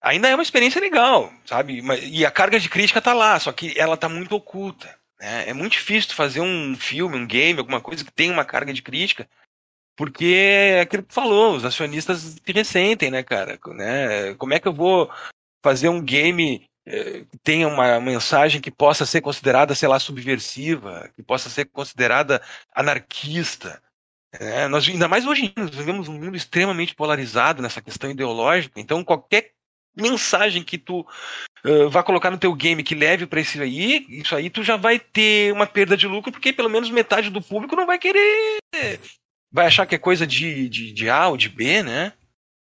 [0.02, 1.82] Ainda é uma experiência legal, sabe?
[2.04, 4.94] E a carga de crítica tá lá, só que ela tá muito oculta.
[5.18, 5.48] Né?
[5.48, 8.82] É muito difícil fazer um filme, um game, alguma coisa que tenha uma carga de
[8.82, 9.26] crítica,
[9.96, 13.58] porque é aquilo que tu falou, os acionistas se ressentem, né, cara?
[13.68, 14.34] Né?
[14.34, 15.10] Como é que eu vou
[15.64, 16.68] fazer um game
[17.42, 22.40] tenha uma mensagem que possa ser considerada, sei lá, subversiva, que possa ser considerada
[22.74, 23.82] anarquista?
[24.32, 29.02] É, nós, ainda mais hoje, nós vivemos um mundo extremamente polarizado nessa questão ideológica, então
[29.02, 29.52] qualquer
[29.96, 31.06] mensagem que tu
[31.64, 34.76] uh, vá colocar no teu game que leve para isso aí, isso aí tu já
[34.76, 38.58] vai ter uma perda de lucro, porque pelo menos metade do público não vai querer.
[39.50, 42.12] Vai achar que é coisa de, de, de A ou de B, né?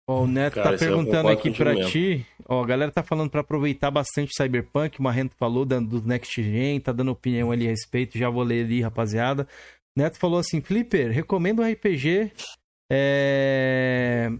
[0.10, 2.26] Ó, o Neto Cara, tá perguntando aqui para ti.
[2.48, 5.00] Ó, a galera tá falando para aproveitar bastante Cyberpunk.
[5.00, 8.18] O Marrento falou do Next Gen, tá dando opinião ali a respeito.
[8.18, 9.48] Já vou ler ali, rapaziada.
[9.96, 12.32] Neto falou assim: Flipper, recomendo um RPG.
[12.92, 14.32] É.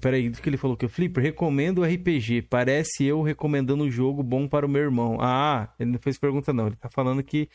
[0.00, 2.40] Peraí, do que ele falou que o Flipper recomendo o RPG.
[2.48, 5.18] Parece eu recomendando um jogo bom para o meu irmão.
[5.20, 6.68] Ah, ele não fez pergunta, não.
[6.68, 7.50] Ele tá falando que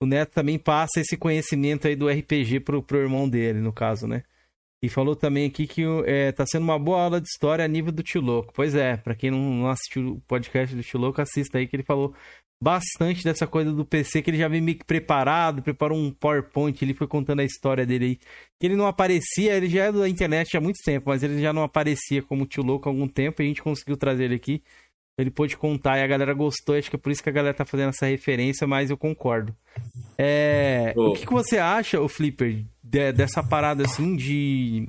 [0.00, 4.06] o Neto também passa esse conhecimento aí do RPG pro, pro irmão dele, no caso,
[4.06, 4.22] né?
[4.82, 7.90] E falou também aqui que é, tá sendo uma boa aula de história a nível
[7.90, 8.52] do Tio Louco.
[8.54, 11.82] Pois é, para quem não, assistiu o podcast do Tio Louco, assista aí que ele
[11.82, 12.14] falou
[12.62, 16.80] bastante dessa coisa do PC, que ele já vem meio que preparado, preparou um PowerPoint,
[16.82, 18.16] ele foi contando a história dele aí.
[18.58, 21.52] Que ele não aparecia, ele já é da internet há muito tempo, mas ele já
[21.52, 24.62] não aparecia como tio louco há algum tempo, e a gente conseguiu trazer ele aqui.
[25.18, 27.54] Ele pôde contar e a galera gostou, acho que é por isso que a galera
[27.54, 29.56] tá fazendo essa referência, mas eu concordo.
[30.18, 30.92] É...
[30.94, 31.10] Oh.
[31.10, 34.88] O que, que você acha, o Flipper, de, dessa parada assim de.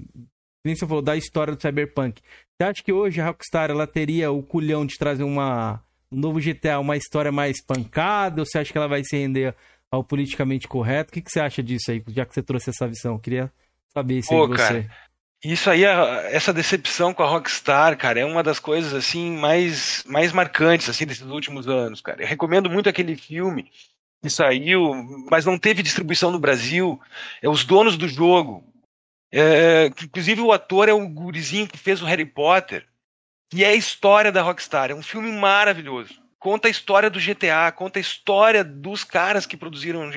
[0.65, 2.21] Nem você falou da história do Cyberpunk.
[2.21, 6.39] Você acha que hoje a Rockstar ela teria o culhão de trazer uma um novo
[6.39, 8.41] GTA uma história mais pancada?
[8.41, 9.55] Ou você acha que ela vai se render
[9.91, 11.11] ao politicamente correto?
[11.11, 13.13] O que, que você acha disso aí, já que você trouxe essa visão?
[13.13, 13.51] Eu queria
[13.93, 14.83] saber isso Pô, de você.
[14.83, 15.07] Cara,
[15.43, 20.33] isso aí, essa decepção com a Rockstar, cara, é uma das coisas assim mais, mais
[20.33, 22.23] marcantes assim desses últimos anos, cara.
[22.23, 23.69] Eu recomendo muito aquele filme
[24.22, 24.94] que saiu,
[25.30, 26.99] mas não teve distribuição no Brasil.
[27.41, 28.64] É Os Donos do Jogo.
[29.31, 32.88] É, inclusive o ator é o gurizinho que fez o Harry Potter
[33.49, 34.91] que é a história da Rockstar.
[34.91, 36.22] É um filme maravilhoso.
[36.39, 40.10] Conta a história do GTA, conta a história dos caras que produziram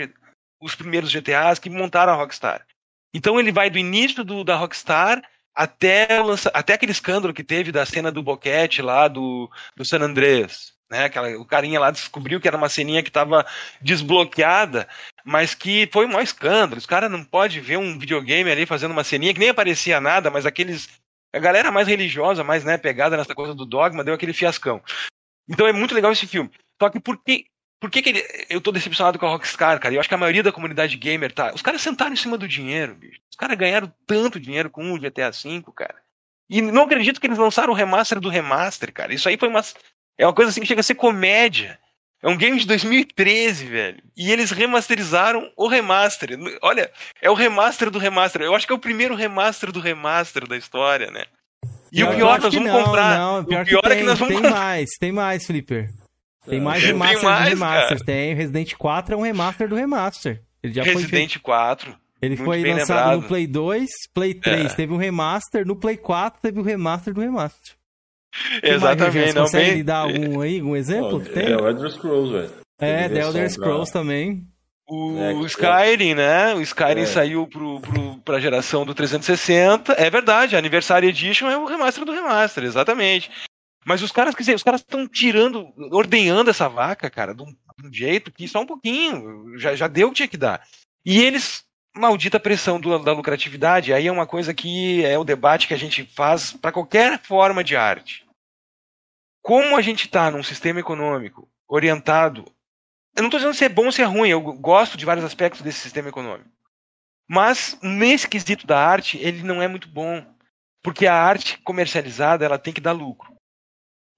[0.60, 2.66] os primeiros GTAs, que montaram a Rockstar.
[3.14, 5.22] Então ele vai do início do, da Rockstar
[5.54, 6.06] até,
[6.52, 10.72] até aquele escândalo que teve da cena do boquete lá do, do San Andreas.
[10.90, 13.46] Né, aquela, o carinha lá descobriu que era uma ceninha que estava
[13.80, 14.88] desbloqueada,
[15.24, 16.78] mas que foi um maior escândalo.
[16.78, 20.30] Os caras não pode ver um videogame ali fazendo uma ceninha que nem aparecia nada,
[20.30, 20.88] mas aqueles
[21.32, 24.82] a galera mais religiosa, mais né, pegada nessa coisa do dogma, deu aquele fiascão.
[25.48, 26.50] Então é muito legal esse filme.
[26.80, 27.46] Só que por que,
[27.80, 29.94] por que, que ele, eu tô decepcionado com a Rockstar, cara?
[29.94, 31.54] Eu acho que a maioria da comunidade gamer tá.
[31.54, 33.20] Os caras sentaram em cima do dinheiro, bicho.
[33.30, 35.96] Os caras ganharam tanto dinheiro com o GTA V, cara.
[36.48, 39.14] E não acredito que eles lançaram o remaster do remaster, cara.
[39.14, 39.62] Isso aí foi uma.
[40.20, 41.78] É uma coisa assim que chega a ser comédia.
[42.22, 44.02] É um game de 2013, velho.
[44.14, 46.38] E eles remasterizaram o remaster.
[46.60, 46.90] Olha,
[47.22, 48.42] é o remaster do remaster.
[48.42, 51.24] Eu acho que é o primeiro remaster do remaster da história, né?
[51.90, 53.18] E o pior, nós vamos não, comprar.
[53.18, 55.90] Não, pior o pior que é que nós vamos Tem mais, tem mais, Flipper.
[56.46, 57.88] Tem mais remaster tem mais, do remaster.
[57.88, 58.04] Cara.
[58.04, 60.42] Tem Resident 4 é um remaster do remaster.
[60.62, 61.98] Ele já Resident foi 4.
[62.20, 63.22] Ele foi lançado lembrado.
[63.22, 64.74] no Play 2, Play 3 é.
[64.74, 67.79] teve um remaster, no Play 4 teve o um remaster do remaster.
[68.62, 69.34] Exatamente.
[69.34, 69.84] Não, consegue bem...
[69.84, 71.20] dar algum aí, um exemplo?
[71.20, 71.52] tem?
[71.52, 72.50] É o Elder Scrolls, velho.
[72.78, 74.00] É, The Elder Scrolls pra...
[74.00, 74.46] também.
[74.88, 76.54] O, é, o Skyrim, né?
[76.54, 77.06] O Skyrim é.
[77.06, 79.92] saiu pro, pro, pra geração do 360.
[79.92, 83.30] É verdade, a Anniversary Edition é o remaster do remaster, exatamente.
[83.84, 87.92] Mas os caras, os caras estão tirando, ordenhando essa vaca, cara, de um, de um,
[87.92, 90.62] jeito que só um pouquinho, já, já deu o que tinha que dar.
[91.04, 91.64] E eles,
[91.94, 95.78] maldita pressão do, da lucratividade, aí é uma coisa que é o debate que a
[95.78, 98.26] gente faz para qualquer forma de arte.
[99.42, 102.44] Como a gente está num sistema econômico orientado.
[103.16, 105.24] Eu não estou dizendo se é bom ou se é ruim, eu gosto de vários
[105.24, 106.50] aspectos desse sistema econômico.
[107.28, 110.24] Mas nesse quesito da arte, ele não é muito bom.
[110.82, 113.34] Porque a arte comercializada ela tem que dar lucro.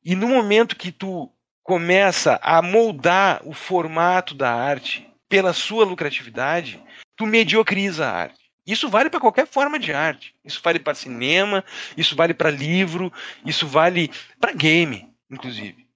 [0.05, 1.31] E no momento que tu
[1.63, 6.83] começa a moldar o formato da arte pela sua lucratividade,
[7.17, 8.43] tu mediocriza a arte.
[8.67, 10.35] Isso vale para qualquer forma de arte.
[10.45, 11.65] Isso vale para cinema,
[11.97, 13.13] isso vale para livro,
[13.45, 14.11] isso vale
[14.41, 15.87] para game, inclusive.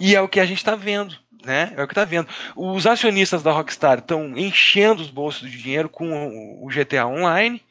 [0.00, 1.72] E é o que a gente está vendo, né?
[1.76, 2.28] É o que está vendo.
[2.56, 7.62] Os acionistas da Rockstar estão enchendo os bolsos de dinheiro com o GTA Online.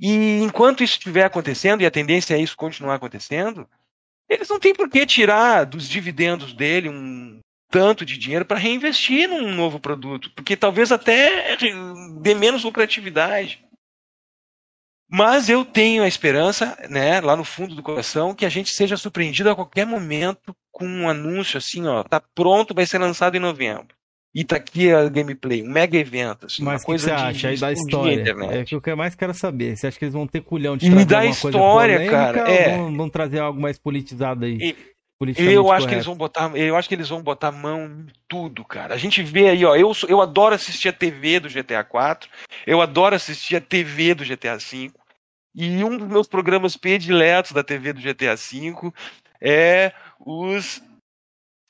[0.00, 3.68] E enquanto isso estiver acontecendo, e a tendência é isso continuar acontecendo,
[4.28, 7.40] eles não têm por que tirar dos dividendos dele um
[7.70, 11.56] tanto de dinheiro para reinvestir num novo produto, porque talvez até
[12.20, 13.64] dê menos lucratividade.
[15.10, 18.96] Mas eu tenho a esperança, né, lá no fundo do coração, que a gente seja
[18.96, 23.40] surpreendido a qualquer momento com um anúncio assim, ó, tá pronto, vai ser lançado em
[23.40, 23.96] novembro.
[24.34, 27.48] E tá aqui a gameplay, um mega evento, assim, Mas uma coisa que você acha
[27.48, 28.36] aí da história?
[28.50, 29.74] É que o que eu mais quero saber.
[29.74, 32.76] Você acha que eles vão ter culhão de trazer alguma coisa história, polêmica cara, é.
[32.76, 34.58] vão, vão trazer algo mais politizado aí?
[34.60, 34.76] E-
[35.36, 36.06] Eu acho que eles correto?
[36.06, 38.94] vão botar, eu acho que eles vão botar mão em tudo, cara.
[38.94, 42.30] A gente vê aí, ó, eu, sou- eu adoro assistir a TV do GTA 4,
[42.66, 44.98] eu adoro assistir a TV do GTA 5.
[45.54, 48.92] E um dos meus programas prediletos da TV do GTA V
[49.40, 50.80] é os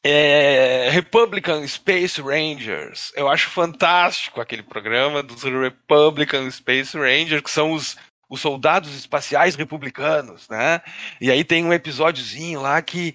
[0.04, 3.12] é, Republican Space Rangers.
[3.16, 7.96] Eu acho fantástico aquele programa dos Republican Space Rangers, que são os,
[8.28, 10.82] os soldados espaciais republicanos, né?
[11.20, 13.14] E aí tem um episódiozinho lá que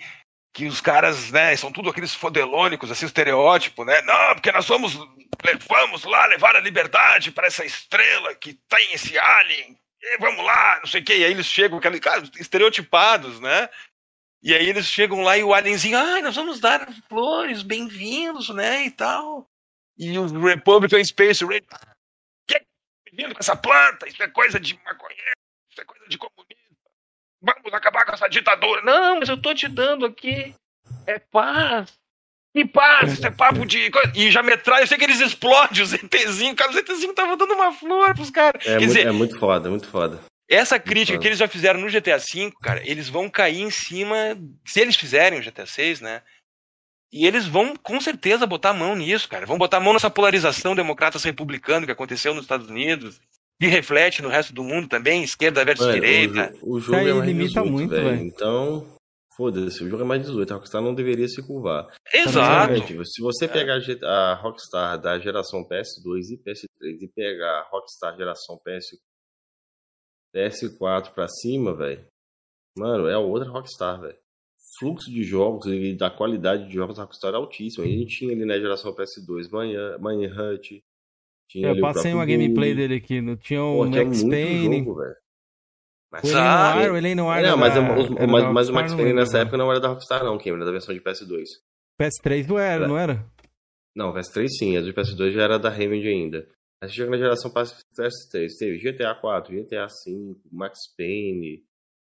[0.53, 4.01] que os caras, né, são tudo aqueles fodelônicos, assim, estereótipo, né?
[4.03, 4.93] Não, porque nós vamos,
[5.67, 9.75] vamos lá levar a liberdade para essa estrela que tem esse alien.
[9.99, 11.17] E vamos lá, não sei o quê.
[11.17, 11.79] E aí eles chegam,
[12.39, 13.67] estereotipados, né?
[14.43, 18.85] E aí eles chegam lá e o alienzinho, ai, nós vamos dar flores, bem-vindos, né,
[18.85, 19.49] e tal.
[19.97, 21.65] E os Republican Space Rangers,
[22.45, 22.61] que
[23.05, 25.37] bem-vindo com essa planta, isso é coisa de maconheiro,
[25.71, 26.42] isso é coisa de comunista.
[27.43, 28.81] Vamos acabar com essa ditadura.
[28.83, 30.55] Não, mas eu tô te dando aqui.
[31.05, 31.91] É paz.
[32.55, 33.89] Que paz, isso é papo de.
[34.15, 36.55] E já metralha, eu sei que eles explodem os ETzinhos.
[36.55, 38.61] Cara, os ETzinhos estavam dando uma flor pros caras.
[38.61, 40.19] É, Quer muito, dizer, é muito foda, muito foda.
[40.47, 44.15] essa crítica que eles já fizeram no GTA V, cara, eles vão cair em cima.
[44.65, 46.21] Se eles fizerem o GTA VI, né?
[47.11, 49.45] E eles vão com certeza botar a mão nisso, cara.
[49.47, 53.19] Vão botar a mão nessa polarização democratas-republicano que aconteceu nos Estados Unidos,
[53.63, 56.53] que reflete no resto do mundo também, esquerda versus Mano, direita.
[56.61, 58.21] o, o jogo aí é mais limita 18, muito, velho.
[58.21, 58.97] Então,
[59.37, 60.51] foda-se, o jogo é mais 18.
[60.51, 61.87] A Rockstar não deveria se curvar.
[62.13, 63.05] Exato.
[63.05, 68.59] Se você pegar a Rockstar da geração PS2 e PS3 e pegar a Rockstar geração
[68.59, 68.97] PS,
[70.35, 72.05] PS4 pra cima, velho,
[72.77, 74.17] mano, é outra Rockstar, velho.
[74.79, 77.85] Fluxo de jogos e da qualidade de jogos da Rockstar é altíssimo.
[77.85, 80.81] A gente tinha ali na geração PS2 Manhã, Manhunt,
[81.53, 83.21] tinha Eu passei uma gameplay dele aqui.
[83.21, 84.79] No, tinha Pô, o tinha Max Payne.
[84.79, 85.15] jogo, velho.
[86.11, 86.77] Mas O Sabe?
[86.79, 87.41] Noir, o Alien Noir.
[87.43, 89.71] não, mas, era- é- os- era mas, mas o Max não Payne nessa época não
[89.71, 91.47] era da Rockstar, não, Cameron, era da versão de PS2.
[91.99, 92.87] PS3 não era, É.
[92.87, 93.25] não era?
[93.95, 96.47] Não, o PS3 sim, a do PS2 já era da Remedy ainda.
[96.81, 101.63] Aí você chega na geração PS3, teve GTA 4, GTA 5, Max Payne,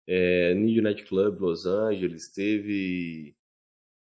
[0.07, 3.35] é, Need Night Club Los Angeles, teve.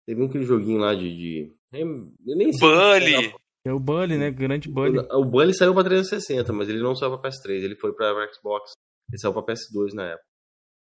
[0.07, 1.15] Teve um aquele joguinho lá de.
[1.17, 3.35] de eu nem sei Bully.
[3.67, 4.31] É o Bully, né?
[4.31, 4.99] Grande Bully.
[5.13, 8.73] O Bully saiu pra 360, mas ele não saiu pra PS3, ele foi pra Xbox.
[9.11, 10.25] Ele saiu pra PS2 na época.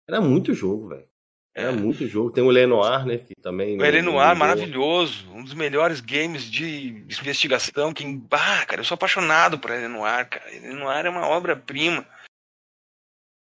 [0.09, 1.09] Era muito jogo, velho.
[1.57, 1.73] Era É.
[1.73, 2.31] muito jogo.
[2.31, 3.19] Tem o Lenoir, né?
[3.19, 3.77] Que também.
[3.81, 5.29] O Elenoir, não- maravilhoso.
[5.33, 6.89] Um dos melhores games de
[7.21, 7.93] investigação.
[7.93, 10.55] Que, ah, cara, eu sou apaixonado por Elenoir, cara.
[10.55, 12.07] Elenoir é uma obra-prima.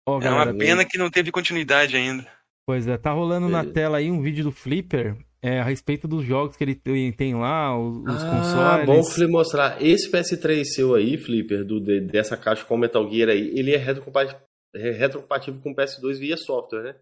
[0.08, 2.26] Ó, É uma pena que não teve continuidade ainda.
[2.66, 3.74] Pois é, tá rolando na Beleza.
[3.74, 7.34] tela aí um vídeo do Flipper é, a respeito dos jogos que ele tem, tem
[7.34, 8.86] lá, os, os ah, consoles.
[8.86, 9.82] bom Felipe mostrar.
[9.82, 13.76] Esse PS3 seu aí, Flipper, do, de- dessa caixa com Metal Gear aí, ele é
[13.78, 14.38] retrocompatível,
[14.74, 16.94] é retrocompatível com o PS2 via software, né?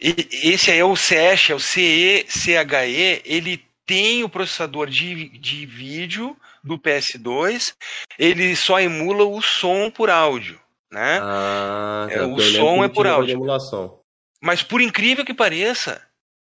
[0.00, 3.22] E- esse aí é o CESH, é o CE, CHE.
[3.24, 7.74] Ele tem o processador de, de vídeo do PS2.
[8.18, 10.58] Ele só emula o som por áudio,
[10.90, 11.18] né?
[11.20, 13.26] Ah, É, tá, o porque eu lembro som é por tinha áudio.
[13.26, 13.98] de emulação.
[14.40, 16.00] Mas por incrível que pareça,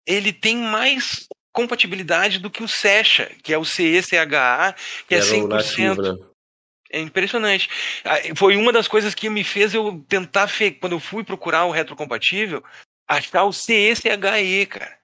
[0.06, 4.74] ele tem mais compatibilidade do que o Secha, que é o CE-CHA,
[5.08, 5.48] que é Era o 100%.
[5.48, 6.26] nativo, né?
[6.90, 7.68] É impressionante.
[8.04, 10.48] Ah, Foi uma das coisas que me fez eu tentar,
[10.80, 12.62] quando eu fui procurar o retrocompatível,
[13.08, 14.96] achar o CE-CHE, cara.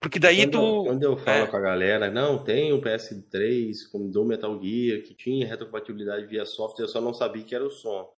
[0.00, 0.84] Porque daí quando, tu.
[0.84, 1.46] quando eu falo é.
[1.46, 6.44] com a galera, não, tem o PS3 como do Metal Gear, que tinha retrocompatibilidade via
[6.44, 8.12] software, eu só não sabia que era o som.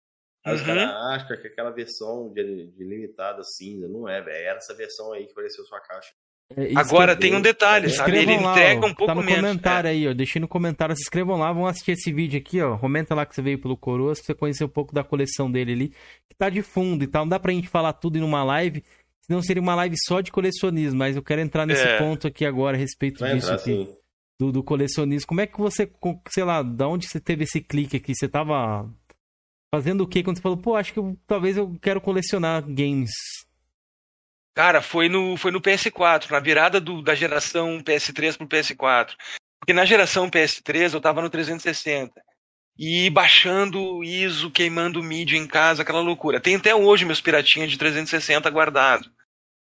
[0.45, 0.66] Aí os Uhum.
[0.66, 4.37] caras acham que aquela versão de, de limitada cinza, não é, velho.
[4.47, 6.11] Era essa versão aí que apareceu sua caixa.
[6.55, 8.19] É, Agora que- tem um detalhe, sabe?
[8.19, 9.41] Ele lá, entrega ó, um pouco tá no menos.
[9.41, 9.91] comentário é.
[9.93, 10.12] aí, ó.
[10.12, 12.77] Deixei no comentário, se inscrevam lá, vão assistir esse vídeo aqui, ó.
[12.77, 15.73] Comenta lá que você veio pelo Coroas, pra você conhecer um pouco da coleção dele
[15.73, 15.89] ali,
[16.29, 17.25] que tá de fundo e tal.
[17.25, 18.85] Não dá pra gente falar tudo em uma live,
[19.23, 21.97] senão seria uma live só de colecionismo, mas eu quero entrar nesse É.
[21.99, 23.97] ponto aqui agora a respeito Vai disso entrar aqui, assim.
[24.39, 25.27] do, do colecionismo.
[25.27, 25.91] Como é que você,
[26.29, 28.15] sei lá, da onde você teve esse clique aqui?
[28.15, 28.87] Você tava
[29.74, 33.10] Fazendo o que quando você falou, pô, acho que eu, talvez eu quero colecionar games?
[34.55, 39.16] Cara, foi no, foi no PS4, na virada do, da geração PS3 pro PS4.
[39.59, 42.12] Porque na geração PS3 eu tava no 360.
[42.78, 46.38] E baixando ISO, queimando mídia em casa, aquela loucura.
[46.38, 49.10] Tem até hoje meus piratinhas de 360 guardado.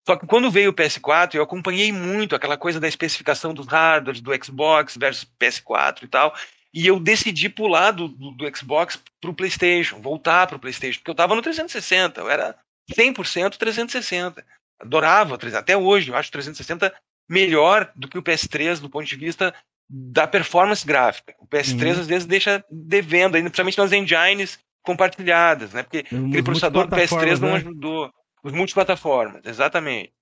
[0.08, 4.22] Só que quando veio o PS4, eu acompanhei muito aquela coisa da especificação dos hardwares,
[4.22, 6.36] do Xbox versus PS4 e tal.
[6.74, 11.16] E eu decidi pular do, do, do Xbox pro PlayStation, voltar pro PlayStation, porque eu
[11.16, 12.56] tava no 360, eu era
[12.92, 14.46] 100% 360.
[14.80, 16.94] Adorava, até hoje, eu acho o 360
[17.30, 19.54] melhor do que o PS3 do ponto de vista
[19.90, 21.36] da performance gráfica.
[21.40, 22.02] O PS3 uhum.
[22.02, 25.84] às vezes deixa devendo, principalmente nas engines compartilhadas, né?
[25.84, 27.56] Porque Os aquele processador do PS3 não né?
[27.56, 28.12] ajudou.
[28.44, 30.14] Os multiplataformas, exatamente.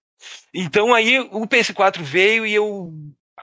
[0.54, 2.94] Então aí o PS4 veio e eu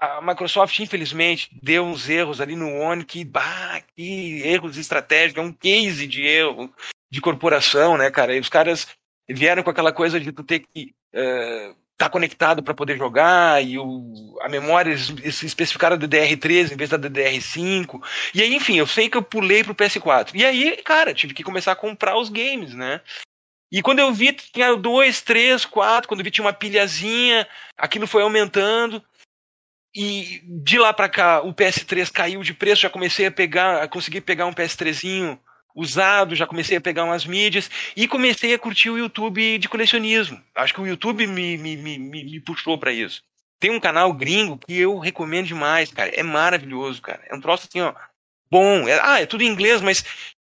[0.02, 5.46] a Microsoft, infelizmente, deu uns erros ali no One que, bah, que erros estratégicos, é
[5.46, 6.74] um case de erro
[7.08, 8.34] de corporação, né, cara?
[8.34, 8.88] E os caras
[9.30, 13.64] vieram com aquela coisa de tu ter que estar uh, tá conectado para poder jogar
[13.64, 18.02] e o, a memória especificada DDR3 em vez da DDR5.
[18.34, 20.32] E aí, enfim, eu sei que eu pulei pro PS4.
[20.34, 23.00] E aí, cara, tive que começar a comprar os games, né?
[23.72, 26.06] E quando eu vi, tinha dois, três, quatro.
[26.06, 27.48] Quando eu vi, tinha uma pilhazinha.
[27.78, 29.02] Aquilo foi aumentando.
[29.94, 32.82] E de lá para cá, o PS3 caiu de preço.
[32.82, 35.38] Já comecei a pegar, a conseguir pegar um PS3zinho
[35.74, 40.40] usado, já comecei a pegar umas mídias e comecei a curtir o YouTube de colecionismo.
[40.54, 43.22] Acho que o YouTube me, me, me, me puxou para isso.
[43.58, 46.10] Tem um canal gringo que eu recomendo demais, cara.
[46.10, 47.22] É maravilhoso, cara.
[47.28, 47.94] É um troço assim, ó,
[48.50, 48.88] bom.
[48.88, 50.04] É, ah, é tudo em inglês, mas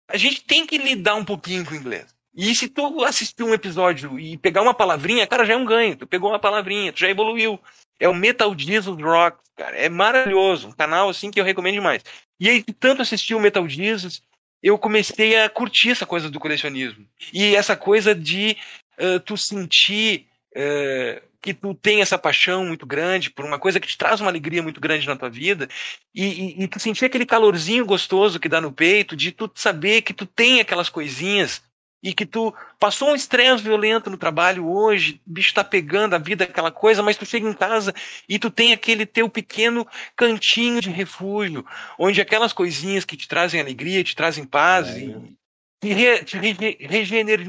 [0.09, 2.05] a gente tem que lidar um pouquinho com o inglês.
[2.35, 5.95] E se tu assistir um episódio e pegar uma palavrinha, cara, já é um ganho.
[5.95, 7.59] Tu pegou uma palavrinha, tu já evoluiu.
[7.99, 9.75] É o Metal Jesus Rock, cara.
[9.75, 10.69] É maravilhoso.
[10.69, 12.03] Um canal assim que eu recomendo demais.
[12.39, 14.21] E aí, tanto assistir o Metal Jesus,
[14.61, 17.05] eu comecei a curtir essa coisa do colecionismo.
[17.33, 18.57] E essa coisa de
[18.99, 23.87] uh, tu sentir uh, que tu tem essa paixão muito grande por uma coisa que
[23.87, 25.69] te traz uma alegria muito grande na tua vida
[26.13, 30.01] e, e, e tu sentir aquele calorzinho gostoso que dá no peito de tu saber
[30.01, 31.61] que tu tem aquelas coisinhas
[32.01, 36.19] e que tu passou um estresse violento no trabalho hoje, o bicho tá pegando a
[36.19, 37.93] vida, aquela coisa, mas tu chega em casa
[38.29, 41.65] e tu tem aquele teu pequeno cantinho de refúgio,
[41.97, 44.99] onde aquelas coisinhas que te trazem alegria, te trazem paz é.
[44.99, 45.37] e
[45.81, 47.39] te, re, te, re, regener,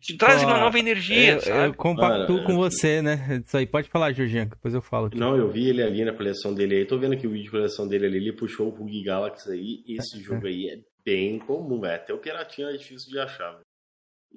[0.00, 1.68] te trazem uma nova energia, eu, sabe?
[1.68, 3.42] Eu compactuo com você, né?
[3.44, 5.06] Isso aí, pode falar, Jorginho, depois eu falo.
[5.06, 5.18] Aqui.
[5.18, 7.50] Não, eu vi ele ali na coleção dele aí, tô vendo que o vídeo de
[7.50, 11.80] coleção dele ali, ele puxou o Rug Galaxy aí, esse jogo aí é bem comum,
[11.80, 11.94] velho.
[11.94, 13.64] Até o piratinho é difícil de achar, velho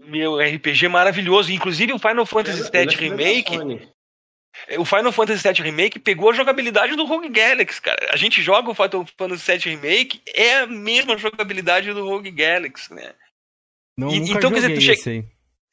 [0.06, 1.52] meu RPG maravilhoso.
[1.52, 3.90] Inclusive o Final Fantasy VII é Remake.
[4.78, 8.10] O Final Fantasy VII Remake pegou a jogabilidade do Rogue Galaxy, cara.
[8.12, 12.94] A gente joga o Final Fantasy VII Remake, é a mesma jogabilidade do Rogue Galaxy,
[12.94, 13.14] né?
[13.98, 15.26] Não, e, então, quer dizer, tu chega.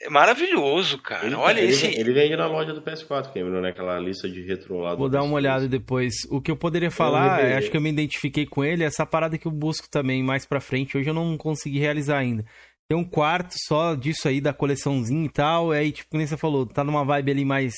[0.03, 1.27] É maravilhoso, cara.
[1.27, 1.87] Ele, Olha ele, esse.
[1.87, 3.71] Ele vende na loja do PS4, Cameron, né?
[3.71, 4.95] Aquela lista de retro lá.
[4.95, 6.15] Vou dar uma olhada depois.
[6.31, 9.39] O que eu poderia falar, eu acho que eu me identifiquei com ele, essa parada
[9.39, 10.99] que eu busco também mais pra frente.
[10.99, 12.45] Hoje eu não consegui realizar ainda
[12.89, 15.71] tem um quarto só disso aí, da coleçãozinha e tal.
[15.73, 17.75] Aí, tipo, como você falou, tá numa vibe ali mais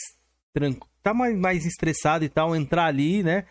[0.53, 0.91] tranquilo.
[1.03, 3.47] Tá mais, mais estressado e tal, entrar ali, né?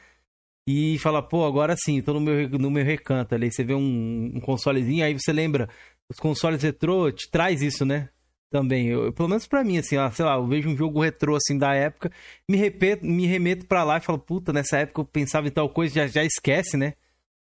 [0.67, 3.51] E falar, pô, agora sim, tô no meu, no meu recanto ali.
[3.51, 5.69] Você vê um, um consolezinho, aí você lembra,
[6.09, 8.09] os consoles retrô te traz isso, né?
[8.49, 8.87] Também.
[8.87, 11.57] Eu, pelo menos pra mim, assim, ó, sei lá, eu vejo um jogo retrô assim
[11.57, 12.11] da época,
[12.49, 15.69] me, repeto, me remeto pra lá e falo, puta, nessa época eu pensava em tal
[15.69, 16.93] coisa, já, já esquece, né?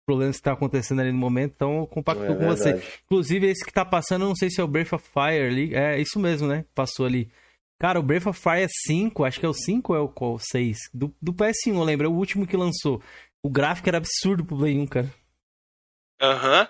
[0.05, 2.81] Problemas que está acontecendo ali no momento, então eu compacto é com você.
[3.05, 5.73] Inclusive, esse que está passando, eu não sei se é o Breath of Fire ali.
[5.73, 6.65] É isso mesmo, né?
[6.73, 7.29] Passou ali.
[7.79, 10.39] Cara, o Breath of Fire 5, acho que é o 5 ou é o qual?
[10.39, 10.77] 6?
[10.93, 13.01] Do, do PS1, eu lembro, é o último que lançou.
[13.43, 15.13] O gráfico era absurdo pro Play 1, cara.
[16.21, 16.61] Aham.
[16.61, 16.67] Uhum.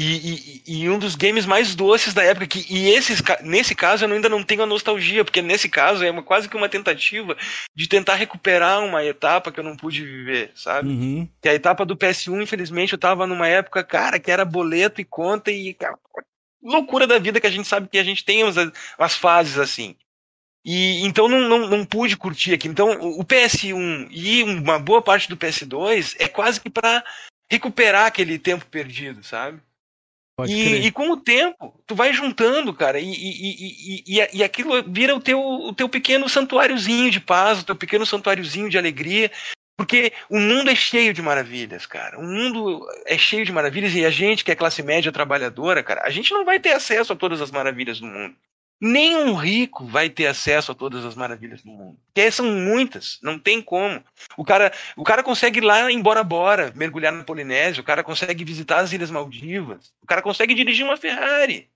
[0.00, 4.04] E, e, e, um dos games mais doces da época, que, e esses, nesse caso
[4.04, 7.36] eu ainda não tenho a nostalgia, porque nesse caso é uma, quase que uma tentativa
[7.74, 10.88] de tentar recuperar uma etapa que eu não pude viver, sabe?
[10.88, 11.28] Uhum.
[11.42, 15.04] Que a etapa do PS1, infelizmente, eu tava numa época, cara, que era boleto e
[15.04, 15.74] conta e.
[15.74, 15.98] Cara,
[16.62, 18.54] loucura da vida que a gente sabe que a gente tem as,
[18.96, 19.96] as fases assim.
[20.64, 22.68] E então não, não, não pude curtir aqui.
[22.68, 27.02] Então o PS1 e uma boa parte do PS2 é quase que para
[27.50, 29.60] recuperar aquele tempo perdido, sabe?
[30.46, 35.14] E, e, com o tempo, tu vai juntando, cara, e, e, e, e, aquilo vira
[35.14, 39.32] o teu, o teu pequeno santuáriozinho de paz, o teu pequeno santuáriozinho de alegria,
[39.76, 42.18] porque o mundo é cheio de maravilhas, cara.
[42.18, 46.02] O mundo é cheio de maravilhas e a gente, que é classe média trabalhadora, cara,
[46.04, 48.34] a gente não vai ter acesso a todas as maravilhas do mundo.
[48.80, 51.98] Nenhum rico vai ter acesso a todas as maravilhas do mundo.
[52.06, 54.02] Porque são muitas, não tem como.
[54.36, 58.04] O cara, o cara consegue ir lá em Bora Bora, mergulhar na Polinésia, o cara
[58.04, 61.68] consegue visitar as Ilhas Maldivas, o cara consegue dirigir uma Ferrari.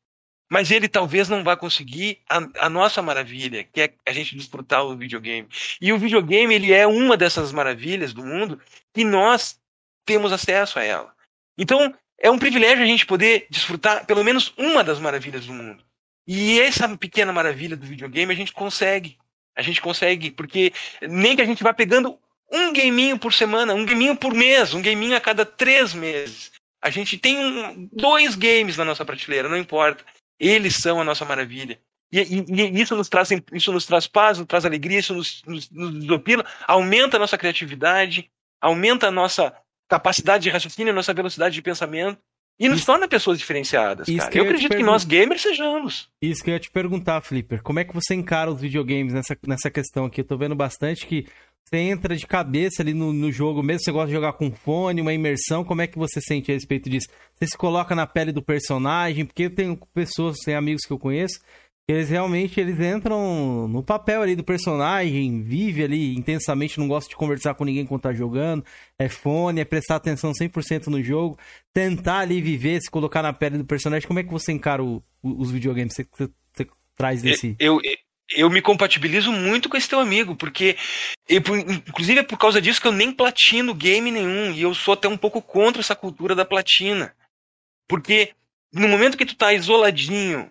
[0.49, 4.85] Mas ele talvez não vá conseguir a, a nossa maravilha, que é a gente desfrutar
[4.85, 5.49] o videogame.
[5.81, 8.61] E o videogame, ele é uma dessas maravilhas do mundo
[8.93, 9.59] que nós
[10.05, 11.13] temos acesso a ela.
[11.57, 15.83] Então, é um privilégio a gente poder desfrutar pelo menos uma das maravilhas do mundo.
[16.27, 19.19] E essa pequena maravilha do videogame a gente consegue.
[19.57, 20.73] A gente consegue, porque
[21.03, 22.19] nem que a gente vá pegando
[22.51, 26.53] um gaminho por semana, um gaminho por mês, um gaminho a cada três meses.
[26.83, 30.05] A gente tem um, dois games na nossa prateleira, não importa.
[30.39, 31.81] Eles são a nossa maravilha.
[32.11, 35.43] E, e, e isso, nos traz, isso nos traz paz, nos traz alegria, isso nos,
[35.47, 38.31] nos, nos desopila, aumenta a nossa criatividade,
[38.61, 39.55] aumenta a nossa
[39.89, 42.21] capacidade de raciocínio, a nossa velocidade de pensamento.
[42.63, 44.31] E nos torna pessoas diferenciadas, cara.
[44.33, 46.09] Eu, eu acredito que nós gamers sejamos.
[46.23, 47.61] Isso que eu ia te perguntar, Flipper.
[47.63, 50.21] Como é que você encara os videogames nessa, nessa questão aqui?
[50.21, 51.27] Eu tô vendo bastante que
[51.65, 55.01] você entra de cabeça ali no, no jogo, mesmo você gosta de jogar com fone,
[55.01, 57.09] uma imersão, como é que você sente a respeito disso?
[57.35, 59.25] Você se coloca na pele do personagem?
[59.25, 61.41] Porque eu tenho pessoas, tem amigos que eu conheço,
[61.89, 67.17] eles realmente eles entram no papel ali do personagem, vive ali intensamente, não gosta de
[67.17, 68.65] conversar com ninguém quando tá jogando,
[68.99, 71.39] é fone, é prestar atenção 100% no jogo,
[71.73, 74.07] tentar ali viver, se colocar na pele do personagem.
[74.07, 75.95] Como é que você encara o, os videogames?
[75.95, 77.57] Você, você, você traz desse...
[77.59, 77.97] Eu, eu,
[78.35, 80.77] eu me compatibilizo muito com esse teu amigo, porque
[81.29, 81.41] eu,
[81.89, 85.09] inclusive é por causa disso que eu nem platino game nenhum, e eu sou até
[85.09, 87.13] um pouco contra essa cultura da platina.
[87.89, 88.33] Porque
[88.73, 90.51] no momento que tu tá isoladinho,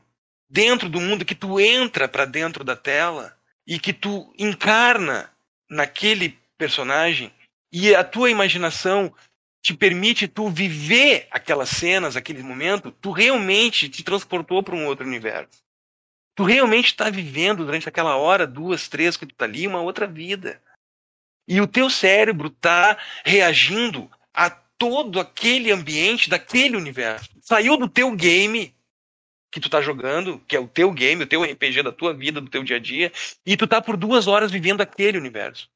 [0.52, 5.32] dentro do mundo, que tu entra para dentro da tela e que tu encarna
[5.70, 7.32] naquele personagem
[7.72, 9.14] e a tua imaginação
[9.64, 15.08] te permite tu viver aquelas cenas, aquele momento, tu realmente te transportou para um outro
[15.08, 15.64] universo.
[16.36, 20.06] Tu realmente está vivendo durante aquela hora, duas, três que tu tá ali, uma outra
[20.06, 20.62] vida.
[21.48, 27.30] E o teu cérebro está reagindo a todo aquele ambiente daquele universo.
[27.40, 28.74] Saiu do teu game
[29.52, 32.40] que tu tá jogando, que é o teu game, o teu RPG da tua vida,
[32.40, 33.12] do teu dia a dia,
[33.46, 35.68] e tu tá por duas horas vivendo aquele universo.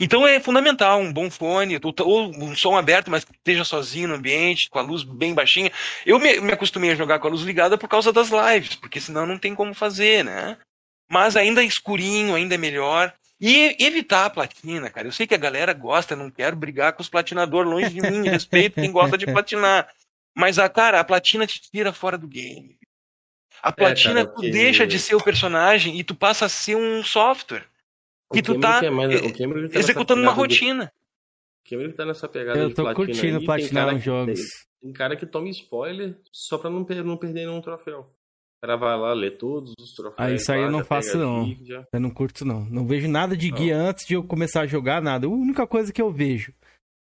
[0.00, 4.14] Então é fundamental um bom fone, ou um som aberto, mas que esteja sozinho no
[4.14, 5.70] ambiente, com a luz bem baixinha.
[6.06, 8.98] Eu me, me, acostumei a jogar com a luz ligada por causa das lives, porque
[8.98, 10.56] senão não tem como fazer, né?
[11.10, 13.12] Mas ainda é escurinho, ainda é melhor.
[13.38, 15.08] E evitar a platina, cara.
[15.08, 18.28] Eu sei que a galera gosta, não quero brigar com os platinadores longe de mim,
[18.28, 19.88] respeito quem gosta de platinar.
[20.34, 22.79] Mas, a, cara, a platina te tira fora do game.
[23.62, 24.50] A platina é, cara, que...
[24.50, 27.64] deixa de ser o personagem e tu passa a ser um software.
[28.32, 29.20] Que tu tá, é mais,
[29.70, 30.84] tá executando uma rotina.
[30.84, 30.90] De...
[31.66, 34.38] O Cameron tá nessa pegada Eu tô curtindo aí, platinar os jogos.
[34.38, 34.48] Tem,
[34.82, 38.00] tem, cara que toma spoiler só pra não, não perder nenhum troféu.
[38.00, 40.16] O cara vai lá, lê todos os troféus.
[40.18, 41.48] Ah, isso aí lá, eu não faço, não.
[41.92, 42.64] Eu não curto, não.
[42.66, 43.88] Não vejo nada de guia não.
[43.88, 45.26] antes de eu começar a jogar, nada.
[45.26, 46.52] A única coisa que eu vejo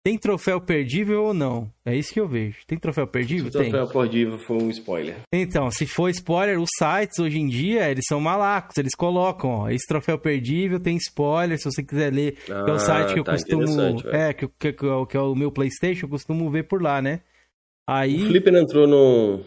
[0.04, 1.72] tem troféu perdível ou não?
[1.86, 2.60] É isso que eu vejo.
[2.66, 3.52] Tem troféu perdível?
[3.52, 5.18] Se o troféu perdível foi um spoiler.
[5.34, 8.78] Então, se for spoiler, os sites hoje em dia, eles são malacos.
[8.78, 12.38] Eles colocam, ó, esse troféu perdível tem spoiler, se você quiser ler.
[12.50, 14.10] Ah, que é o site que eu tá costumo...
[14.10, 17.02] É, que, que, que, é que é o meu Playstation, eu costumo ver por lá,
[17.02, 17.22] né?
[17.88, 18.24] Aí...
[18.24, 19.42] O Flipper entrou no...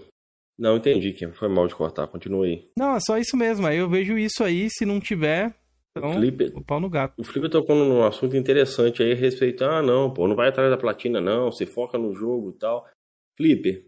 [0.58, 1.32] Não, entendi, Kim.
[1.32, 2.06] Foi mal de cortar.
[2.06, 2.62] Continua aí.
[2.76, 3.66] Não, é só isso mesmo.
[3.66, 4.68] Aí eu vejo isso aí.
[4.68, 5.54] Se não tiver,
[5.96, 7.14] então, o, Felipe, o pau no gato.
[7.18, 10.76] O Felipe tocou num assunto interessante aí, respeito, ah, não, pô, não vai atrás da
[10.76, 12.88] platina, não, você foca no jogo e tal.
[13.36, 13.86] Felipe,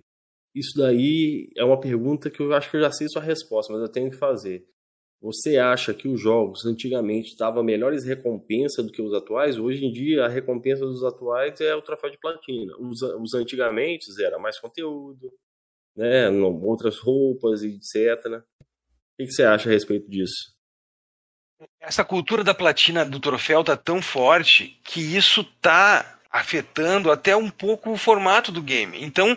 [0.54, 3.82] isso daí é uma pergunta que eu acho que eu já sei sua resposta, mas
[3.82, 4.66] eu tenho que fazer.
[5.20, 9.56] Você acha que os jogos antigamente davam melhores recompensas do que os atuais?
[9.56, 12.76] Hoje em dia, a recompensa dos atuais é o troféu de platina.
[12.80, 15.32] Os, os antigamente era mais conteúdo,
[15.96, 18.42] né, outras roupas, etc.
[18.60, 18.64] O
[19.16, 20.52] que, que você acha a respeito disso?
[21.80, 27.50] Essa cultura da platina do troféu tá tão forte que isso tá afetando até um
[27.50, 29.02] pouco o formato do game.
[29.02, 29.36] Então,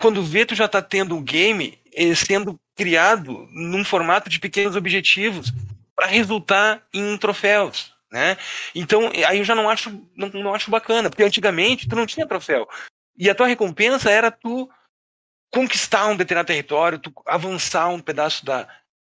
[0.00, 4.76] quando vê, tu já tá tendo um game eh, sendo criado num formato de pequenos
[4.76, 5.52] objetivos
[5.94, 7.92] para resultar em troféus.
[8.10, 8.36] Né?
[8.74, 12.26] Então, aí eu já não acho, não, não acho bacana, porque antigamente tu não tinha
[12.26, 12.66] troféu.
[13.16, 14.68] E a tua recompensa era tu
[15.50, 18.66] conquistar um determinado território, tu avançar um pedaço da,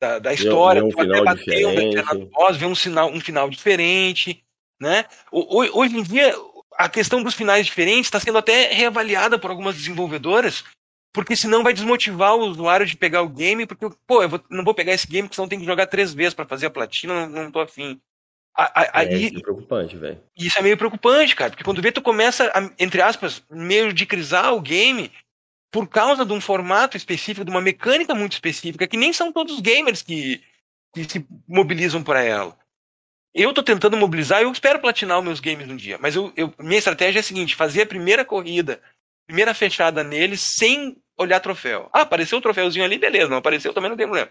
[0.01, 4.45] da, da história, um tu bater um determinado boss, ver um, sinal, um final diferente,
[4.81, 5.05] né?
[5.33, 6.35] Hoje em dia,
[6.77, 10.65] a questão dos finais diferentes está sendo até reavaliada por algumas desenvolvedoras,
[11.13, 14.65] porque senão vai desmotivar o usuário de pegar o game, porque, pô, eu vou, não
[14.65, 17.27] vou pegar esse game porque senão tem que jogar três vezes para fazer a platina,
[17.27, 17.99] não, não tô afim.
[18.55, 20.19] A, a, é, isso é preocupante, velho.
[20.37, 24.07] Isso é meio preocupante, cara, porque quando vê tu começa, a, entre aspas, meio de
[24.07, 25.11] crisar o game,
[25.77, 29.57] por causa de um formato específico, de uma mecânica muito específica, que nem são todos
[29.57, 30.43] os gamers que,
[30.95, 32.59] que se mobilizam para ela.
[33.35, 36.51] Eu tô tentando mobilizar, eu espero platinar os meus games um dia, mas eu, eu,
[36.59, 38.81] minha estratégia é a seguinte: fazer a primeira corrida,
[39.27, 41.91] primeira fechada neles, sem olhar troféu.
[41.93, 44.31] Ah, apareceu o troféuzinho ali, beleza, não apareceu também não tem problema.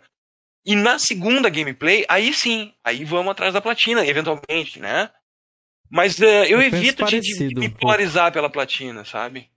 [0.65, 5.11] E na segunda gameplay, aí sim, aí vamos atrás da platina, eventualmente, né?
[5.91, 9.47] Mas uh, eu, eu evito de, de, de me polarizar pela platina, sabe?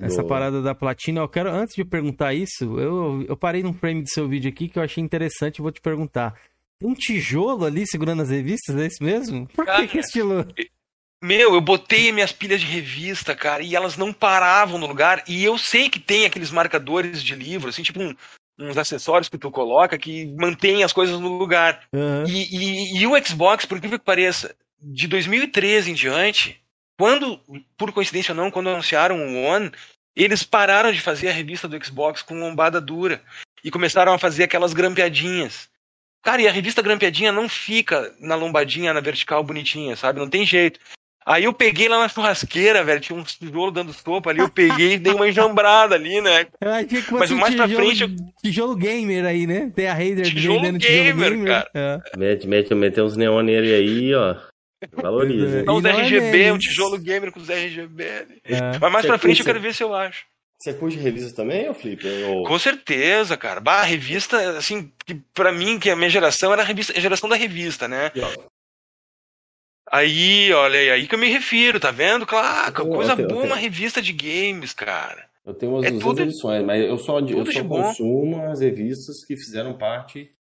[0.00, 4.02] Essa parada da platina, eu quero, antes de perguntar isso, eu, eu parei num frame
[4.02, 6.34] do seu vídeo aqui que eu achei interessante e vou te perguntar.
[6.82, 9.46] Um tijolo ali segurando as revistas, é isso mesmo?
[9.48, 10.46] Por cara, que, esse estilo?
[11.22, 15.24] Meu, eu botei minhas pilhas de revista, cara, e elas não paravam no lugar.
[15.26, 18.14] E eu sei que tem aqueles marcadores de livro, assim, tipo um,
[18.58, 21.82] uns acessórios que tu coloca que mantém as coisas no lugar.
[21.92, 22.24] Uhum.
[22.26, 26.60] E, e, e, o Xbox, por incrível que pareça, de 2013 em diante,
[26.98, 27.40] quando,
[27.76, 29.70] por coincidência ou não, quando anunciaram o One,
[30.14, 33.20] eles pararam de fazer a revista do Xbox com lombada dura
[33.62, 35.68] e começaram a fazer aquelas grampeadinhas.
[36.22, 40.18] Cara, e a revista grampeadinha não fica na lombadinha, na vertical bonitinha, sabe?
[40.18, 40.80] Não tem jeito.
[41.24, 44.92] Aí eu peguei lá na churrasqueira, velho, tinha um tijolo dando sopa ali, eu peguei
[44.92, 46.46] e dei uma enjambrada ali, né?
[47.10, 48.02] Mas mais tijolo, pra frente.
[48.02, 48.10] Eu...
[48.40, 49.70] Tijolo gamer aí, né?
[49.74, 51.70] Tem a Raider tijolo gamer, tijolo gamer, cara.
[51.74, 52.16] É.
[52.16, 54.36] Mete, mete, mete uns neon nele aí, ó.
[54.92, 55.62] Valoriza.
[55.64, 58.04] Não, os RGB, é um tijolo gamer com os RGB.
[58.44, 58.78] É.
[58.78, 60.24] Mas mais Você pra frente eu quero ver se eu acho.
[60.58, 62.02] Você curte revista também, ou Flip?
[62.24, 62.44] Ou...
[62.44, 63.60] Com certeza, cara.
[63.60, 66.96] Bah, a revista, assim, que pra mim, que é a minha geração, era a, revista,
[66.96, 68.10] a geração da revista, né?
[69.90, 72.26] Aí, olha, é aí que eu me refiro, tá vendo?
[72.26, 75.28] Claro, coisa tenho, boa, uma revista de games, cara.
[75.44, 79.24] Eu tenho umas é 200 tudo, edições, mas eu só, eu só consumo as revistas
[79.24, 80.35] que fizeram parte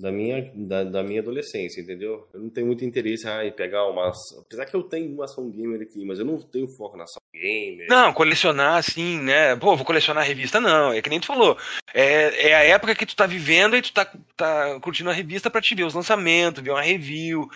[0.00, 2.26] da minha, da, da, minha adolescência, entendeu?
[2.32, 4.16] Eu não tenho muito interesse em pegar umas.
[4.38, 7.20] Apesar que eu tenho uma ação gamer aqui, mas eu não tenho foco na ação
[7.34, 7.86] gamer.
[7.88, 9.54] Não, colecionar assim, né?
[9.56, 10.92] Pô, vou colecionar revista, não.
[10.92, 11.56] É que nem tu falou.
[11.92, 15.50] É, é a época que tu tá vivendo e tu tá, tá curtindo a revista
[15.50, 17.48] pra te ver os lançamentos, ver uma review,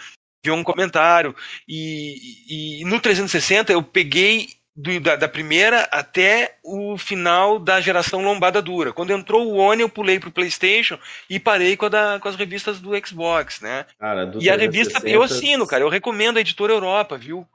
[0.45, 1.35] ver um comentário.
[1.67, 8.23] E, e no 360 eu peguei do, da, da, primeira até o final da geração
[8.23, 8.93] lombada dura.
[8.93, 10.99] Quando entrou o One, eu pulei pro PlayStation
[11.31, 13.87] e parei com, da, com as revistas do Xbox, né?
[13.99, 14.55] Cara, do e 360...
[14.55, 15.85] a revista eu assino, cara.
[15.85, 17.47] Eu recomendo a Editora Europa, viu?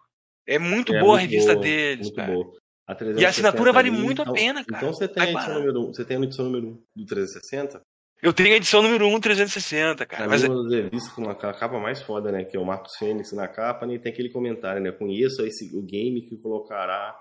[0.47, 2.33] É muito é, boa muito a revista boa, deles, muito cara.
[2.33, 2.59] Boa.
[2.87, 4.77] A e a assinatura vale muito então, a pena, cara.
[4.83, 7.81] Então você tem, a edição número 1, você tem a edição número 1 do 360?
[8.21, 10.23] Eu tenho a edição número 1 360, cara.
[10.23, 12.43] Na mas é revista com a capa mais foda, né?
[12.43, 13.95] Que é o Marcos Fênix na capa, né?
[13.95, 14.91] E tem aquele comentário, né?
[14.91, 17.19] Conheço esse, o game que colocará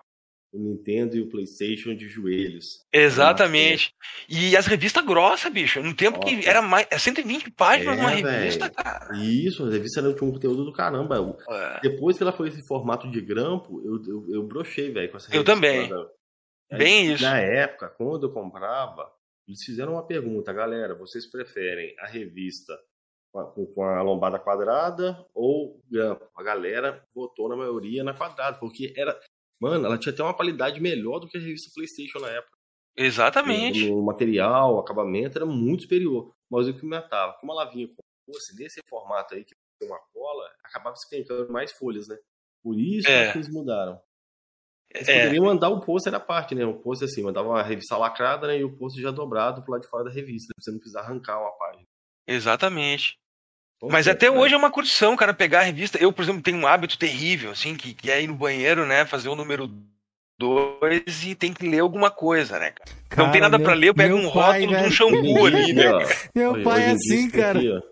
[0.52, 2.84] o Nintendo e o PlayStation de joelhos.
[2.92, 3.92] Exatamente.
[4.28, 5.82] E as revistas grossas, bicho.
[5.82, 6.34] No tempo Nossa.
[6.34, 6.86] que era mais.
[6.90, 9.16] É 120 páginas é, uma revista, cara.
[9.16, 11.36] Isso, a revista era um conteúdo do caramba.
[11.48, 11.80] É.
[11.82, 15.28] Depois que ela foi esse formato de grampo, eu, eu, eu brochei, velho, com essa
[15.28, 15.36] revista.
[15.36, 15.90] Eu também.
[16.70, 17.22] Bem isso.
[17.22, 19.10] Na época, quando eu comprava,
[19.48, 22.78] eles fizeram uma pergunta, galera, vocês preferem a revista
[23.32, 26.28] com, com a lombada quadrada ou grampo?
[26.36, 29.18] A galera votou na maioria na quadrada, porque era.
[29.58, 32.56] Mano, ela tinha até uma qualidade melhor do que a revista PlayStation na época.
[32.96, 33.88] Exatamente.
[33.88, 36.32] O, material, o acabamento era muito superior.
[36.50, 38.02] Mas o que me matava, como ela vinha com
[38.32, 42.18] fosse nesse formato aí, que tem uma cola, acabava esquentando mais folhas, né?
[42.62, 43.32] Por isso é.
[43.32, 44.00] que eles mudaram.
[44.94, 45.23] Eles é.
[45.23, 46.65] poderiam mandar o pôster à parte, né?
[46.65, 48.59] O pôster assim, mandava uma revista lacrada, né?
[48.59, 51.01] E o pôster já dobrado pro lado de fora da revista, pra você não precisar
[51.01, 51.85] arrancar uma página.
[52.27, 53.19] Exatamente.
[53.82, 55.98] Mas até hoje é uma curtição, cara, pegar a revista.
[55.98, 59.05] Eu, por exemplo, tenho um hábito terrível, assim, que, que é ir no banheiro, né?
[59.05, 59.70] Fazer o número
[60.39, 62.90] 2 e tem que ler alguma coisa, né, cara?
[63.09, 65.73] cara não tem nada para ler, eu pego um pai, rótulo de um shampoo ali,
[65.73, 65.90] né?
[66.35, 67.59] Meu pai é assim, cara.
[67.59, 67.82] Aqui,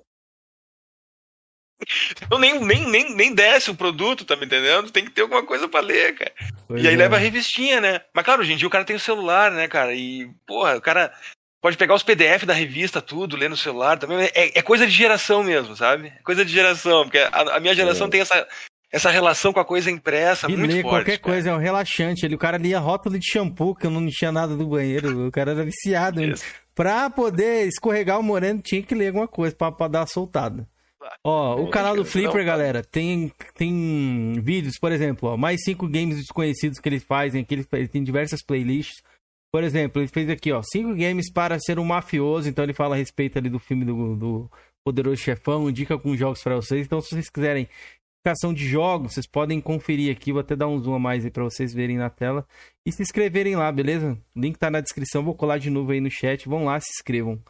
[2.22, 4.90] então nem, nem, nem, nem desce o produto, tá me entendendo?
[4.90, 6.32] Tem que ter alguma coisa pra ler, cara.
[6.66, 6.96] Pois e aí é.
[6.96, 8.00] leva a revistinha, né?
[8.14, 9.94] Mas claro, hoje em dia o cara tem o celular, né, cara?
[9.94, 11.12] E, porra, o cara
[11.60, 14.30] pode pegar os PDF da revista, tudo, ler no celular também.
[14.34, 16.08] É, é coisa de geração mesmo, sabe?
[16.08, 18.10] É coisa de geração, porque a, a minha geração é.
[18.10, 18.46] tem essa,
[18.90, 20.94] essa relação com a coisa impressa e muito ler forte.
[20.94, 21.34] qualquer cara.
[21.34, 22.24] coisa, é um relaxante.
[22.24, 25.26] Ele, o cara lia rótulo de shampoo, que eu não tinha nada do banheiro.
[25.26, 26.20] O cara era viciado.
[26.74, 30.68] Pra poder escorregar o moreno, tinha que ler alguma coisa pra, pra dar uma soltada.
[31.24, 36.16] Ó, o canal do Flipper, galera, tem, tem vídeos, por exemplo, ó, mais cinco games
[36.16, 39.02] desconhecidos que eles fazem aqui, ele tem diversas playlists.
[39.52, 42.94] Por exemplo, ele fez aqui, ó, cinco games para ser um mafioso, então ele fala
[42.94, 44.50] a respeito ali do filme do, do
[44.84, 46.86] Poderoso Chefão, indica com jogos para vocês.
[46.86, 47.68] Então, se vocês quiserem
[48.26, 51.30] indicação de jogos, vocês podem conferir aqui, vou até dar um zoom a mais aí
[51.30, 52.46] para vocês verem na tela
[52.84, 54.18] e se inscreverem lá, beleza?
[54.34, 56.90] O link tá na descrição, vou colar de novo aí no chat, vão lá, se
[56.90, 57.40] inscrevam.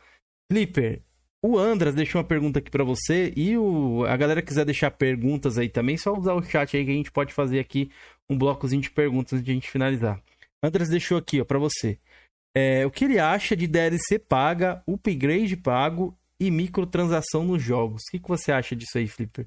[0.53, 1.03] Flipper,
[1.43, 5.59] o Andras deixou uma pergunta aqui para você e o, a galera quiser deixar perguntas
[5.59, 7.91] aí também, só usar o chat aí que a gente pode fazer aqui
[8.29, 10.21] um blocozinho de perguntas antes de a gente finalizar.
[10.63, 11.99] Andras deixou aqui, ó, para você.
[12.55, 18.03] É, o que ele acha de DLC paga, upgrade pago e microtransação nos jogos?
[18.03, 19.47] O que, que você acha disso aí, Flipper?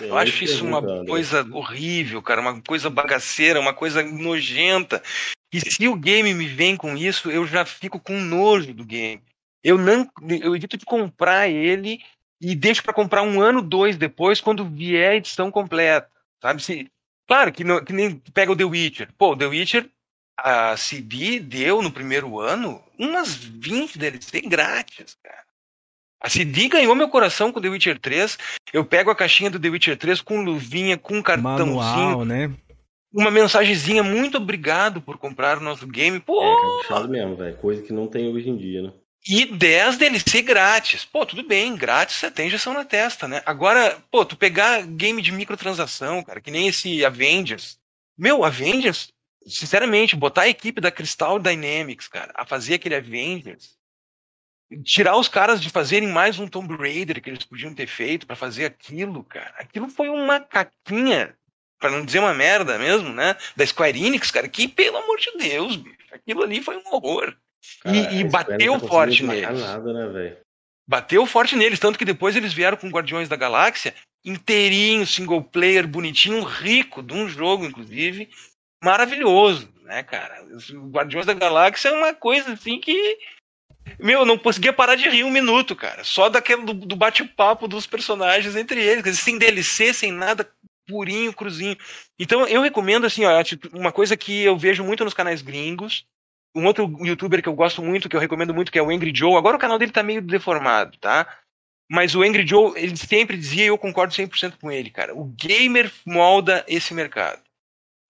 [0.00, 5.02] Eu acho isso uma coisa horrível, cara, uma coisa bagaceira, uma coisa nojenta.
[5.52, 9.22] E se o game me vem com isso, eu já fico com nojo do game.
[9.62, 10.08] Eu não,
[10.40, 12.00] eu evito de comprar ele
[12.40, 16.08] e deixo para comprar um ano, dois depois, quando vier a edição completa,
[16.40, 16.62] sabe?
[16.62, 16.90] Se,
[17.26, 19.08] claro que, não, que nem pega o The Witcher.
[19.18, 19.90] Pô, The Witcher
[20.38, 25.48] a CD deu no primeiro ano umas 20 DLC grátis, cara.
[26.20, 28.38] A CD ganhou meu coração com The Witcher 3.
[28.72, 31.76] Eu pego a caixinha do The Witcher 3 com luvinha, com cartãozinho.
[31.76, 32.52] Manual, né?
[33.12, 36.20] Uma mensagenzinha, muito obrigado por comprar o nosso game.
[36.20, 36.42] Pô!
[36.42, 37.56] É, chato mesmo, velho.
[37.56, 38.92] Coisa que não tem hoje em dia, né?
[39.30, 41.04] E 10 DLC grátis.
[41.04, 43.42] Pô, tudo bem, grátis você tem injeção na testa, né?
[43.44, 47.78] Agora, pô, tu pegar game de microtransação, cara, que nem esse Avengers.
[48.16, 49.12] Meu, Avengers,
[49.46, 53.76] sinceramente, botar a equipe da Crystal Dynamics, cara, a fazer aquele Avengers,
[54.82, 58.34] tirar os caras de fazerem mais um Tomb Raider que eles podiam ter feito para
[58.34, 59.54] fazer aquilo, cara.
[59.58, 61.36] Aquilo foi uma caquinha,
[61.78, 63.36] para não dizer uma merda mesmo, né?
[63.54, 67.36] Da Square Enix, cara, que pelo amor de Deus, bicho, aquilo ali foi um horror.
[67.82, 69.60] Cara, e, e bateu tá forte neles.
[69.60, 70.36] nada, né?
[70.88, 73.94] Bateu forte neles, tanto que depois eles vieram com Guardiões da Galáxia,
[74.24, 78.30] inteirinho, single player, bonitinho, rico, de um jogo, inclusive,
[78.82, 80.44] maravilhoso, né, cara?
[80.46, 83.18] Os Guardiões da Galáxia é uma coisa assim que.
[83.98, 86.04] Meu, eu não conseguia parar de rir um minuto, cara.
[86.04, 90.50] Só daquele do, do bate-papo dos personagens entre eles, quer dizer, sem DLC, sem nada,
[90.86, 91.76] purinho, cruzinho.
[92.18, 96.04] Então eu recomendo, assim, ó, uma coisa que eu vejo muito nos canais gringos.
[96.54, 99.12] Um outro youtuber que eu gosto muito, que eu recomendo muito, que é o Angry
[99.14, 99.36] Joe.
[99.36, 101.26] Agora o canal dele tá meio deformado, tá?
[101.90, 105.14] Mas o Angry Joe, ele sempre dizia, e eu concordo 100% com ele, cara.
[105.14, 107.40] O gamer molda esse mercado.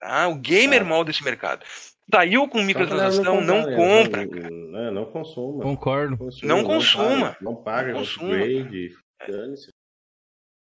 [0.01, 0.28] Tá?
[0.28, 0.85] O gamer Ah.
[0.85, 1.65] molda esse mercado.
[2.12, 4.28] Saiu com Só que a galera microtransação, não compra, compra, né?
[4.43, 4.51] cara.
[4.51, 5.62] Não, não, não consuma.
[5.62, 6.16] Concordo.
[6.16, 7.27] Consuma, Não consuma.
[7.32, 8.89] paga, Não paga, Não não upgrade.
[9.28, 9.69] dane-se.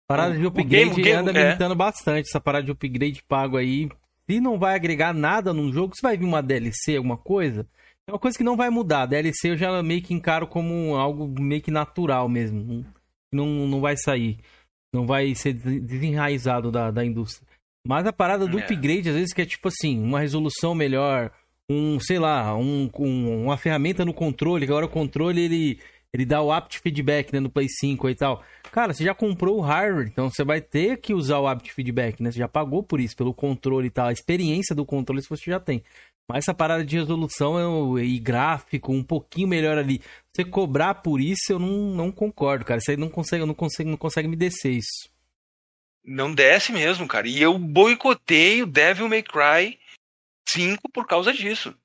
[0.07, 1.33] Parada de O upgrade game- o game- anda é.
[1.33, 3.89] me irritando bastante, essa parada de upgrade pago aí.
[4.31, 7.67] Se não vai agregar nada num jogo, se vai vir uma DLC, alguma coisa,
[8.07, 9.05] é uma coisa que não vai mudar.
[9.05, 12.85] DLC eu já meio que encaro como algo meio que natural mesmo.
[13.33, 14.39] Não, não vai sair.
[14.93, 17.45] Não vai ser des- desenraizado da, da indústria.
[17.85, 18.63] Mas a parada do É.
[18.63, 21.31] upgrade, às vezes, que é tipo assim, uma resolução melhor,
[21.69, 25.79] um, sei lá, um, um- uma ferramenta no controle, que agora o controle ele,
[26.13, 28.43] ele dá o apt feedback né, no Play 5 e tal.
[28.71, 32.21] Cara, você já comprou o hardware, então você vai ter que usar o apt feedback,
[32.21, 32.31] né?
[32.31, 34.07] Você já pagou por isso, pelo controle e tal.
[34.07, 35.83] A experiência do controle você já tem.
[36.29, 40.01] Mas essa parada de resolução é e gráfico um pouquinho melhor ali.
[40.33, 42.79] Você cobrar por isso, eu não, não concordo, cara.
[42.79, 45.09] Isso aí não consegue, não consegue, não consegue me descer isso.
[46.03, 47.27] Não desce mesmo, cara.
[47.27, 49.79] E eu boicotei o Devil May Cry
[50.47, 51.75] 5 por causa disso.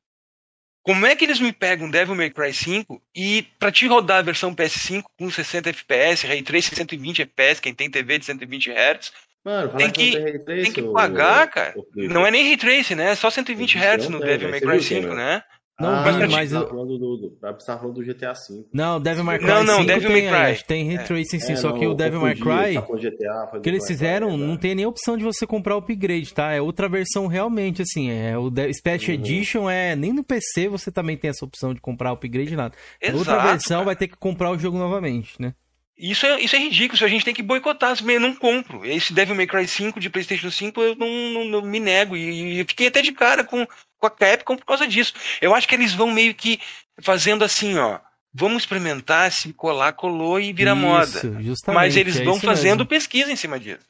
[0.87, 4.23] Como é que eles me pegam Devil May Cry 5 e pra te rodar a
[4.23, 9.13] versão PS5 com 60 FPS, Ray Trace 120 FPS, quem tem TV de 120 Hz,
[9.45, 11.73] Mano, Tem que- não Ray Trace, tem que pagar, cara.
[11.77, 12.13] ô Felipe.
[12.13, 13.13] Não é nem Ray Trace, né?
[13.13, 14.51] É só 120 Hz no Não, Devil velho.
[14.51, 15.17] May Cry viu, 5, Cameron?
[15.17, 15.43] né?
[15.78, 18.65] Não ah, vi, mas tá falando do, do, tá falando do GTA V.
[18.73, 20.51] Não, Devil May Cry Não, não, 5 Devil tem, May Cry.
[20.53, 22.74] acho que tem Ray Tracing sim, É, só não, que o Devil May confundi, Cry,
[22.74, 24.62] tá com GTA, que eles fizeram, é, não tá.
[24.62, 26.51] tem nem opção de você comprar o upgrade, tá?
[26.53, 29.23] É outra versão realmente, assim, é o de- Special Uhum.
[29.23, 32.74] Edition, é nem no PC você também tem essa opção de comprar upgrade, nada.
[32.98, 33.85] É outra Exato, versão cara.
[33.85, 35.53] vai ter que comprar o jogo novamente, né?
[35.98, 38.85] Isso é, isso é ridículo, isso a gente tem que boicotar, assim, eu não compro.
[38.85, 42.16] Esse Devil May Cry 5 de PlayStation 5 eu não, não- não me nego.
[42.16, 43.66] E, eu fiquei até de cara com,
[43.98, 45.14] com a Capcom por causa disso.
[45.40, 46.60] Eu acho que eles vão meio que
[47.01, 47.98] fazendo assim, ó.
[48.32, 51.06] Vamos experimentar, se colar, colou e vira moda.
[51.06, 51.82] Isso, justamente.
[51.82, 52.86] Mas eles é vão fazendo mesmo.
[52.86, 53.86] pesquisa em cima disso.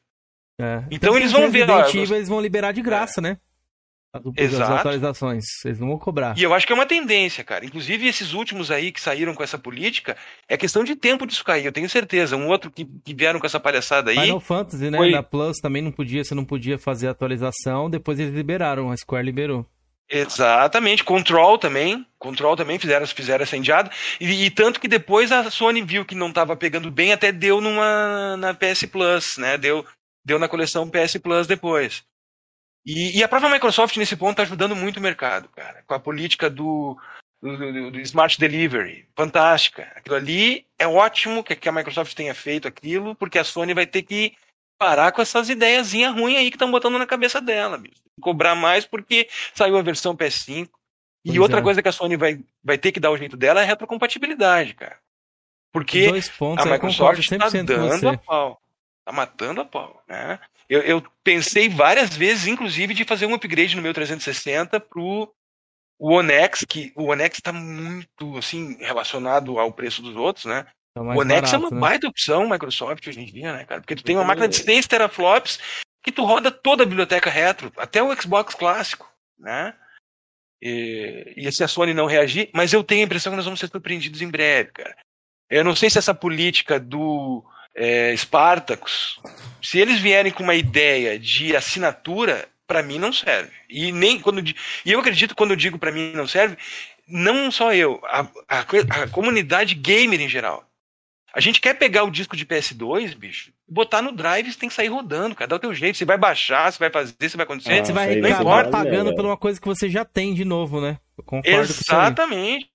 [0.61, 0.85] É.
[0.91, 3.39] Então Tanto eles vão ver, ó, eu eles vão liberar de graça, né?
[4.15, 5.45] As, as atualizações.
[5.65, 6.37] Eles não vão cobrar.
[6.39, 7.65] E eu acho que é uma tendência, cara.
[7.65, 10.17] Inclusive, esses últimos aí que saíram com essa política,
[10.49, 12.37] é questão de tempo disso cair, eu tenho certeza.
[12.37, 14.19] Um outro que, que vieram com essa palhaçada aí.
[14.19, 14.97] Final Fantasy, né?
[14.97, 18.97] foi- Da Plus também não podia, você não podia fazer atualização, depois eles liberaram, a
[18.97, 19.67] Square liberou.
[20.09, 22.07] Exatamente, Control também.
[22.19, 23.91] Control também fizeram, fizeram essa indiada.
[24.21, 27.61] E, e tanto que depois a Sony viu que não estava pegando bem, até deu
[27.61, 29.59] numa na PS Plus, né?
[29.59, 29.85] Deu,
[30.25, 32.05] deu na coleção PS Plus depois.
[32.87, 35.83] E, e a própria Microsoft nesse ponto está ajudando muito o mercado, cara.
[35.87, 36.99] Com a política do,
[37.43, 39.09] do, do- do Smart Delivery.
[39.17, 39.85] Fantástica.
[39.97, 43.87] Aquilo ali é ótimo que, que a Microsoft tenha feito aquilo, porque a Sony vai
[43.87, 44.35] ter que
[44.79, 48.06] parar com essas ideiazinhas ruins aí que estão botando na cabeça dela, bicho.
[48.21, 50.69] Cobrar mais porque saiu a versão PS5.
[51.25, 51.63] E Pois outra é.
[51.63, 54.75] coisa que a Sony vai, vai ter que dar o jeito dela é a retrocompatibilidade,
[54.75, 54.99] cara.
[55.73, 56.07] Porque
[56.39, 58.61] pontos, a concordo Microsoft tá 100% com dando a pau.
[59.05, 60.39] Tá matando a pau, né?
[60.69, 65.33] Eu, eu pensei várias vezes, inclusive, de fazer um upgrade no meu 360 pro,
[65.99, 70.67] O Onex, que o Onex está muito assim relacionado ao preço dos outros, né?
[70.95, 71.79] Tá O mais Onex é uma né?
[71.79, 73.81] baita opção Microsoft hoje em dia, né, cara?
[73.81, 75.61] Porque tu tem uma máquina de também- 6 teraflops
[76.07, 79.75] que tu roda toda a biblioteca retro, até o Xbox clássico, né?
[80.63, 83.59] E, e se a Sony não reagir, mas eu tenho a impressão que nós vamos
[83.59, 84.97] ser surpreendidos em breve, cara.
[85.51, 89.21] Eu não sei se essa política do é, Spartacus,
[89.61, 93.51] se eles vierem com uma ideia de assinatura, pra mim não serve.
[93.69, 94.55] E nem quando e
[94.93, 96.57] eu acredito quando eu digo pra mim não serve,
[97.09, 98.61] não só eu, a, a
[99.03, 100.66] a comunidade gamer em geral.
[101.35, 104.75] A gente quer pegar o disco de PS2, bicho, botar no drive, você tem que
[104.75, 105.49] sair rodando, cara.
[105.49, 105.99] Dá o teu jeito.
[105.99, 107.73] Você vai baixar, você vai fazer, você vai acontecer.
[107.81, 110.81] Ah, Você vai acabar pagando né, por uma coisa que você já tem de novo,
[110.81, 110.99] né?
[111.19, 111.99] Eu concordo com isso aí.
[111.99, 112.69] Exatamente.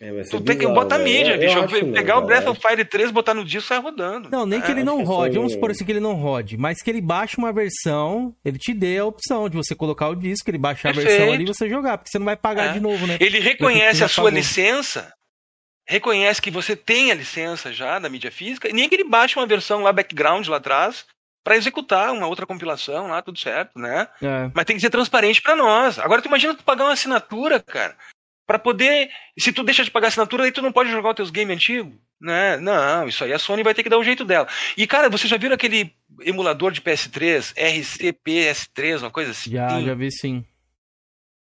[0.00, 1.08] É, Tu tem que bizarro, botar velho.
[1.08, 1.76] mídia, Eu- bicho.
[1.76, 2.26] eu não, pegar o cara.
[2.26, 4.28] Breath of Fire 3, botar no disco e sai rodando.
[4.30, 5.36] Não, nem que É, ele não rode.
[5.36, 8.58] Vamos um- supor assim que ele não rode, mas que ele baixe uma versão, ele
[8.58, 11.34] te dê a opção de você colocar o disco, ele baixar a versão Perfeito.
[11.34, 12.72] ali e você jogar, porque você não vai pagar É.
[12.72, 13.16] de novo, né?
[13.20, 14.38] Ele reconhece a sua pagou.
[14.38, 15.12] licença,
[15.92, 19.38] reconhece que você tem a licença já da mídia física, e nem que ele baixe
[19.38, 21.06] uma versão lá background lá atrás
[21.44, 24.08] pra executar uma outra compilação lá, tudo certo, né?
[24.22, 24.50] É.
[24.54, 25.98] Mas tem que ser transparente pra nós.
[25.98, 27.96] Agora tu imagina tu pagar uma assinatura, cara,
[28.46, 29.08] Pra poder,
[29.38, 31.94] se tu deixa de pagar assinatura, aí tu não pode jogar os teus games antigos,
[32.20, 32.56] né?
[32.56, 34.48] Não, isso aí a Sony vai ter que dar o jeito dela.
[34.76, 39.50] E cara, você já viram aquele emulador de PS3, RCPS3, uma coisa assim?
[39.52, 40.44] Já, já vi sim.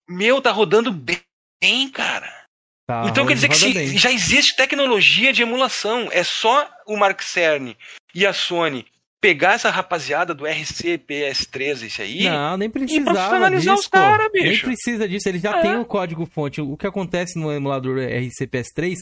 [0.09, 2.42] Meu, tá rodando bem, cara.
[2.87, 6.09] Tá, então quer dizer que se- já existe tecnologia de emulação.
[6.11, 7.77] É só o Mark Cerny
[8.15, 8.85] e a Sony
[9.21, 12.25] pegar essa rapaziada do RCPS3, esse aí.
[12.25, 14.37] Não, nem precisava disso, os cara, pô.
[14.37, 14.67] Nem bicho.
[14.67, 15.63] precisa disso, eles já É.
[15.63, 16.61] têm o código fonte.
[16.61, 18.97] O que acontece no emulador RCPS3,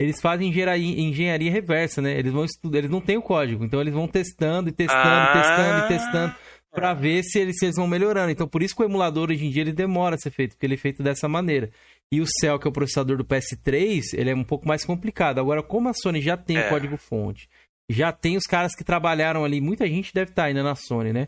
[0.00, 2.18] eles fazem engenharia, engenharia reversa, né?
[2.18, 5.30] Eles vão estudar, eles não têm o código, então eles vão testando e testando Ah.
[5.30, 6.34] e testando e testando
[6.76, 8.30] pra ver se eles, se eles vão melhorando.
[8.30, 10.66] Então por isso que o emulador hoje em dia ele demora a ser feito, porque
[10.66, 11.70] ele é feito dessa maneira.
[12.12, 15.40] E o Cell, que é o processador do PS3, ele é um pouco mais complicado.
[15.40, 16.66] Agora, como a Sony já tem É.
[16.66, 17.48] o código fonte,
[17.90, 21.26] já tem os caras que trabalharam ali, muita gente deve estar ainda na Sony, né?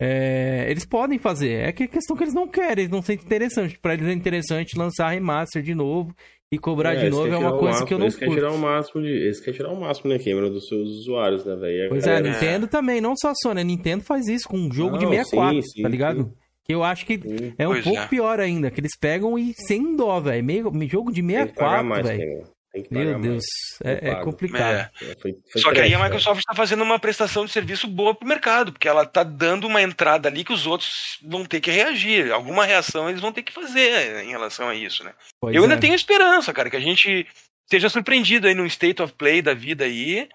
[0.00, 1.68] É, eles podem fazer.
[1.68, 3.78] É que a questão que eles não querem, eles não sentem interessante.
[3.78, 6.14] Pra eles é interessante lançar remaster de novo
[6.52, 7.32] e cobrar de eles novo.
[7.32, 8.34] É uma coisa máximo- que eu não curto.
[8.34, 9.08] tirar o máximo de.
[9.08, 11.88] Eles querem tirar o máximo, né, Cameron, dos seus usuários, né, velho?
[11.88, 13.60] Pois é, a galera- Nintendo também, não só a Sony.
[13.62, 16.22] A Nintendo faz isso com um jogo de Não, 64, sim, sim, tá ligado?
[16.24, 16.32] sim.
[16.64, 18.06] Que eu acho que Sim, é um Pois pouco é.
[18.06, 20.44] pior ainda, que eles pegam e sem dó, velho.
[20.44, 22.44] Meio- Jogo de Tem que pagar 64, mais, velho.
[22.90, 23.20] Meu.
[23.20, 23.44] Deus,
[23.84, 24.74] Eu é, é complicado.
[24.74, 24.90] É.
[25.20, 28.14] Foi- foi Só que aí a trash, Microsoft está fazendo uma prestação de serviço boa
[28.14, 31.70] pro mercado, porque ela tá dando uma entrada ali que os outros vão ter que
[31.70, 32.32] reagir.
[32.32, 35.12] Alguma reação eles vão ter que fazer em relação a isso, né?
[35.40, 35.64] Pois Eu é.
[35.66, 37.26] ainda tenho esperança, cara, que a gente
[37.70, 40.28] seja surpreendido aí no State of Play da vida aí,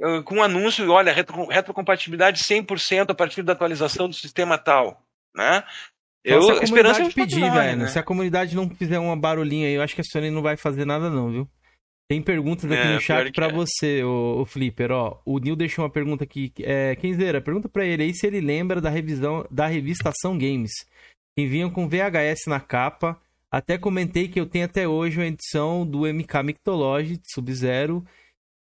[0.00, 5.02] eh, com um anúncio, olha, retro, retrocompatibilidade 100% a partir da atualização do sistema tal,
[5.34, 5.64] né?
[6.24, 7.78] Eu, se a esperança comunidade é pedir, velho.
[7.78, 7.86] né?
[7.86, 10.56] Se a comunidade não fizer uma barulhinha aí, eu acho que a Sony não vai
[10.56, 11.48] fazer nada, não, viu?
[12.10, 13.52] Tem perguntas aqui É, no chat pra é.
[13.52, 15.20] você, o, Flipper, ó.
[15.26, 16.50] O Nil deixou uma pergunta aqui.
[16.60, 20.72] É, Kenzeira, pergunta pra ele aí se ele lembra da revisão da revista Ação Games.
[21.36, 23.20] Que vinham com VHS na capa.
[23.52, 28.04] Até comentei que eu tenho até hoje uma edição do MK Mythology de Sub-Zero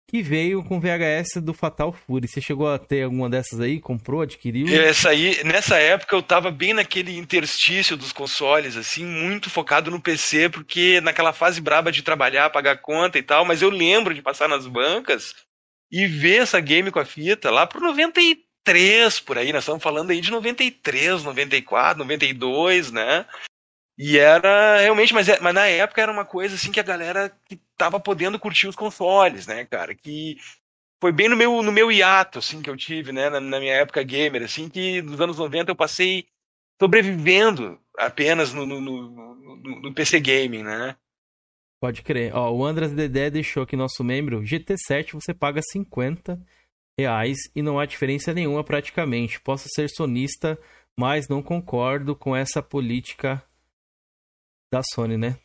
[0.08, 2.28] que veio com VHS do Fatal Fury.
[2.28, 3.80] Você chegou a ter alguma dessas aí?
[3.80, 4.68] Comprou, adquiriu?
[4.68, 10.00] Essa aí, nessa época eu tava bem naquele interstício dos consoles, assim, muito focado no
[10.00, 14.20] PC, porque naquela fase braba de trabalhar, pagar conta e tal, mas eu lembro de
[14.22, 15.34] passar nas bancas
[15.90, 20.10] e ver essa game com a fita lá pro 93 por aí, nós estamos falando
[20.10, 23.26] aí de 93, 94, 92, né?
[23.98, 27.31] E era realmente, mas, é- mas na época era uma coisa assim que a galera
[27.47, 29.94] que tava podendo curtir os consoles, né, cara?
[29.94, 30.36] Que
[31.01, 33.74] foi bem no meu, no meu hiato, assim, que eu tive, né, na, na minha
[33.74, 36.27] época gamer, assim, que nos anos 90 eu passei
[36.81, 40.97] sobrevivendo apenas no, no, no- no- PC gaming, né?
[41.81, 42.35] Pode crer.
[42.35, 44.44] Ó, o Andras Dedé deixou aqui nosso membro.
[44.44, 46.40] GT7 você paga 50
[46.98, 49.40] reais e não há diferença nenhuma praticamente.
[49.40, 50.59] Posso ser sonista,
[50.98, 53.43] mas não concordo com essa política
[54.73, 55.36] da Sony, né?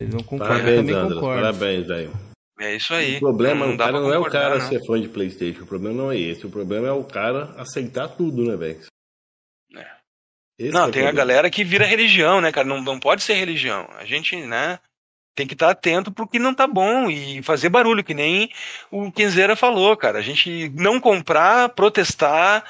[0.00, 1.14] Eles não concordam, eu Parabéns, também Andras.
[1.14, 1.40] concordo.
[1.40, 2.12] Parabéns, velho.
[2.60, 3.16] É isso aí.
[3.16, 4.68] O problema, não o dá cara não é o cara não.
[4.68, 5.62] ser fã de Playstation.
[5.62, 6.44] O problema não é esse.
[6.46, 8.80] O problema é o cara aceitar tudo, né, velho?
[9.76, 9.86] É.
[10.58, 12.66] Esse Não, é o tem a galera que vira religião, né, cara?
[12.66, 13.88] Não, não pode ser religião.
[13.92, 14.78] A gente, né,
[15.34, 18.48] tem que estar atento pro que não tá bom e fazer barulho, que nem
[18.90, 20.18] o Quinzeira falou, cara.
[20.18, 22.64] A gente não comprar, protestar,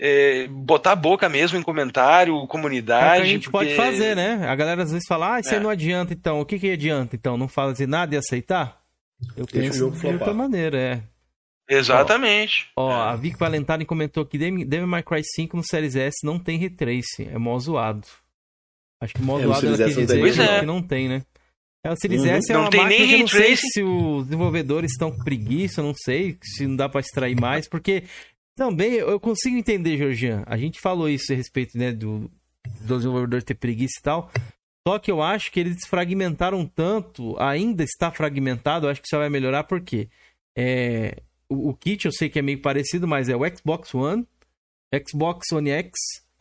[0.00, 3.20] é, botar a boca mesmo em comentário, É comunidade.
[3.22, 4.46] que a gente pode porque- fazer, né?
[4.48, 5.60] A galera às vezes fala, ah, isso aí É.
[5.60, 6.40] não adianta então.
[6.40, 7.36] O que que adianta então?
[7.36, 8.78] Não fazer nada e aceitar?
[9.36, 11.02] Eu Deixa penso de outra maneira, é.
[11.68, 12.68] Exatamente.
[12.76, 13.10] Ó, É.
[13.10, 17.28] a Vic Valentine comentou que Devil May Cry 5 no Series S não tem retrace,
[17.30, 18.06] é mó zoado.
[19.00, 21.22] Acho que o modo É, o lado ela tem dizer que não tem, né?
[21.84, 22.28] É, o Series Uhum.
[22.28, 23.68] S é Não uma tem máquina nem que eu não sei tracing.
[23.68, 27.68] se os desenvolvedores estão com preguiça, eu não sei se não dá pra extrair mais,
[27.68, 28.04] porque
[28.56, 30.42] também eu consigo entender, Georgian.
[30.46, 32.30] A gente falou isso a respeito, né, do,
[32.80, 34.30] dos desenvolvedores ter preguiça e tal.
[34.86, 39.18] Só que eu acho que eles fragmentaram tanto, ainda está fragmentado, eu acho que isso
[39.18, 40.08] vai melhorar porque
[40.56, 44.26] é, o, o kit eu sei que é meio parecido, mas é o Xbox One,
[45.06, 45.92] Xbox One X,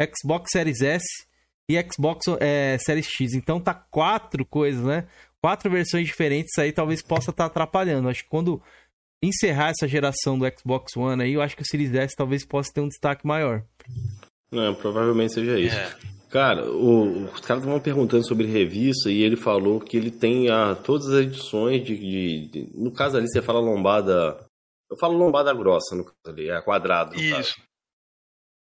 [0.01, 1.05] Xbox Series S
[1.69, 3.34] e Xbox é, Series X.
[3.34, 5.05] Então tá quatro coisas, né?
[5.43, 8.09] Quatro versões diferentes, aí talvez possa estar atrapalhando.
[8.09, 8.61] Acho que quando
[9.23, 12.72] encerrar essa geração do Xbox One aí, eu acho que o Series S talvez possa
[12.73, 13.64] ter um destaque maior.
[14.51, 15.76] Não, provavelmente seja isso.
[15.76, 15.95] É.
[16.30, 20.76] Cara, o- os caras estavam perguntando sobre revista e ele falou que ele tem a,
[20.76, 24.45] todas as edições de, de- de- No caso ali, você fala lombada.
[24.89, 27.11] Eu falo lombada grossa, no caso ali, é quadrado.
[27.11, 27.22] caso.
[27.41, 27.55] Isso.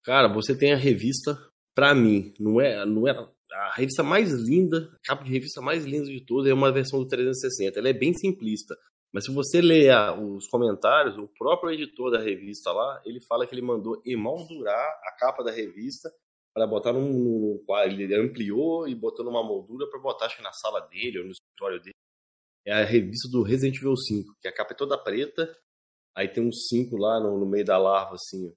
[0.04, 1.38] Cara, você tem a revista,
[1.76, 3.28] pra mim, não é, não é
[3.68, 7.00] a revista mais linda, a capa de revista mais linda de todas é uma versão
[7.00, 7.80] do 360.
[7.80, 8.76] Ela é bem simplista.
[9.12, 13.56] Mas se você ler os comentários, o próprio editor da revista lá, ele fala que
[13.56, 16.10] ele mandou emoldurar a capa da revista
[16.54, 18.00] para botar num, quadro.
[18.00, 21.32] Ele ampliou e botou numa moldura para botar, acho que na sala dele ou no
[21.32, 21.96] escritório dele.
[22.66, 25.58] É a revista do Resident Evil 5, que a capa é toda preta,
[26.16, 28.54] aí tem uns 5 lá no, no meio da larva, assim.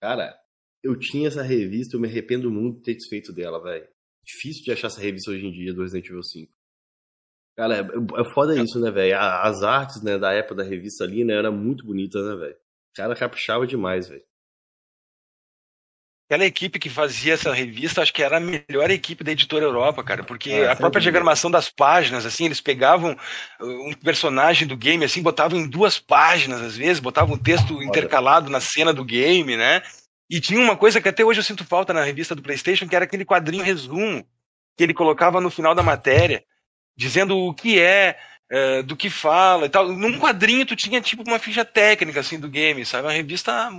[0.00, 0.34] Cara,
[0.82, 3.91] eu tinha essa revista, eu me arrependo muito de ter desfeito dela, velho.
[4.24, 6.52] Difícil de achar essa revista hoje em dia do Resident Evil 5.
[7.56, 9.18] Cara, é, é foda isso, né, velho?
[9.18, 12.54] As artes, né, da época da revista ali, né, era muito bonita, né, velho?
[12.54, 14.22] O cara caprichava demais, velho.
[16.32, 20.02] Aquela equipe que fazia essa revista, acho que era a melhor equipe da editora Europa,
[20.02, 23.14] cara, porque É, a própria diagramação das páginas, assim, eles pegavam
[23.60, 27.82] uh, um personagem do game, assim, botavam em duas páginas, às vezes, botavam um texto
[27.82, 29.82] intercalado na cena do game, né?
[30.32, 32.96] E tinha uma coisa que até hoje eu sinto falta na revista do PlayStation, que
[32.96, 34.26] era aquele quadrinho resumo
[34.78, 36.42] que ele colocava no final da matéria,
[36.96, 38.18] dizendo o que é,
[38.50, 39.88] eh, do que fala e tal.
[39.92, 43.06] Num quadrinho tu tinha tipo uma ficha técnica assim do game, sabe?
[43.08, 43.70] Uma revista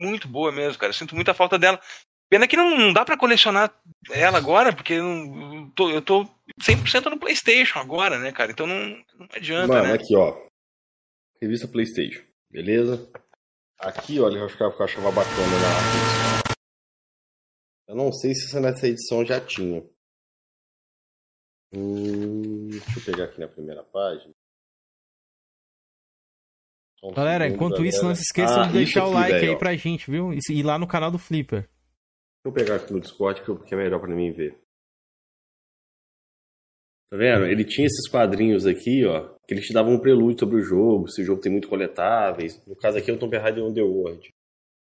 [0.00, 0.90] muito boa mesmo, cara.
[0.90, 1.80] Eu sinto muita falta dela.
[2.28, 3.72] Pena que não, não dá pra colecionar
[4.10, 6.28] ela agora, porque eu, não- eu tô, eu tô
[6.60, 8.50] 100% no PlayStation agora, né, cara?
[8.50, 8.76] Então não,
[9.16, 9.94] não adianta, Mano, né?
[9.94, 10.36] aqui, ó.
[11.40, 13.08] Revista PlayStation, beleza?
[13.80, 16.56] Aqui, olha, eu acho que eu achava bacana na arte.
[17.88, 19.82] Eu não sei se essa nessa edição já tinha.
[21.72, 24.32] Hum, deixa eu pegar aqui na primeira página.
[27.02, 28.08] Um Galera, segundo, enquanto isso, galera.
[28.08, 29.58] não se esqueçam Ah, de deixar isso o like aí ó.
[29.58, 30.32] pra gente, viu?
[30.34, 31.62] E E lá no canal do Flipper.
[31.62, 31.70] Deixa
[32.44, 34.60] eu pegar aqui no Discord que é melhor pra mim ver.
[37.10, 37.44] Tá vendo?
[37.46, 41.08] Ele tinha esses quadrinhos aqui, ó, que eles te davam um prelúdio sobre o jogo,
[41.08, 42.64] se o jogo tem muito coletáveis.
[42.66, 44.30] No caso aqui é o Tomb Raider Underworld.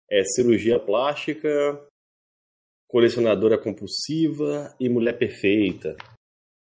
[0.09, 1.49] É cirurgia plástica,
[2.87, 5.95] colecionadora compulsiva e mulher perfeita.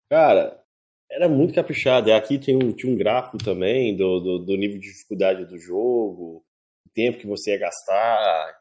[0.09, 0.63] Cara,
[1.11, 2.13] era muito caprichado.
[2.13, 6.45] Aqui tem um, tinha um gráfico também do, do, do nível de dificuldade do jogo,
[6.87, 8.61] o tempo que você ia gastar.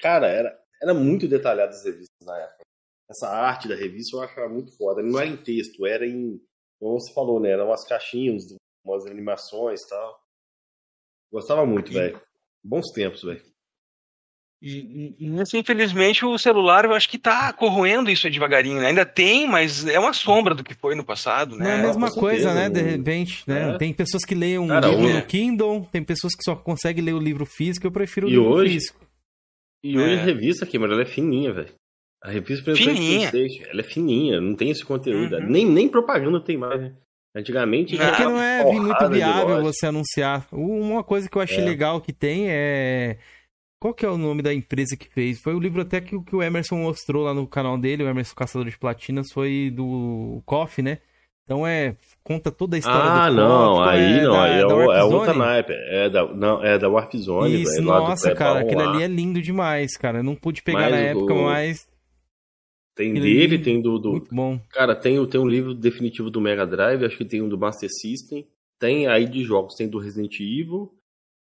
[0.00, 2.57] Cara, era, era muito detalhado as revistas na época.
[3.10, 5.02] Essa arte da revista eu achava muito foda.
[5.02, 6.40] Não era em texto, era em.
[6.78, 7.50] Como você falou, né?
[7.50, 8.44] Eram umas caixinhas,
[8.84, 10.20] umas animações e tal.
[11.32, 12.20] Gostava muito, velho.
[12.62, 13.42] Bons tempos, velho.
[14.60, 18.80] E, e, e, assim, infelizmente, o celular eu acho que tá corroendo isso aí devagarinho,
[18.80, 18.88] né?
[18.88, 21.82] Ainda tem, mas é uma sombra do que foi no passado, Não é a né?
[21.86, 22.68] mesma com coisa, certeza, né?
[22.68, 23.74] De repente, né?
[23.74, 23.78] É.
[23.78, 27.04] Tem pessoas que leem um Cara, livro hoje- no Kindle, tem pessoas que só conseguem
[27.04, 28.72] ler o livro físico, eu prefiro o E livro hoje?
[28.74, 29.06] físico.
[29.84, 30.20] E hoje É.
[30.20, 31.72] a revista aqui, mas ela é fininha, velho.
[32.22, 33.30] A revista Fininha.
[33.30, 35.36] PlayStation, ela é fininha, não tem esse conteúdo.
[35.36, 35.46] Uhum.
[35.48, 36.92] Nem, nem propaganda tem mais, né?
[37.36, 38.04] Antigamente Não.
[38.04, 40.46] É que não é muito viável você anunciar.
[40.50, 41.64] Uma coisa que eu achei É.
[41.64, 43.18] legal que tem é.
[43.80, 45.40] Qual que é o nome da empresa que fez?
[45.40, 48.08] Foi o livro até que, o- que o Emerson mostrou lá no canal dele, o
[48.08, 50.98] Emerson Caçador de Platinas, foi do KOF, né?
[51.44, 51.94] Então é.
[52.24, 54.74] Conta toda a história Ah, do não, KOF, aí é não, da- aí é, da
[54.76, 55.38] o- é Warp outra Zone.
[55.38, 55.72] naipe.
[55.72, 59.06] É da, não, é da Warp Zone, Isso, do nossa, Pebão cara, aquele ali é
[59.06, 60.18] lindo demais, cara.
[60.18, 61.87] Eu não pude pegar Mas na o- época, mas
[62.98, 63.98] Tem dele, livro- tem do.
[63.98, 64.60] do- muito bom.
[64.70, 67.88] Cara, tem, tem um livro definitivo do Mega Drive, acho que tem um do Master
[67.88, 68.44] System.
[68.80, 70.92] Tem aí de jogos, tem do Resident Evil,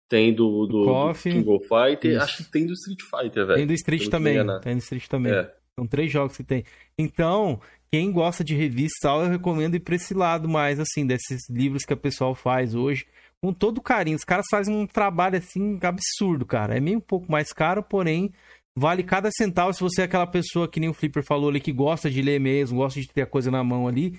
[0.09, 1.29] tem do, do, do KOF.
[1.29, 2.23] King of Fighter, Isso.
[2.23, 3.57] acho que tem do Street Fighter, velho.
[3.59, 4.35] Tem do Street também.
[4.61, 5.31] Tem do Street também.
[5.33, 5.53] É.
[5.79, 6.63] São três jogos que tem.
[6.97, 7.59] Então,
[7.91, 11.93] quem gosta de revista eu recomendo ir pra esse lado mais, assim, desses livros que
[11.93, 13.05] a pessoal faz hoje.
[13.43, 14.15] Com todo carinho.
[14.15, 16.75] Os caras fazem um trabalho, assim, absurdo, cara.
[16.77, 18.31] É meio um pouco mais caro, porém,
[18.77, 19.73] vale cada centavo.
[19.73, 22.39] Se você é aquela pessoa que nem o Flipper falou ali, que gosta de ler
[22.39, 24.17] mesmo, gosta de ter a coisa na mão ali.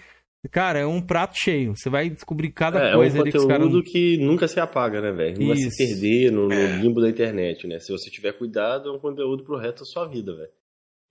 [0.51, 1.75] Cara, é um prato cheio.
[1.77, 3.91] Você vai descobrir cada É, é um coisa ali que os conteúdo caras.
[3.93, 5.41] que nunca se apaga, né, velho?
[5.41, 6.77] Não vai se perder no, no É.
[6.77, 7.81] limbo da internet, né?
[7.81, 10.51] Se você tiver cuidado, é um conteúdo pro resto da sua vida, velho.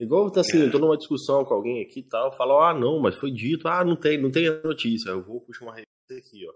[0.00, 2.98] Igual tá assim, eu tô numa discussão com alguém aqui e tal, falam, ah, não,
[3.00, 5.10] mas foi dito, ah, não tem, não tem a notícia.
[5.10, 6.52] Eu vou puxar uma revista aqui, ó.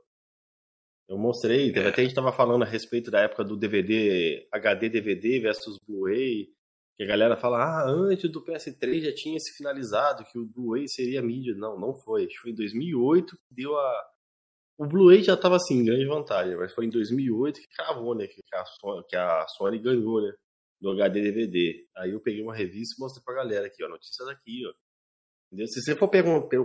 [1.09, 4.89] Eu mostrei, teve até a gente tava falando a respeito da época do DVD, HD
[4.89, 6.49] DVD versus Blu-ray,
[7.01, 10.87] que a galera fala, ah, antes do PS3 já tinha se finalizado, que o Blu-ray
[10.87, 11.55] seria mídia.
[11.55, 12.27] Não, não foi.
[12.27, 14.11] Acho que foi em 2008 que deu a...
[14.77, 18.43] O Blu-ray já tava assim, grande vantagem, mas foi em 2008 que cravou, né, que
[18.53, 20.31] a Sony, que a Sony ganhou, né,
[20.79, 21.87] do HD DVD.
[21.97, 24.73] Aí eu peguei uma revista e mostrei pra galera aqui, ó, notícias aqui, ó.
[25.47, 25.69] Entendeu?
[25.69, 26.11] Se você for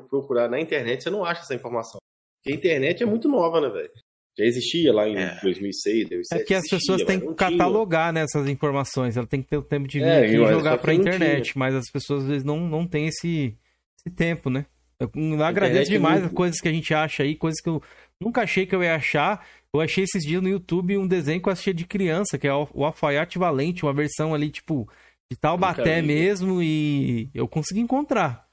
[0.09, 1.97] procurar na internet, você não acha essa informação.
[2.43, 3.93] Porque a internet é muito nova, né, velho?
[4.37, 5.39] Já existia lá em é.
[5.41, 6.41] 2006, 2007.
[6.41, 9.15] É que as existia, pessoas têm que catalogar né, essas informações.
[9.15, 11.57] Ela tem que ter o tempo de vir é, aqui e jogar pra internet.
[11.57, 13.55] Mas as pessoas às vezes não, não têm esse,
[13.97, 14.65] esse tempo, né?
[14.99, 17.69] Eu, eu agradeço é demais é as coisas que a gente acha aí, coisas que
[17.69, 17.81] eu
[18.21, 19.45] nunca achei que eu ia achar.
[19.73, 22.53] Eu achei esses dias no YouTube um desenho que eu assistia de criança, que é
[22.53, 24.87] o Alfaiate Valente, uma versão ali, tipo,
[25.31, 28.44] de Taubaté mesmo, e eu consegui encontrar.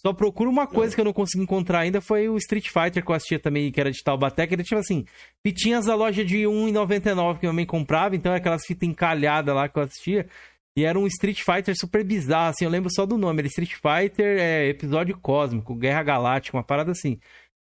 [0.00, 0.94] Só procuro uma coisa não.
[0.94, 3.80] que eu não consegui encontrar ainda, foi o Street Fighter que eu assistia também, que
[3.80, 5.04] era de Taubaté, que ele tinha assim,
[5.44, 9.68] fitinhas da loja de R$1,99 que eu também comprava, então é aquelas fitas encalhadas lá
[9.68, 10.28] que eu assistia.
[10.76, 13.72] E era um Street Fighter super bizarro, assim, eu lembro só do nome, era Street
[13.72, 17.18] Fighter é, Episódio Cósmico, Guerra Galáctica, uma parada assim.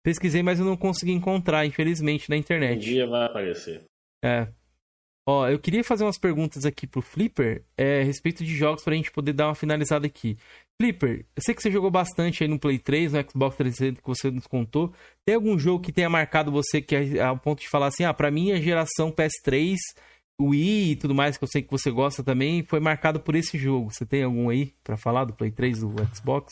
[0.04, 2.78] Pesquisei, mas eu não consegui encontrar, infelizmente, na internet.
[2.78, 3.84] Um dia vai aparecer.
[4.26, 4.48] É.
[5.26, 8.94] Ó, eu queria fazer umas perguntas aqui pro Flipper é, a respeito de jogos pra
[8.94, 10.38] gente poder dar uma finalizada aqui.
[10.82, 14.08] Flipper, eu sei que você jogou bastante aí no Play 3, no Xbox 360 que
[14.08, 14.94] você nos contou.
[15.26, 18.14] Tem algum jogo que tenha marcado você que é ao ponto de falar assim, ah,
[18.14, 19.78] pra mim a geração PS3,
[20.42, 23.58] Wii e tudo mais, que eu sei que você gosta também, foi marcado por esse
[23.58, 23.94] jogo.
[23.94, 26.52] Você tem algum aí para falar do Play 3 do Xbox?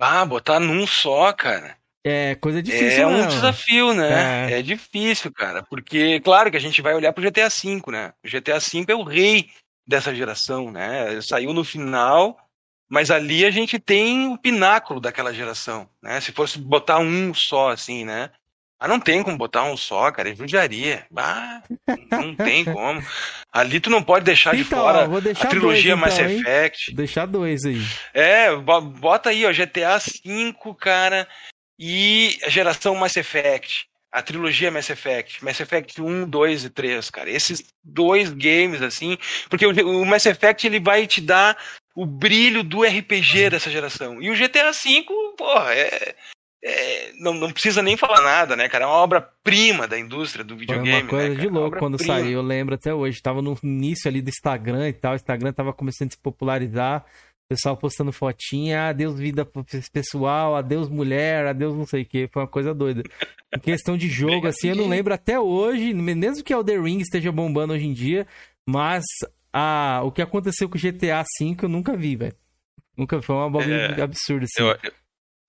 [0.00, 1.76] Ah, botar num só, cara.
[2.04, 4.52] É coisa difícil, É um desafio, né?
[4.52, 4.58] É.
[4.58, 4.62] é.
[4.62, 5.62] difícil, cara.
[5.62, 8.12] Porque, claro que a gente vai olhar pro GTA V, né?
[8.24, 9.48] O GTA V é o rei
[9.86, 11.20] dessa geração, né?
[11.20, 12.36] Saiu no final,
[12.92, 16.20] mas ali a gente tem o pináculo daquela geração, né?
[16.20, 18.28] Se fosse botar um só, assim, né?
[18.78, 21.06] Ah, não tem como botar um só, cara, é judiaria.
[21.16, 21.62] Ah,
[22.10, 23.02] não tem como.
[23.50, 26.90] Ali tu não pode deixar então, de fora a trilogia dois, então, Mass Effect.
[26.90, 26.96] Hein?
[26.96, 27.80] Deixar dois aí.
[28.12, 31.26] É, bota aí, ó, GTA V, cara,
[31.78, 37.08] e a geração Mass Effect, a trilogia Mass Effect, Mass Effect 1, 2 e 3,
[37.08, 37.30] cara.
[37.30, 39.16] Esses dois games, assim,
[39.48, 41.56] porque o Mass Effect ele vai te dar
[41.94, 44.20] o brilho do RPG dessa geração.
[44.22, 45.04] E o GTA V,
[45.36, 46.14] porra, é,
[46.64, 48.84] é, não, não precisa nem falar nada, né, cara?
[48.84, 50.90] É uma obra-prima da indústria do videogame.
[50.90, 53.20] Foi uma coisa né, de louco quando saiu, eu lembro até hoje.
[53.20, 57.04] Tava no início ali do Instagram e tal, o Instagram tava começando a se popularizar
[57.52, 59.46] pessoal postando fotinha, adeus vida
[59.92, 63.02] pessoal, adeus mulher, adeus não sei o que, foi uma coisa doida.
[63.54, 67.30] Em questão de jogo, assim, eu não lembro até hoje, mesmo que Elder Ring esteja
[67.30, 68.26] bombando hoje em dia,
[68.66, 69.04] mas
[69.52, 72.34] a, o que aconteceu com o GTA V eu nunca vi, velho.
[72.96, 74.62] Nunca foi uma bagulho é, absurdo, assim.
[74.62, 74.92] Eu, eu,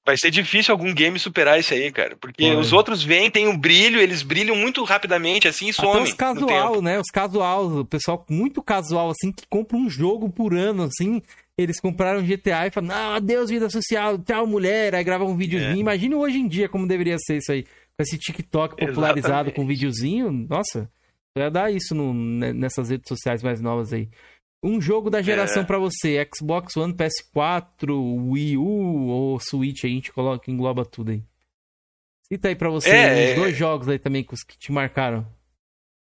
[0.05, 2.15] vai ser difícil algum game superar isso aí, cara.
[2.17, 2.55] Porque Pode.
[2.57, 5.91] os outros vêm, tem um brilho, eles brilham muito rapidamente, assim, e somem.
[5.93, 6.99] Até os casual, né?
[6.99, 11.21] Os casual, o pessoal muito casual, assim, que compra um jogo por ano, assim,
[11.57, 15.75] eles compraram GTA e falaram, não, adeus vida social, tchau mulher, aí gravam um videozinho.
[15.75, 15.79] É.
[15.79, 17.63] Imagina hoje em dia como deveria ser isso aí.
[17.63, 19.55] Com esse TikTok popularizado Exatamente.
[19.55, 20.89] com videozinho, nossa,
[21.37, 24.09] ia dar isso no, nessas redes sociais mais novas aí.
[24.63, 25.65] Um jogo da geração é.
[25.65, 27.89] para você, Xbox One, PS4,
[28.31, 31.23] Wii U ou Switch, aí a gente coloca, engloba tudo aí.
[32.31, 35.27] Cita aí pra você é, uns dois jogos aí também que te marcaram.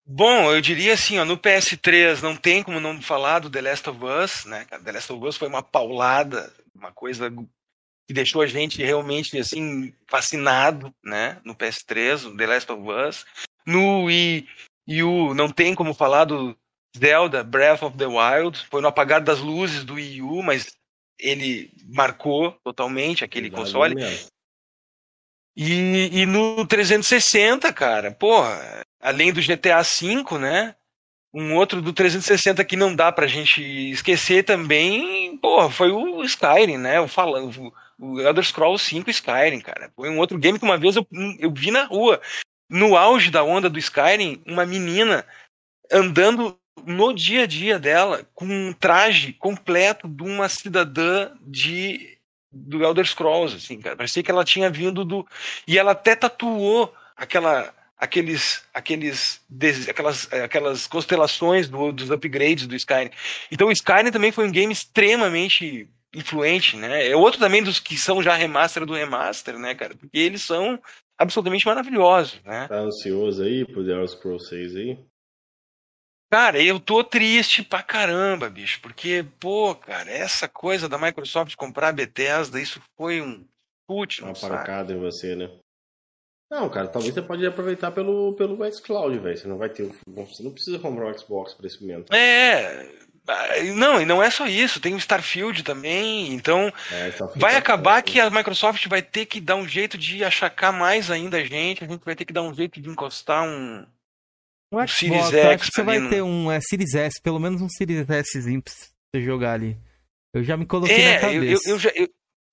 [0.10, 3.90] Bom, eu diria assim, ó, no PS3 não tem como não falar do The Last
[3.90, 4.66] of Us, né?
[4.84, 7.30] The Last of Us foi uma paulada, uma coisa
[8.08, 11.40] que deixou a gente realmente assim fascinado, né?
[11.44, 13.26] No PS3, o The Last of Us.
[13.66, 14.48] No Wii
[14.88, 16.58] U não tem como falar do
[16.98, 20.76] Zelda Breath of the Wild, foi no apagar das luzes do Wii U, mas
[21.20, 23.96] ele marcou totalmente aquele Valeu console.
[23.96, 24.28] Mesmo.
[25.56, 30.76] E, e no 360, cara, porra, além do GTA V, né?
[31.34, 33.62] Um outro do 360 que não dá pra gente
[33.92, 37.00] esquecer também, porra, foi o Skyrim, né?
[37.00, 39.92] O, falando, o Elder Scrolls 5 Skyrim, cara.
[39.96, 41.06] Foi um outro game que uma vez eu,
[41.40, 42.22] eu vi na rua.
[42.70, 45.26] No auge da onda do Skyrim, uma menina
[45.92, 52.18] andando no dia a dia dela com um traje completo de uma cidadã de
[52.52, 53.96] do Elder Scrolls, assim, cara.
[53.96, 55.28] Parecia que ela tinha vindo do
[55.68, 59.42] e ela até tatuou aquela aqueles, aqueles,
[59.90, 63.10] aquelas, aquelas constelações do, dos upgrades do Skyrim.
[63.52, 67.08] Então o Skyrim também foi um game extremamente influente, né?
[67.10, 69.96] É outro também dos que são já remaster do remaster, né, cara?
[69.96, 70.80] Porque eles são
[71.18, 72.68] absolutamente maravilhosos, né?
[72.68, 75.06] Tá ansioso aí pro The Elder Scrolls 6 aí?
[76.30, 81.90] Cara, eu tô triste pra caramba, bicho, porque, pô, cara, essa coisa da Microsoft comprar
[81.90, 83.48] a Bethesda, isso foi um
[83.90, 85.50] chute, Uma pancada em você, né?
[86.50, 89.38] Não, cara, talvez você pode aproveitar pelo, pelo xCloud, velho.
[89.38, 89.92] Você não vai ter.
[90.08, 92.14] Você não precisa comprar um Xbox pra esse momento.
[92.14, 92.90] É,
[93.76, 98.20] não, e não é só isso, tem o Starfield também, então É, vai acabar que
[98.20, 101.88] a Microsoft vai ter que dar um jeito de achacar mais ainda a gente, a
[101.88, 103.86] gente vai ter que dar um jeito de encostar um...
[104.72, 106.94] Um Um Xbox, Series eu X acho que você vai no- ter um é, Series
[106.94, 109.78] S, pelo menos um Series Szinho pra você jogar ali.
[110.34, 111.70] Eu já me coloquei na É, eu, cabeça.
[111.70, 111.90] eu, eu já...
[111.96, 112.10] eu-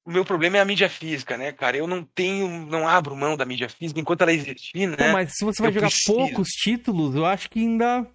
[0.07, 1.79] o meu problema é a mídia física, né, cara?
[1.79, 4.97] Eu não tenho, não abro mão da mídia física enquanto ela existir, né?
[4.99, 6.15] Não, mas se você vai Eu jogar preciso.
[6.15, 8.07] poucos títulos, eu acho que ainda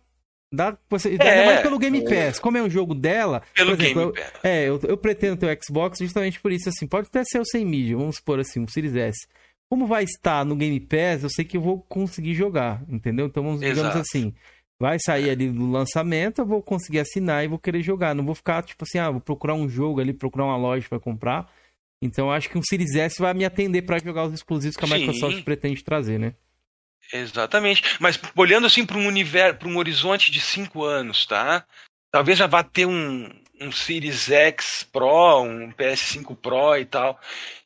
[0.53, 0.77] dá.
[0.89, 1.11] Você, É.
[1.29, 2.39] ainda mais pelo Game Pass.
[2.39, 3.41] Como é um jogo dela.
[3.53, 4.33] Pelo exemplo, Game eu- Pass.
[4.43, 7.45] É, eu, eu pretendo ter o Xbox justamente por isso, assim, pode até ser o
[7.45, 9.27] sem mídia, vamos supor assim, um Series S.
[9.71, 13.27] Como vai estar no Game Pass, eu sei que eu vou conseguir jogar, entendeu?
[13.27, 13.99] Então, vamos, digamos Exato.
[13.99, 14.33] assim,
[14.81, 18.15] vai sair ali no lançamento, eu vou conseguir assinar e vou querer jogar.
[18.15, 20.99] Não vou ficar, tipo assim, ah, vou procurar um jogo ali, procurar uma loja pra
[20.99, 21.51] comprar.
[22.01, 24.85] Então, eu acho que um Series S vai me atender pra jogar os exclusivos que
[24.85, 24.93] a Sim.
[24.99, 26.33] Microsoft pretende trazer, né?
[27.11, 27.83] Exatamente.
[27.99, 31.65] Mas olhando assim para um universo, para um horizonte de cinco anos, tá?
[32.11, 33.29] Talvez já vá ter um,
[33.61, 37.19] um Series X Pro, um PS5 Pro e tal.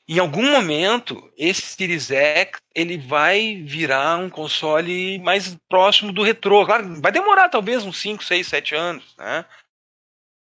[0.07, 6.65] Em algum momento, esse Series X ele vai virar um console mais próximo do retrô.
[6.65, 9.45] Claro, vai demorar talvez uns 5, 6, 7 anos, né?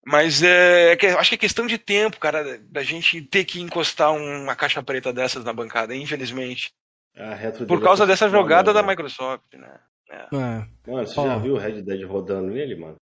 [0.06, 4.12] Mas é, é acho que é questão de tempo, cara, da gente ter que encostar
[4.14, 6.74] uma caixa preta dessas na bancada, infelizmente.
[7.18, 8.90] A retro Por causa é dessa jogada da né?
[8.90, 9.80] Microsoft, né?
[10.12, 10.28] É.
[10.92, 11.26] Mano, você Ó.
[11.26, 12.96] já viu o Red Dead rodando nele, mano?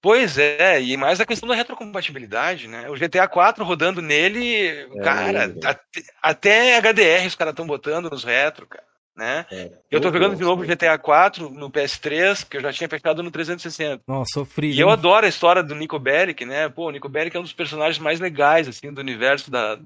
[0.00, 2.90] Pois é, e mais a questão da retrocompatibilidade, né?
[2.90, 5.60] O GTA 4 rodando nele, cara, lindo.
[5.64, 8.84] até, até HDR os caras estão botando nos retro, cara,
[9.16, 9.46] né?
[9.52, 10.70] É, Eu tô jogando de novo sim.
[10.72, 14.02] GTA 4 no PS3, que eu já tinha fechado no 360.
[14.08, 14.72] Nossa, sofri.
[14.72, 16.68] E eu adoro a história do Nico Bellic, né?
[16.68, 19.78] Pô, o Nico Bellic é um dos personagens mais legais, assim, do universo da,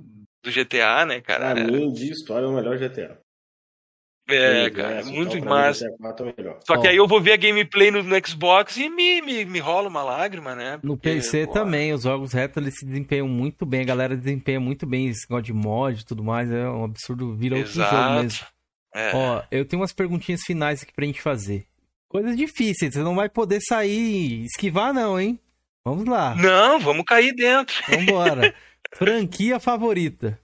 [0.46, 1.54] do GTA, né, cara?
[1.54, 3.18] Pra mim, de história, é o melhor GTA.
[4.28, 5.84] É, Universo cara, e muito mim, massa.
[5.86, 6.58] GTA 4 é o melhor.
[6.66, 9.58] Só que aí eu vou ver a gameplay no, no Xbox e me, me, me
[9.60, 10.80] rola uma lágrima, né?
[10.82, 14.16] No Porque, PC pô, também, os jogos retro eles se desempenham muito bem, a galera
[14.16, 17.72] desempenha muito bem esse negócio de mod e tudo mais, é um absurdo, vira outro
[17.72, 18.46] jogo mesmo.
[18.94, 19.14] É.
[19.14, 21.66] Ó, eu tenho umas perguntinhas finais aqui pra gente fazer.
[22.08, 25.38] Coisas difíceis, você não vai poder sair, esquivar não, hein?
[25.84, 27.76] Vamos lá, Não, vamos cair dentro.
[27.88, 28.52] vambora.
[28.94, 30.40] Franquia favorita?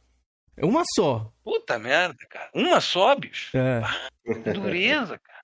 [0.61, 1.33] Uma só.
[1.43, 2.51] Puta merda, cara.
[2.55, 3.57] Uma só, bicho.
[3.57, 3.81] É.
[4.25, 5.41] Que dureza, cara.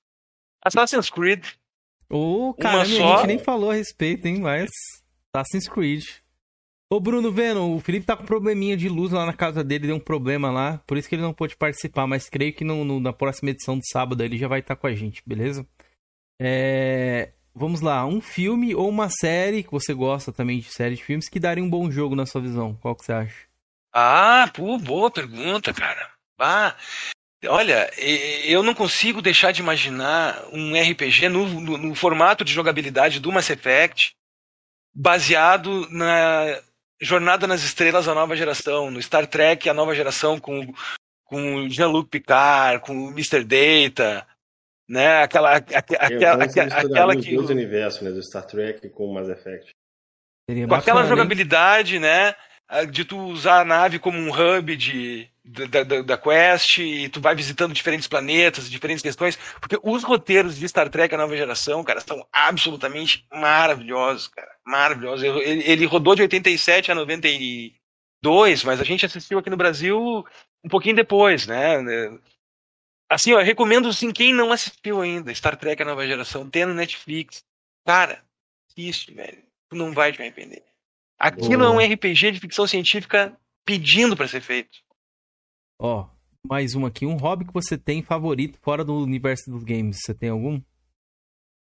[0.64, 1.44] Assassin's Creed.
[2.10, 3.16] Ô, caramba, a só?
[3.18, 4.40] gente nem falou a respeito, hein?
[4.40, 4.70] Mas
[5.34, 6.04] Assassin's Creed.
[6.90, 9.96] Ô, Bruno Venom, o Felipe tá com probleminha de luz lá na casa dele, deu
[9.96, 12.98] um problema lá, por isso que ele não pôde participar, mas creio que no, no-
[12.98, 15.66] na próxima edição do sábado ele já vai estar com a gente, beleza?
[16.40, 21.02] É, Vamos lá, um filme ou uma série, que você gosta também de série de
[21.04, 22.74] filmes, que daria um bom jogo na sua visão.
[22.80, 23.34] Qual que você acha?
[23.92, 26.10] Ah, pô, boa pergunta, cara.
[26.38, 26.76] Ah,
[27.46, 27.90] olha,
[28.44, 33.32] eu não consigo deixar de imaginar um RPG no, no- no formato de jogabilidade do
[33.32, 34.12] Mass Effect,
[34.94, 36.60] baseado na
[37.00, 40.72] Jornada nas Estrelas da nova geração, no Star Trek a nova geração com,
[41.24, 43.44] com Jean-Luc Picard, com o Mr.
[43.44, 44.26] Data,
[44.88, 45.22] né?
[45.22, 48.10] Aquela, aque- Eu aquela, aquela, que aquela os universos, né?
[48.10, 49.74] Do Star Trek com o Mass Effect.
[50.48, 51.08] Seria com aquela bacana, hein?
[51.08, 52.34] jogabilidade, né?
[52.68, 57.08] ah, De tu usar a nave como um hub de, da, da, da quest e
[57.08, 61.36] tu vai visitando diferentes planetas, diferentes questões, porque os roteiros de Star Trek a nova
[61.36, 65.22] geração, cara, são absolutamente maravilhosos, cara, maravilhosos.
[65.24, 70.24] Ele, ele rodou de 87 a 92, mas a gente assistiu aqui no Brasil
[70.64, 71.78] um pouquinho depois, né?
[73.10, 76.66] Assim, ó, eu recomendo assim, quem não assistiu ainda Star Trek a nova geração, tem
[76.66, 77.42] no Netflix.
[77.86, 78.22] Cara,
[78.70, 79.42] assiste, velho.
[79.70, 80.62] Tu não vai te arrepender.
[81.18, 81.82] Aquilo Boa.
[81.82, 84.78] é um RPG de ficção científica pedindo pra ser feito.
[85.80, 86.08] Ó,
[86.46, 87.06] mais uma aqui.
[87.06, 89.98] Um hobby que você tem favorito fora do universo dos games.
[90.02, 90.60] Você tem algum?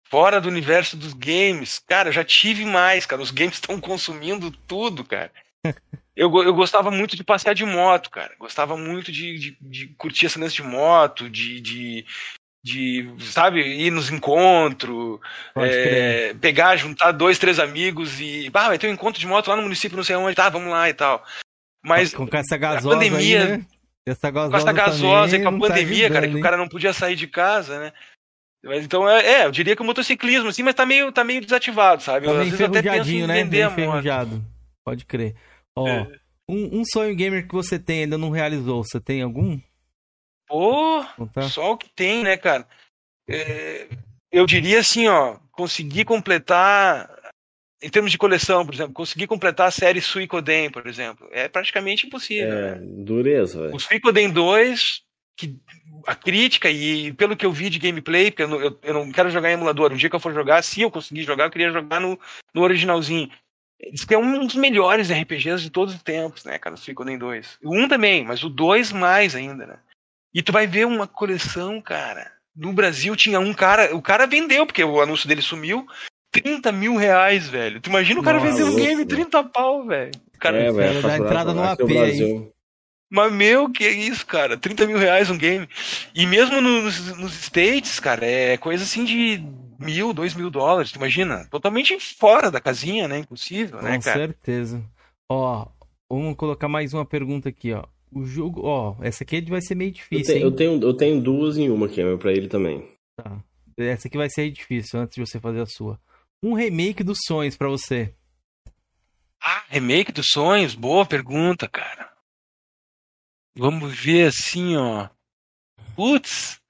[0.09, 3.23] Fora do universo dos games, cara, eu já tive mais, cara.
[3.23, 5.32] Os games estão consumindo tudo, cara.
[6.14, 8.34] Eu, eu gostava muito de passear de moto, cara.
[8.39, 12.05] Gostava muito de, de, de curtir esse lance de moto, de, de,
[12.62, 15.18] de, sabe, ir nos encontros,
[15.56, 18.51] é, pegar, juntar dois, três amigos e.
[18.52, 20.70] Ah, vai ter um encontro de moto lá no município, não sei onde, tá, vamos
[20.70, 21.24] lá e tal.
[21.84, 23.66] Mas com essa gasosa pandemia- aí, né?
[24.06, 26.43] Essa gasosa com essa gasosa e com a tá pandemia, cara, ajudando, que o hein?
[26.43, 27.93] cara não podia sair de casa, né?
[28.64, 31.40] Mas então, é, é, eu diria que o motociclismo, assim, mas tá meio, tá meio
[31.40, 32.26] desativado, sabe?
[32.26, 33.44] Tá meio às vezes até penso enferrujadinho, né?
[33.44, 34.44] Meio a enferrujado.
[34.84, 35.34] Pode crer.
[35.77, 36.07] Ó, É.
[36.49, 39.59] um, um sonho gamer que você tem e ainda não realizou, você tem algum?
[40.49, 41.05] Pô,
[41.49, 42.66] só o que tem, né, cara?
[43.28, 43.89] É,
[44.31, 47.09] eu diria assim, ó, conseguir completar
[47.82, 52.07] em termos de coleção, por exemplo, conseguir completar a série Suicoden, por exemplo, é praticamente
[52.07, 52.53] impossível.
[52.53, 52.86] É, né?
[53.05, 53.74] dureza, velho.
[53.74, 55.03] O Suicoden 2,
[55.36, 55.59] que
[56.07, 59.11] a crítica e pelo que eu vi de gameplay, porque eu não, eu, eu não
[59.11, 61.51] quero jogar em emulador, um dia que eu for jogar, se eu conseguir jogar, eu
[61.51, 62.19] queria jogar no,
[62.55, 63.28] no originalzinho.
[63.90, 67.59] Diz que é um dos melhores RPGs de todos os tempos, né, cara, Suicoden 2.
[67.64, 69.76] O 1 também, mas o 2 mais ainda, né?
[70.34, 72.30] E tu vai ver uma coleção, cara.
[72.56, 75.86] No Brasil tinha um cara, o cara vendeu, porque o anúncio dele sumiu,
[76.30, 77.80] 30 mil reais, velho.
[77.80, 79.09] Tu imagina o cara Nossa, vender um game velho.
[79.09, 80.10] 30 pau, velho.
[80.34, 81.00] O Cara, É, velho.
[81.02, 82.52] faturado entrada no aqui AP no Brasil.
[83.10, 84.56] Mas, meu, que isso, cara?
[84.56, 85.68] 30 mil reais um game.
[86.14, 89.44] E mesmo nos, nos States, cara, é coisa assim de
[89.82, 91.46] mil, dois mil dólares, tu imagina?
[91.50, 93.18] Totalmente fora da casinha, né?
[93.18, 94.18] Impossível, né, Com cara?
[94.26, 94.82] certeza.
[95.30, 95.66] Ó,
[96.10, 97.84] vamos colocar mais uma pergunta aqui, ó.
[98.10, 100.56] O jogo, ó, essa aqui vai ser meio Eu, difícil, eu hein?
[100.56, 102.86] tenho, eu tenho duas em uma aqui, meu, pra ele também.
[103.16, 103.42] Tá.
[103.76, 105.98] Essa aqui vai ser difícil antes de você fazer a sua.
[106.42, 108.14] Um remake dos sonhos pra você.
[109.40, 110.74] Ah, remake dos sonhos?
[110.74, 112.12] Boa pergunta, cara.
[113.56, 115.09] Vamos ver assim, ó.
[115.96, 116.60] Putz.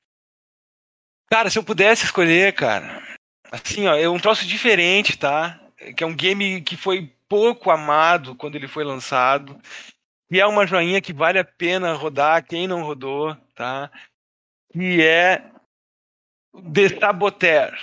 [1.33, 3.03] Cara, se eu pudesse escolher, cara.
[3.51, 5.59] Assim, ó, é um troço diferente, tá?
[5.97, 9.59] Que é um game que foi pouco amado quando ele foi lançado.
[10.31, 13.91] E é uma joinha que vale a pena rodar, quem não rodou, tá?
[14.75, 15.43] Que é
[16.71, 17.79] The Saboteur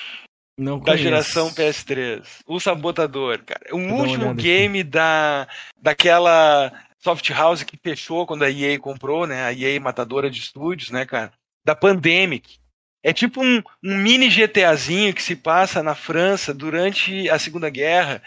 [0.56, 2.44] Não da geração PS3.
[2.46, 3.66] O Sabotador, cara.
[3.72, 4.44] O dar uma último aqui.
[4.44, 5.48] game da,
[5.82, 9.44] daquela soft house que fechou quando a EA comprou, né?
[9.44, 11.34] A EA matadora de estúdios, né, cara?
[11.66, 12.60] Da Pandemic.
[13.04, 18.22] É tipo um, um mini GTAzinho que se passa na França durante a Segunda Guerra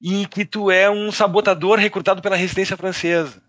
[0.00, 3.42] e que tu é um sabotador recrutado pela resistência francesa.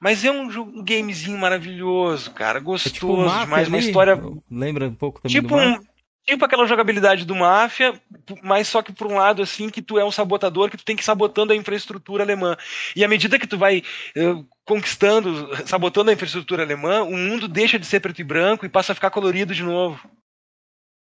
[0.00, 2.58] Mas é um, jogo- um gamezinho maravilhoso, cara.
[2.58, 3.68] É Gostoso tipo um Mafia demais.
[3.68, 4.20] Uma história
[4.50, 5.80] Lembra um pouco também Tipo, do um,
[6.26, 8.00] tipo aquela jogabilidade do Máfia,
[8.42, 10.96] mas só que por um lado, assim, que tu é um sabotador, que tu tem
[10.96, 12.56] que ir sabotando a infraestrutura alemã.
[12.94, 13.82] E à medida que tu vai
[14.16, 18.68] eh, conquistando, sabotando a infraestrutura alemã, o mundo deixa de ser preto e branco e
[18.68, 20.00] passa a ficar colorido de novo.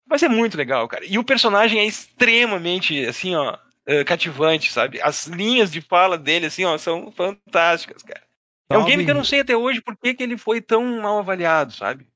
[0.08, 1.06] Mas é muito legal, cara.
[1.06, 5.02] E o personagem é extremamente, assim, ó, eh, cativante, sabe?
[5.02, 8.22] As linhas de fala dele, assim, ó, são fantásticas, cara.
[8.70, 11.02] É um game que eu não sei até hoje por que, que ele foi tão
[11.02, 12.08] mal avaliado, sabe?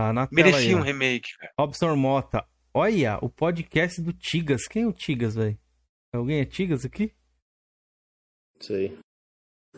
[0.00, 0.82] Tá na tela Merecia aí, um ó.
[0.82, 1.52] remake, cara.
[1.60, 2.46] Robson Mota.
[2.72, 4.66] Olha, o podcast do Tigas.
[4.66, 5.58] Quem é o Tigas, velho?
[6.14, 7.12] Alguém é Tigas aqui?
[8.58, 8.96] Isso aí.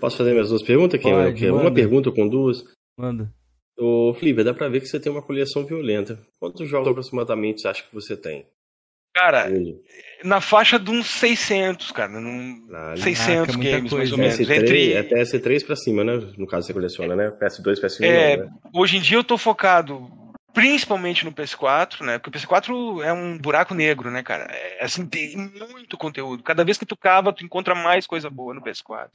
[0.00, 1.10] Posso fazer minhas duas perguntas, Ken?
[1.10, 2.62] Pode, Uma pergunta com duas.
[2.96, 3.34] Manda.
[3.76, 6.24] Ô, Felipe, dá pra ver que você tem uma coleção violenta.
[6.38, 8.46] Quantos jogos aproximadamente você acha que você tem?
[9.14, 9.76] Cara, Hoje?
[10.24, 12.18] na faixa de uns 600, cara.
[12.18, 12.66] Num...
[12.72, 14.24] Ah, 600 muita games, mais coisa, ou né?
[14.24, 14.40] menos.
[14.40, 14.92] PS3, Entre...
[14.94, 16.12] É PS3 pra cima, né?
[16.38, 17.30] No caso você coleciona, né?
[17.30, 18.50] PS2, PS1 É, não, né?
[18.74, 20.10] Hoje em dia eu tô focado
[20.52, 22.18] principalmente no PS4, né?
[22.18, 24.44] Porque o PS4 é um buraco negro, né, cara?
[24.50, 26.42] É, assim, tem muito conteúdo.
[26.42, 29.10] Cada vez que tu cava, tu encontra mais coisa boa no PS4.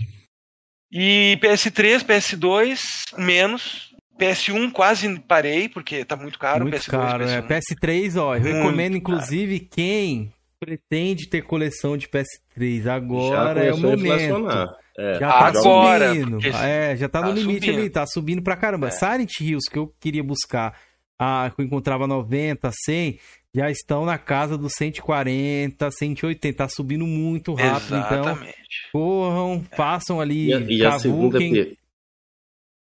[0.91, 3.95] E PS3, PS2, menos.
[4.17, 6.63] PS1 quase parei, porque tá muito caro.
[6.63, 7.41] Muito PS2, caro, é.
[7.41, 7.47] PS1.
[7.47, 8.97] PS3, ó, eu Muito recomendo, caro.
[8.97, 12.81] inclusive, quem pretende ter coleção de PS3.
[12.83, 14.05] Já Agora é o começou a momento.
[14.15, 14.67] inflacionar.
[14.97, 16.39] É, Já tá Agora, subindo.
[16.63, 17.79] É, já tá, tá no limite subindo.
[17.79, 18.87] ali, tá subindo pra caramba.
[18.87, 18.91] É.
[18.91, 20.73] Silent Hills, que eu queria buscar,
[21.19, 23.19] ah, que eu encontrava 90, 100,
[23.53, 26.57] já estão na casa dos 140, 180.
[26.57, 28.55] Tá subindo muito rápido, então Exatamente.
[28.91, 31.37] corram, façam ali, E a, e a segunda.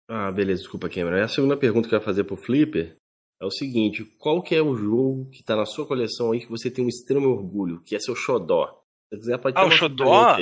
[0.08, 1.22] Ah, beleza, desculpa, Cameron.
[1.22, 2.96] A segunda pergunta que eu ia fazer pro Flipper
[3.40, 6.48] é o seguinte: qual que é o jogo que tá na sua coleção aí que
[6.50, 8.66] você tem um extremo orgulho, que é seu xodó?
[9.08, 10.36] Se você quiser, pode Ah, o xodó?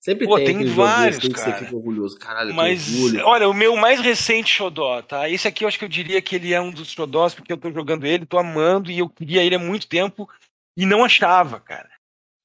[0.00, 1.58] Sempre Pô, tem, tem vários, joguinhos assim que cara.
[1.58, 2.18] você fica orgulhoso.
[2.20, 3.26] Caralho, Mas, que orgulho.
[3.26, 5.28] olha, o meu mais recente Xodó, tá?
[5.28, 7.56] Esse aqui eu acho que eu diria que ele é um dos Xodós, porque eu
[7.56, 10.28] tô jogando ele, tô amando, e eu queria ele há muito tempo
[10.76, 11.90] e não achava, cara.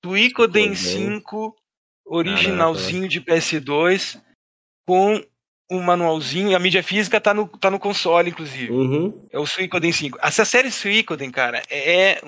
[0.04, 1.12] Suicoden Suicoden.
[1.20, 1.56] 5,
[2.08, 4.20] originalzinho de PS2,
[4.88, 5.24] com
[5.78, 8.72] o manualzinho, a mídia física tá no, tá no console, inclusive.
[8.72, 9.14] Uhum.
[9.32, 10.18] É o Suicoden 5.
[10.22, 12.22] Essa série Suicoden, cara, é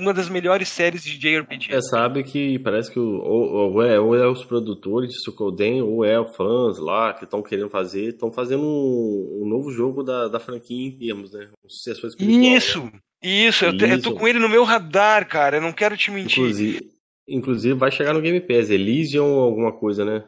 [0.00, 1.72] uma das melhores séries de JRPG.
[1.72, 5.82] Você sabe que parece que o, ou, ou é, ou é os produtores de Suikoden
[5.82, 10.02] ou é os fãs lá que estão querendo fazer, estão fazendo um, um novo jogo
[10.02, 11.48] da, da franquia em termos, né?
[11.64, 12.40] Um sucessor espiritual.
[12.40, 12.56] né?
[12.56, 12.92] Isso,
[13.22, 14.18] isso, eu, te- eu tô Isso.
[14.18, 16.38] com ele no meu radar, cara, eu não quero te mentir.
[16.38, 16.86] Inclusive,
[17.26, 20.24] inclusive vai chegar no Game Pass, Elysium ou alguma coisa, né?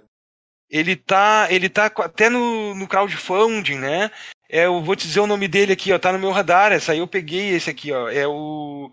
[0.70, 4.10] Ele tá, ele tá até no, no crowdfunding, né?
[4.48, 6.72] É, eu vou te dizer o nome dele aqui, ó, tá no meu radar.
[6.72, 8.08] Essa aí eu peguei esse aqui, ó.
[8.08, 8.90] É o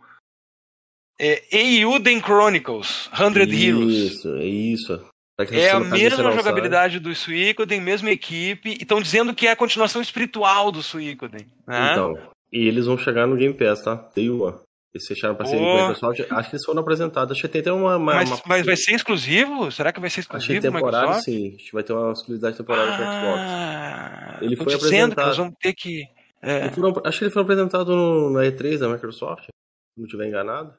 [1.19, 3.95] é Eiyuden Chronicles, 100 Heroes.
[3.95, 5.13] Isso, é isso.
[5.51, 10.01] É a mesma jogabilidade do Suicoden, mesma equipe, e estão dizendo que é a continuação
[10.01, 11.47] espiritual do Suicoden.
[11.65, 11.79] sabe?
[11.79, 11.91] Né?
[11.91, 13.95] Então, e eles vão chegar no Game Pass, tá?
[14.15, 14.57] Day One.
[14.93, 15.71] Eles fecharam parceria Pô.
[15.71, 16.19] com a Microsoft.
[16.31, 17.31] Acho que eles foram apresentados.
[17.31, 17.97] Acho que tem até uma.
[17.97, 19.71] uma, Mas, uma- mas vai ser exclusivo?
[19.71, 20.61] Será que vai ser Achei exclusivo?
[20.61, 21.25] temporário, Microsoft?
[21.25, 21.55] sim.
[21.55, 23.39] Acho que vai ter uma exclusividade temporária com o Xbox.
[23.41, 25.25] Ah, Ele foi que apresentado.
[25.27, 26.03] nós vamos ter que.
[26.41, 26.69] é.
[26.69, 29.49] Foram- acho que ele foi apresentado no, na E3 da Microsoft, se
[29.97, 30.73] não estiver enganado.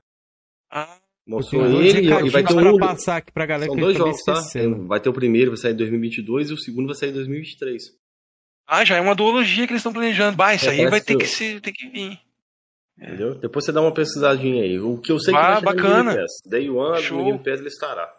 [0.70, 0.96] Ah,
[1.26, 2.78] Mostrou ele e- e vai ter um.
[2.78, 4.34] passar aqui pra galera São que dois jogos, tá?
[4.86, 7.82] Vai ter o primeiro, vai sair em 2022, e o segundo vai sair em 2023.
[8.68, 10.36] Ah, já é uma duologia que eles estão planejando.
[10.36, 12.18] Bah, isso É, aí vai ter que que, se, ter que vir.
[12.98, 13.34] Entendeu?
[13.34, 14.78] Depois você dá uma pesquisadinha aí.
[14.78, 16.02] O que eu sei que Ah, vai bacana.
[16.04, 16.32] no Game Pass.
[16.50, 17.18] Day One, Show.
[17.18, 18.14] no Game Pass ele estará.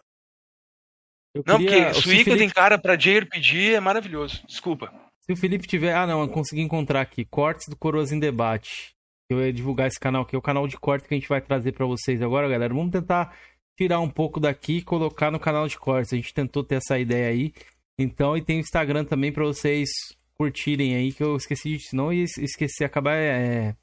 [1.33, 4.41] Eu Não, queria- porque Suica Felipe- tem cara pra JRPG, é maravilhoso.
[4.47, 4.91] Desculpa.
[5.21, 5.93] Se o Felipe tiver.
[5.93, 7.25] Ah, não, eu consegui encontrar aqui.
[7.25, 8.93] Cortes do Coroas em Debate.
[9.29, 11.41] Eu ia divulgar esse canal aqui, é o canal de corte que a gente vai
[11.41, 12.73] trazer pra vocês agora, galera.
[12.73, 13.35] Vamos tentar
[13.75, 16.13] tirar um pouco daqui e colocar no canal de cortes.
[16.13, 17.51] A gente tentou ter essa ideia aí.
[17.97, 19.89] Então, e tem o Instagram também pra vocês
[20.35, 21.87] curtirem aí, que eu esqueci de.
[21.87, 23.75] Senão eu ia esquecer, acabar é,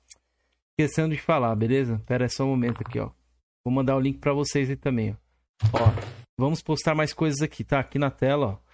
[0.78, 2.02] esquecendo de falar, beleza?
[2.06, 3.10] Pera aí só um momento aqui, ó.
[3.64, 5.78] Vou mandar o link pra vocês aí também, ó.
[5.78, 5.92] Ó,
[6.38, 7.78] vamos postar mais coisas aqui, tá?
[7.80, 8.72] Aqui na tela, ó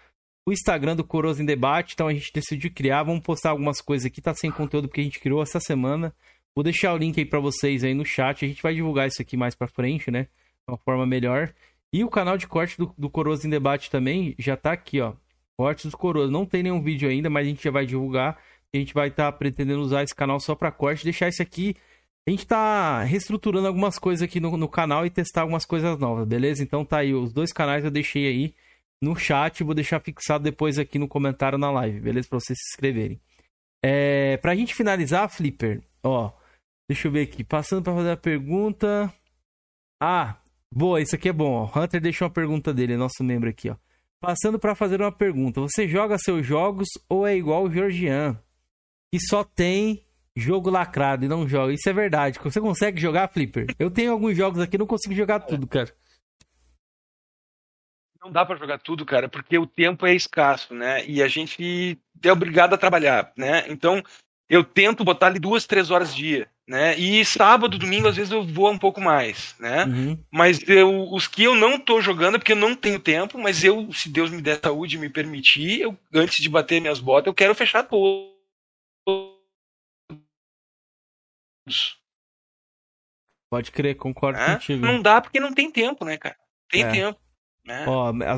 [0.48, 4.06] o Instagram do Coroas em Debate, então a gente decidiu criar, vamos postar algumas coisas
[4.06, 6.14] aqui, tá sem conteúdo porque a gente criou essa semana.
[6.56, 9.20] Vou deixar o link aí pra vocês aí no chat, a gente vai divulgar isso
[9.20, 10.22] aqui mais pra frente, né?
[10.22, 11.52] De uma forma melhor.
[11.92, 15.12] E o canal de corte do, do Coroas em Debate também já tá aqui, ó.
[15.58, 16.30] Cortes dos Coroas.
[16.30, 18.38] Não tem nenhum vídeo ainda, mas a gente já vai divulgar.
[18.74, 21.74] A gente vai estar pretendendo usar esse canal só pra corte, deixar isso aqui.
[22.27, 26.28] A gente tá reestruturando algumas coisas aqui no, no canal e testar algumas coisas novas,
[26.28, 26.62] beleza?
[26.62, 28.55] Então tá aí, os dois canais eu deixei aí
[29.03, 32.28] no chat, vou deixar fixado depois aqui no comentário na live, beleza?
[32.28, 33.19] Pra vocês se inscreverem.
[33.82, 36.32] É, pra gente finalizar, Flipper, ó,
[36.90, 39.12] deixa eu ver aqui, passando pra fazer a pergunta.
[40.03, 40.36] Ah,
[40.70, 41.81] boa, isso aqui é bom, ó.
[41.81, 43.77] Hunter deixou uma pergunta dele, nosso membro aqui, ó.
[44.20, 48.39] Passando pra fazer uma pergunta, você joga seus jogos ou é igual o Georgian,
[49.12, 50.05] que só tem
[50.36, 51.72] jogo lacrado e não joga?
[51.72, 52.39] Isso é verdade.
[52.43, 53.66] Você consegue jogar, Flipper?
[53.78, 55.93] Eu tenho alguns jogos aqui, não consigo jogar tudo, cara.
[58.22, 61.06] Não dá pra jogar tudo, cara, porque o tempo é escasso, né?
[61.06, 63.64] E a gente é obrigado a trabalhar, né?
[63.68, 64.02] Então,
[64.51, 66.98] eu tento botar ali duas, três horas dia, né?
[66.98, 69.85] E sábado, domingo, às vezes eu vou um pouco mais, né?
[69.85, 70.18] Uhum.
[70.32, 73.62] Mas eu, os que eu não tô jogando é porque eu não tenho tempo, mas
[73.62, 77.28] eu, se Deus me der saúde e me permitir, eu, antes de bater minhas botas,
[77.28, 78.38] eu quero fechar todos.
[83.51, 84.85] Pode crer, concordo contigo.
[84.85, 86.36] Não dá porque não tem tempo, né, cara?
[86.70, 86.90] Tem É.
[86.90, 87.20] tempo.
[87.64, 87.85] Né?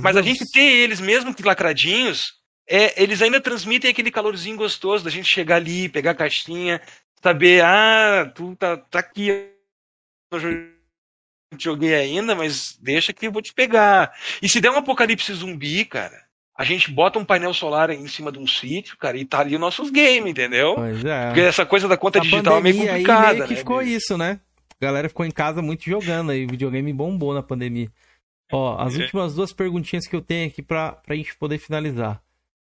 [0.03, 2.35] Mas a duas- gente ter eles, mesmo que lacradinhos,
[2.69, 6.81] é, eles ainda transmitem aquele calorzinho gostoso da gente chegar ali, pegar a caixinha,
[7.23, 9.29] saber, ah, tu tá, tá aqui.
[9.29, 9.53] Eu
[10.33, 10.73] não jo-
[11.59, 14.13] joguei ainda, mas deixa que eu vou te pegar.
[14.43, 16.25] E se der um apocalipse zumbi, cara,
[16.61, 19.55] a gente bota um painel solar em cima de um sítio, cara, e tá ali
[19.55, 20.75] os nossos games, entendeu?
[20.75, 21.27] Pois é.
[21.29, 23.33] Porque essa coisa da conta A digital é meio pandemia aí complicada.
[23.35, 24.41] meio que né, ficou isso, né?
[24.81, 26.45] A galera ficou em casa muito jogando aí.
[26.45, 27.89] O videogame bombou na pandemia.
[28.53, 29.03] Ó, as É.
[29.03, 32.21] últimas duas perguntinhas que eu tenho aqui pra, pra gente poder finalizar.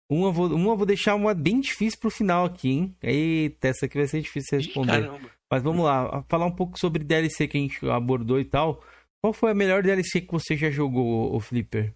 [0.10, 2.96] Uma eu vou, uma vou deixar uma bem difícil pro final aqui, hein?
[3.04, 4.92] Eita, essa aqui vai ser difícil de responder.
[5.04, 5.30] caramba.
[5.52, 8.84] Mas vamos lá, falar um pouco sobre DLC que a gente abordou e tal.
[9.22, 11.94] Qual foi a melhor DLC que você já jogou, o Flipper?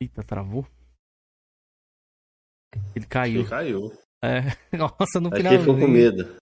[0.00, 0.66] Eita, travou?
[2.94, 3.40] Ele caiu.
[3.40, 3.92] Ele caiu.
[4.22, 4.40] É.
[4.76, 5.52] Nossa, no final.
[5.52, 6.36] ele ficou com medo.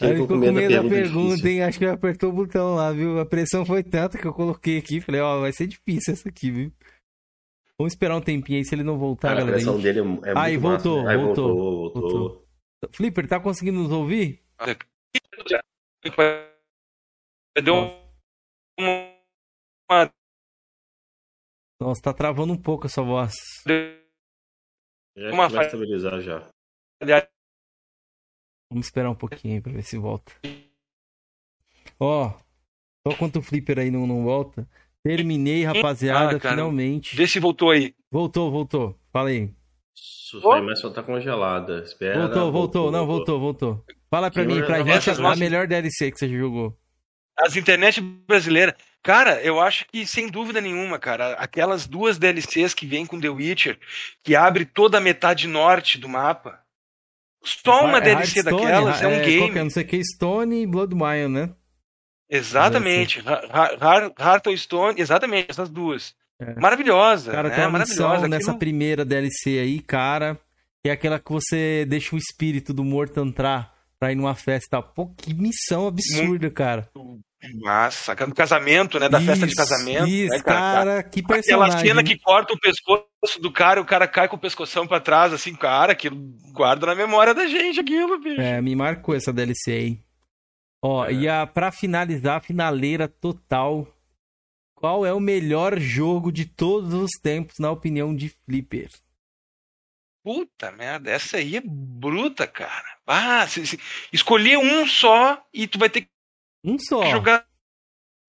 [0.00, 1.50] Ele ficou com medo da pergunta, difícil.
[1.50, 1.62] hein?
[1.64, 3.18] Acho que ele apertou o botão lá, viu?
[3.20, 5.00] A pressão foi tanta que eu coloquei aqui.
[5.00, 6.72] Falei, ó, vai ser difícil essa aqui, viu?
[7.78, 9.56] Vamos esperar um tempinho aí se ele não voltar, Cara, a galera.
[9.56, 11.10] pressão gente- dele é muito Aí, massa, voltou, né?
[11.10, 12.18] Aí voltou, voltou, voltou.
[12.20, 12.46] voltou.
[12.94, 14.42] Flipper, tá conseguindo nos ouvir?
[17.62, 17.74] Deu
[18.78, 20.12] uma-
[21.82, 23.34] Nossa, tá travando um pouco essa voz.
[25.16, 26.48] Já acho Uma vai estabilizar já.
[28.70, 30.32] Vamos esperar um pouquinho aí pra ver se volta.
[32.00, 32.30] Ó,
[33.06, 34.66] só quanto o Flipper aí não, não volta.
[35.04, 37.16] Terminei, rapaziada, Ah, finalmente.
[37.16, 37.94] Vê se voltou aí.
[38.10, 38.98] Voltou, voltou.
[39.12, 39.52] Fala aí.
[39.94, 41.80] Sua imagem só tá congelada.
[41.82, 42.20] Espera.
[42.20, 43.84] Voltou, voltou, não, voltou, voltou.
[44.08, 46.78] Fala pra Que mim, pra gente, a nossas- melhor DLC que você jogou.
[47.36, 48.74] As internet brasileiras.
[49.02, 53.28] Cara, eu acho que sem dúvida nenhuma, cara, aquelas duas DLCs que vêm com The
[53.28, 53.78] Witcher,
[54.22, 56.60] que abre toda a metade norte do mapa.
[57.44, 59.38] Só uma É DLC daquelas é um qual que é?
[59.40, 59.58] game.
[59.64, 61.50] Não sei o que, Stone e Bloodmine, né?
[62.30, 63.22] Exatamente.
[63.26, 66.14] Har- Hearthstone, exatamente, essas duas.
[66.40, 66.54] É.
[66.58, 67.32] Maravilhosa.
[67.32, 67.54] Cara, né?
[67.56, 68.28] tem uma missão Maravilhosa.
[68.28, 70.38] nessa Aquilo- primeira DLC aí, cara,
[70.82, 74.80] que é aquela que você deixa o espírito do morto entrar pra ir numa festa.
[74.80, 76.88] Pô, que missão absurda, cara.
[77.60, 79.08] Massa, no casamento, né?
[79.08, 80.06] Da festa de Isso, casamento.
[80.06, 81.78] Isso, né, cara, que Aquela personagem.
[81.80, 85.32] cena que corta o pescoço do cara, o cara cai com o pescoção pra trás,
[85.32, 86.16] assim, cara, aquilo
[86.52, 88.40] guarda na memória da gente aquilo, bicho.
[88.40, 89.98] É, me marcou essa DLC aí.
[90.80, 91.12] Ó, é.
[91.12, 93.86] e a, pra finalizar, a finaleira total.
[94.74, 98.88] Qual é o melhor jogo de todos os tempos, na opinião de Flipper?
[100.24, 102.96] Puta merda, essa aí é bruta, cara.
[103.06, 103.78] Ah, se, se,
[104.12, 106.08] escolher um só e tu vai ter que
[106.64, 107.04] um só.
[107.10, 107.44] jogar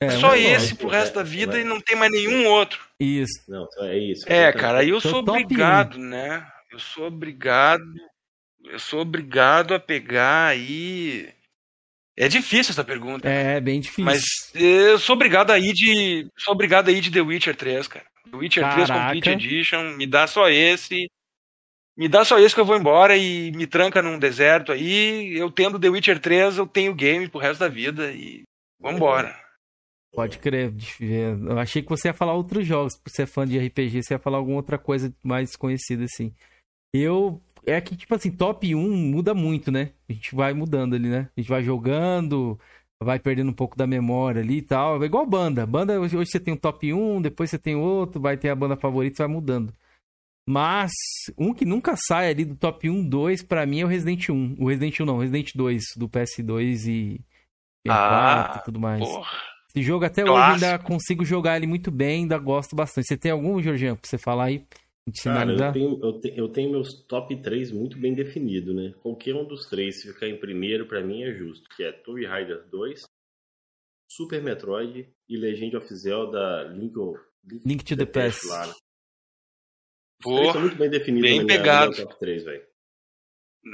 [0.01, 0.75] é, só um esse só.
[0.75, 2.79] pro resto da vida é, e não tem mais nenhum outro.
[2.99, 3.43] Isso.
[3.47, 4.25] Não, é isso.
[4.27, 6.45] É, cara, aí eu sou obrigado, né?
[6.71, 7.83] Eu sou obrigado.
[8.65, 11.29] Eu sou obrigado a pegar aí.
[12.15, 13.27] É difícil essa pergunta.
[13.27, 14.05] É, bem difícil.
[14.05, 14.23] Mas
[14.53, 16.27] eu sou obrigado aí de.
[16.37, 18.05] Sou obrigado aí de The Witcher 3, cara.
[18.29, 18.85] The Witcher Caraca.
[18.85, 21.09] 3 Complete Edition, me dá só esse.
[21.95, 25.37] Me dá só isso que eu vou embora e me tranca num deserto aí.
[25.37, 28.43] Eu tendo The Witcher 3, eu tenho game pro resto da vida e
[28.79, 29.35] vambora.
[30.13, 30.73] Pode crer.
[30.99, 34.19] Eu achei que você ia falar outros jogos, por ser fã de RPG, você ia
[34.19, 36.33] falar alguma outra coisa mais conhecida assim.
[36.93, 37.41] Eu.
[37.65, 39.91] É que, tipo assim, top 1 muda muito, né?
[40.09, 41.29] A gente vai mudando ali, né?
[41.35, 42.59] A gente vai jogando,
[43.01, 45.01] vai perdendo um pouco da memória ali e tal.
[45.01, 45.65] É igual banda.
[45.65, 48.75] Banda, hoje você tem um top 1, depois você tem outro, vai ter a banda
[48.75, 49.73] favorita, vai mudando.
[50.47, 50.91] Mas
[51.37, 54.55] um que nunca sai ali do top 1, 2, pra mim é o Resident 1.
[54.59, 57.21] O Resident 1 não, o Resident 2 do PS2 e
[57.87, 58.99] PS4 ah, e tudo mais.
[58.99, 59.53] Porra.
[59.69, 60.55] Esse jogo até Clássico.
[60.55, 63.07] hoje ainda consigo jogar ele muito bem, ainda gosto bastante.
[63.07, 64.65] Você tem algum, Jorginho, pra você falar aí?
[65.21, 68.93] Cara, eu tenho, eu, te, eu tenho meus top 3 muito bem definido, né?
[69.01, 71.67] Qualquer um dos três, se ficar em primeiro, para mim é justo.
[71.75, 73.01] Que é Tomb Raider 2,
[74.09, 76.95] Super Metroid e Legend of Zelda Link,
[77.43, 78.47] Link, Link to the, the Past.
[78.47, 78.73] Lá, né?
[80.23, 81.95] Porra, muito bem definido bem pegado.
[81.95, 82.63] top 3, velho.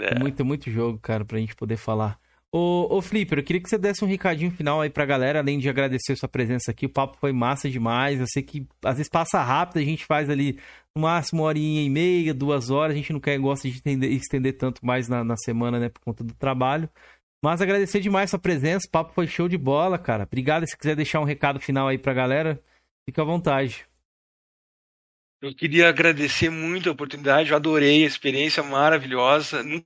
[0.01, 0.19] É.
[0.19, 2.19] Muito, muito jogo, cara, pra gente poder falar.
[2.51, 5.59] Ô, ô Flipper, eu queria que você desse um recadinho final aí pra galera, além
[5.59, 6.87] de agradecer a sua presença aqui.
[6.87, 8.19] O papo foi massa demais.
[8.19, 10.59] Eu sei que às vezes passa rápido, a gente faz ali
[10.95, 12.93] no máximo uma horinha e meia, duas horas.
[12.93, 16.01] A gente não quer, gosta de estender, estender tanto mais na, na semana, né, por
[16.01, 16.89] conta do trabalho.
[17.43, 20.23] Mas agradecer demais a sua presença, o papo foi show de bola, cara.
[20.23, 20.67] Obrigado.
[20.67, 22.61] Se quiser deixar um recado final aí pra galera,
[23.07, 23.87] fica à vontade.
[25.41, 29.85] Eu queria agradecer muito a oportunidade, eu adorei a experiência maravilhosa, nunca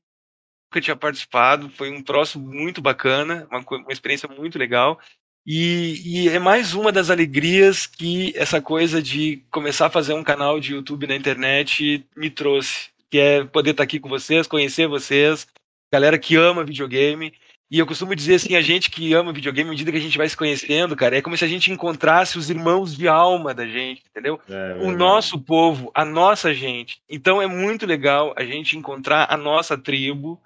[0.82, 5.00] tinha participado, foi um troço muito bacana, uma, uma experiência muito legal.
[5.46, 10.24] E, e, é mais uma das alegrias que essa coisa de começar a fazer um
[10.24, 14.88] canal de YouTube na internet me trouxe, que é poder estar aqui com vocês, conhecer
[14.88, 15.46] vocês,
[15.92, 17.32] galera que ama videogame
[17.74, 20.16] e eu costumo dizer assim, a gente que ama videogame, à medida que a gente
[20.16, 23.66] vai se conhecendo, cara, é como se a gente encontrasse os irmãos de alma da
[23.66, 24.40] gente, entendeu?
[24.48, 27.02] É, o nosso povo, a nossa gente.
[27.10, 30.40] Então é muito legal a gente encontrar a nossa tribo,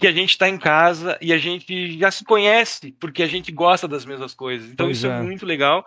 [0.00, 3.52] que a gente está em casa e a gente já se conhece, porque a gente
[3.52, 4.70] gosta das mesmas coisas.
[4.70, 5.10] Então pois isso é.
[5.10, 5.84] é muito legal.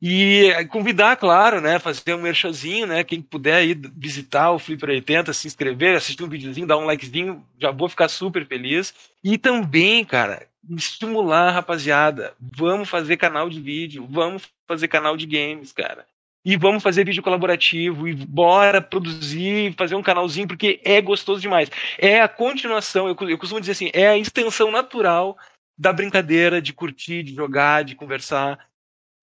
[0.00, 5.32] E convidar, claro, né, fazer um merchazinho, né, quem puder ir visitar o Flipper 80,
[5.32, 8.92] se inscrever, assistir um videozinho, dar um likezinho, já vou ficar super feliz.
[9.24, 15.72] E também, cara, estimular rapaziada, vamos fazer canal de vídeo, vamos fazer canal de games,
[15.72, 16.06] cara.
[16.44, 21.70] E vamos fazer vídeo colaborativo, e bora produzir, fazer um canalzinho, porque é gostoso demais.
[21.98, 25.36] É a continuação, eu costumo dizer assim, é a extensão natural
[25.76, 28.58] da brincadeira, de curtir, de jogar, de conversar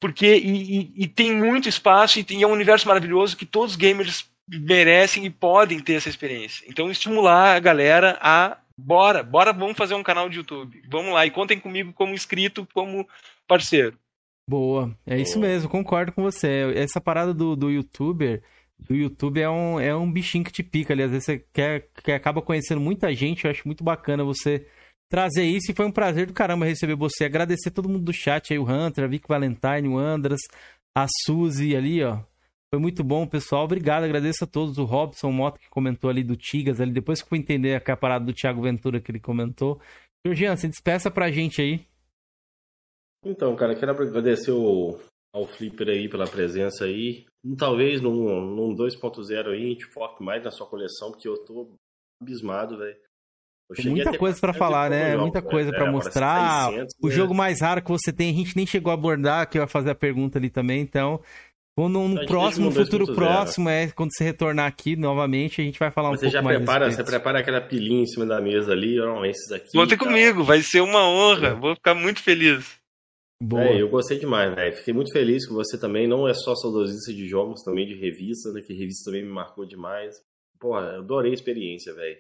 [0.04, 3.72] porque e, e, e tem muito espaço e, tem, é um universo maravilhoso que todos
[3.72, 6.66] os gamers merecem e podem ter essa experiência.
[6.68, 10.84] Então estimular a galera a bora, bora, vamos fazer um canal de YouTube.
[10.90, 13.08] Vamos lá e contem comigo como inscrito, como
[13.48, 13.98] parceiro.
[14.46, 16.74] Boa, é isso mesmo, concordo com você.
[16.76, 18.44] Essa parada do, do youtuber,
[18.78, 21.04] do YouTube é um, é um bichinho que te pica ali.
[21.04, 24.68] Às vezes você quer, quer acaba conhecendo muita gente, eu acho muito bacana você
[25.14, 27.26] trazer isso e foi um prazer do caramba receber você.
[27.26, 30.40] Agradecer todo mundo do chat aí, o Hunter, a Vic Valentine, o Andras,
[30.98, 32.19] a Suzy ali, ó.
[32.73, 33.65] Foi muito bom, pessoal.
[33.65, 34.80] Obrigado, agradeço a todos.
[34.80, 36.91] O Robson Mota que comentou ali do Tigas ali.
[36.91, 39.80] Depois que eu fui entender a parada do Thiago Ventura que ele comentou.
[40.26, 41.85] Georgiano, se despeça pra gente aí.
[43.23, 44.99] Então, cara, quero agradecer o,
[45.31, 47.27] ao Flipper aí pela presença aí.
[47.56, 51.69] Talvez num, num 2.0 aí a gente foque mais na sua coleção, porque eu tô
[52.19, 52.98] abismado, velho.
[53.76, 55.16] Tem muita coisa para falar, né?
[55.16, 56.70] Muita coisa para é, mostrar.
[56.70, 57.14] 600, o né?
[57.14, 59.68] jogo mais raro que você tem, a gente nem chegou a abordar, que eu ia
[59.68, 61.20] fazer a pergunta ali também, então.
[61.76, 66.12] Quando um próximo, futuro próximo, é quando você retornar aqui novamente, a gente vai falar
[66.12, 66.58] Mas um pouco já mais.
[66.58, 69.72] Prepara, você prepara aquela pilinha em cima da mesa ali, ó, esses aqui.
[69.76, 71.54] Conta comigo, vai ser uma honra, é.
[71.56, 72.80] vou ficar muito feliz.
[73.41, 73.64] Boa.
[73.64, 74.76] É, eu gostei demais, velho.
[74.76, 76.08] Fiquei muito feliz com você também.
[76.08, 78.62] Não é só saudosista de jogos, também de revista, né?
[78.62, 80.16] Que revista também me marcou demais.
[80.60, 82.18] Porra, adorei a experiência, velho.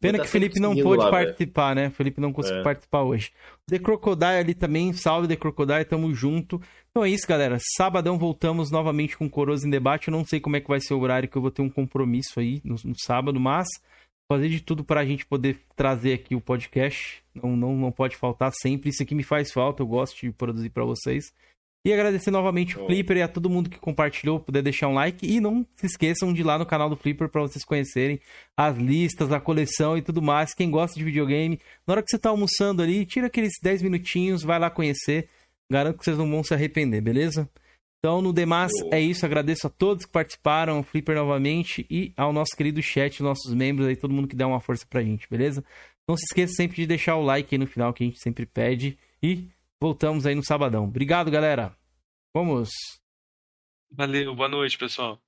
[0.00, 1.86] Pena que o Felipe não pôde lá, participar, véio.
[1.86, 1.88] né?
[1.88, 2.64] O Felipe não conseguiu é.
[2.64, 3.30] participar hoje.
[3.66, 6.60] The Crocodile ali também, salve The Crocodile, tamo junto.
[6.90, 7.58] Então é isso, galera.
[7.76, 10.08] Sabadão voltamos novamente com Coroas em Debate.
[10.08, 11.70] Eu não sei como é que vai ser o horário que eu vou ter um
[11.70, 13.66] compromisso aí no, no sábado, mas
[14.28, 17.22] fazer de tudo para a gente poder trazer aqui o podcast.
[17.34, 18.90] Não, não, não pode faltar sempre.
[18.90, 21.32] Isso aqui me faz falta, eu gosto de produzir para vocês.
[21.86, 25.24] E agradecer novamente o Flipper e a todo mundo que compartilhou, puder deixar um like.
[25.24, 28.18] E não se esqueçam de ir lá no canal do Flipper para vocês conhecerem
[28.56, 30.52] as listas, a coleção e tudo mais.
[30.52, 34.42] Quem gosta de videogame, na hora que você tá almoçando ali, tira aqueles 10 minutinhos,
[34.42, 35.28] vai lá conhecer.
[35.70, 37.48] Garanto que vocês não vão se arrepender, beleza?
[38.00, 39.24] Então, no demais, é isso.
[39.24, 43.86] Agradeço a todos que participaram, ao Flipper novamente e ao nosso querido chat, nossos membros
[43.86, 45.64] aí, todo mundo que dá uma força pra gente, beleza?
[46.08, 48.44] Não se esqueça sempre de deixar o like aí no final, que a gente sempre
[48.44, 48.98] pede.
[49.22, 49.46] E
[49.80, 50.84] Voltamos aí no sabadão.
[50.84, 51.76] Obrigado, galera.
[52.34, 52.70] Vamos.
[53.90, 55.20] Valeu, boa noite, pessoal.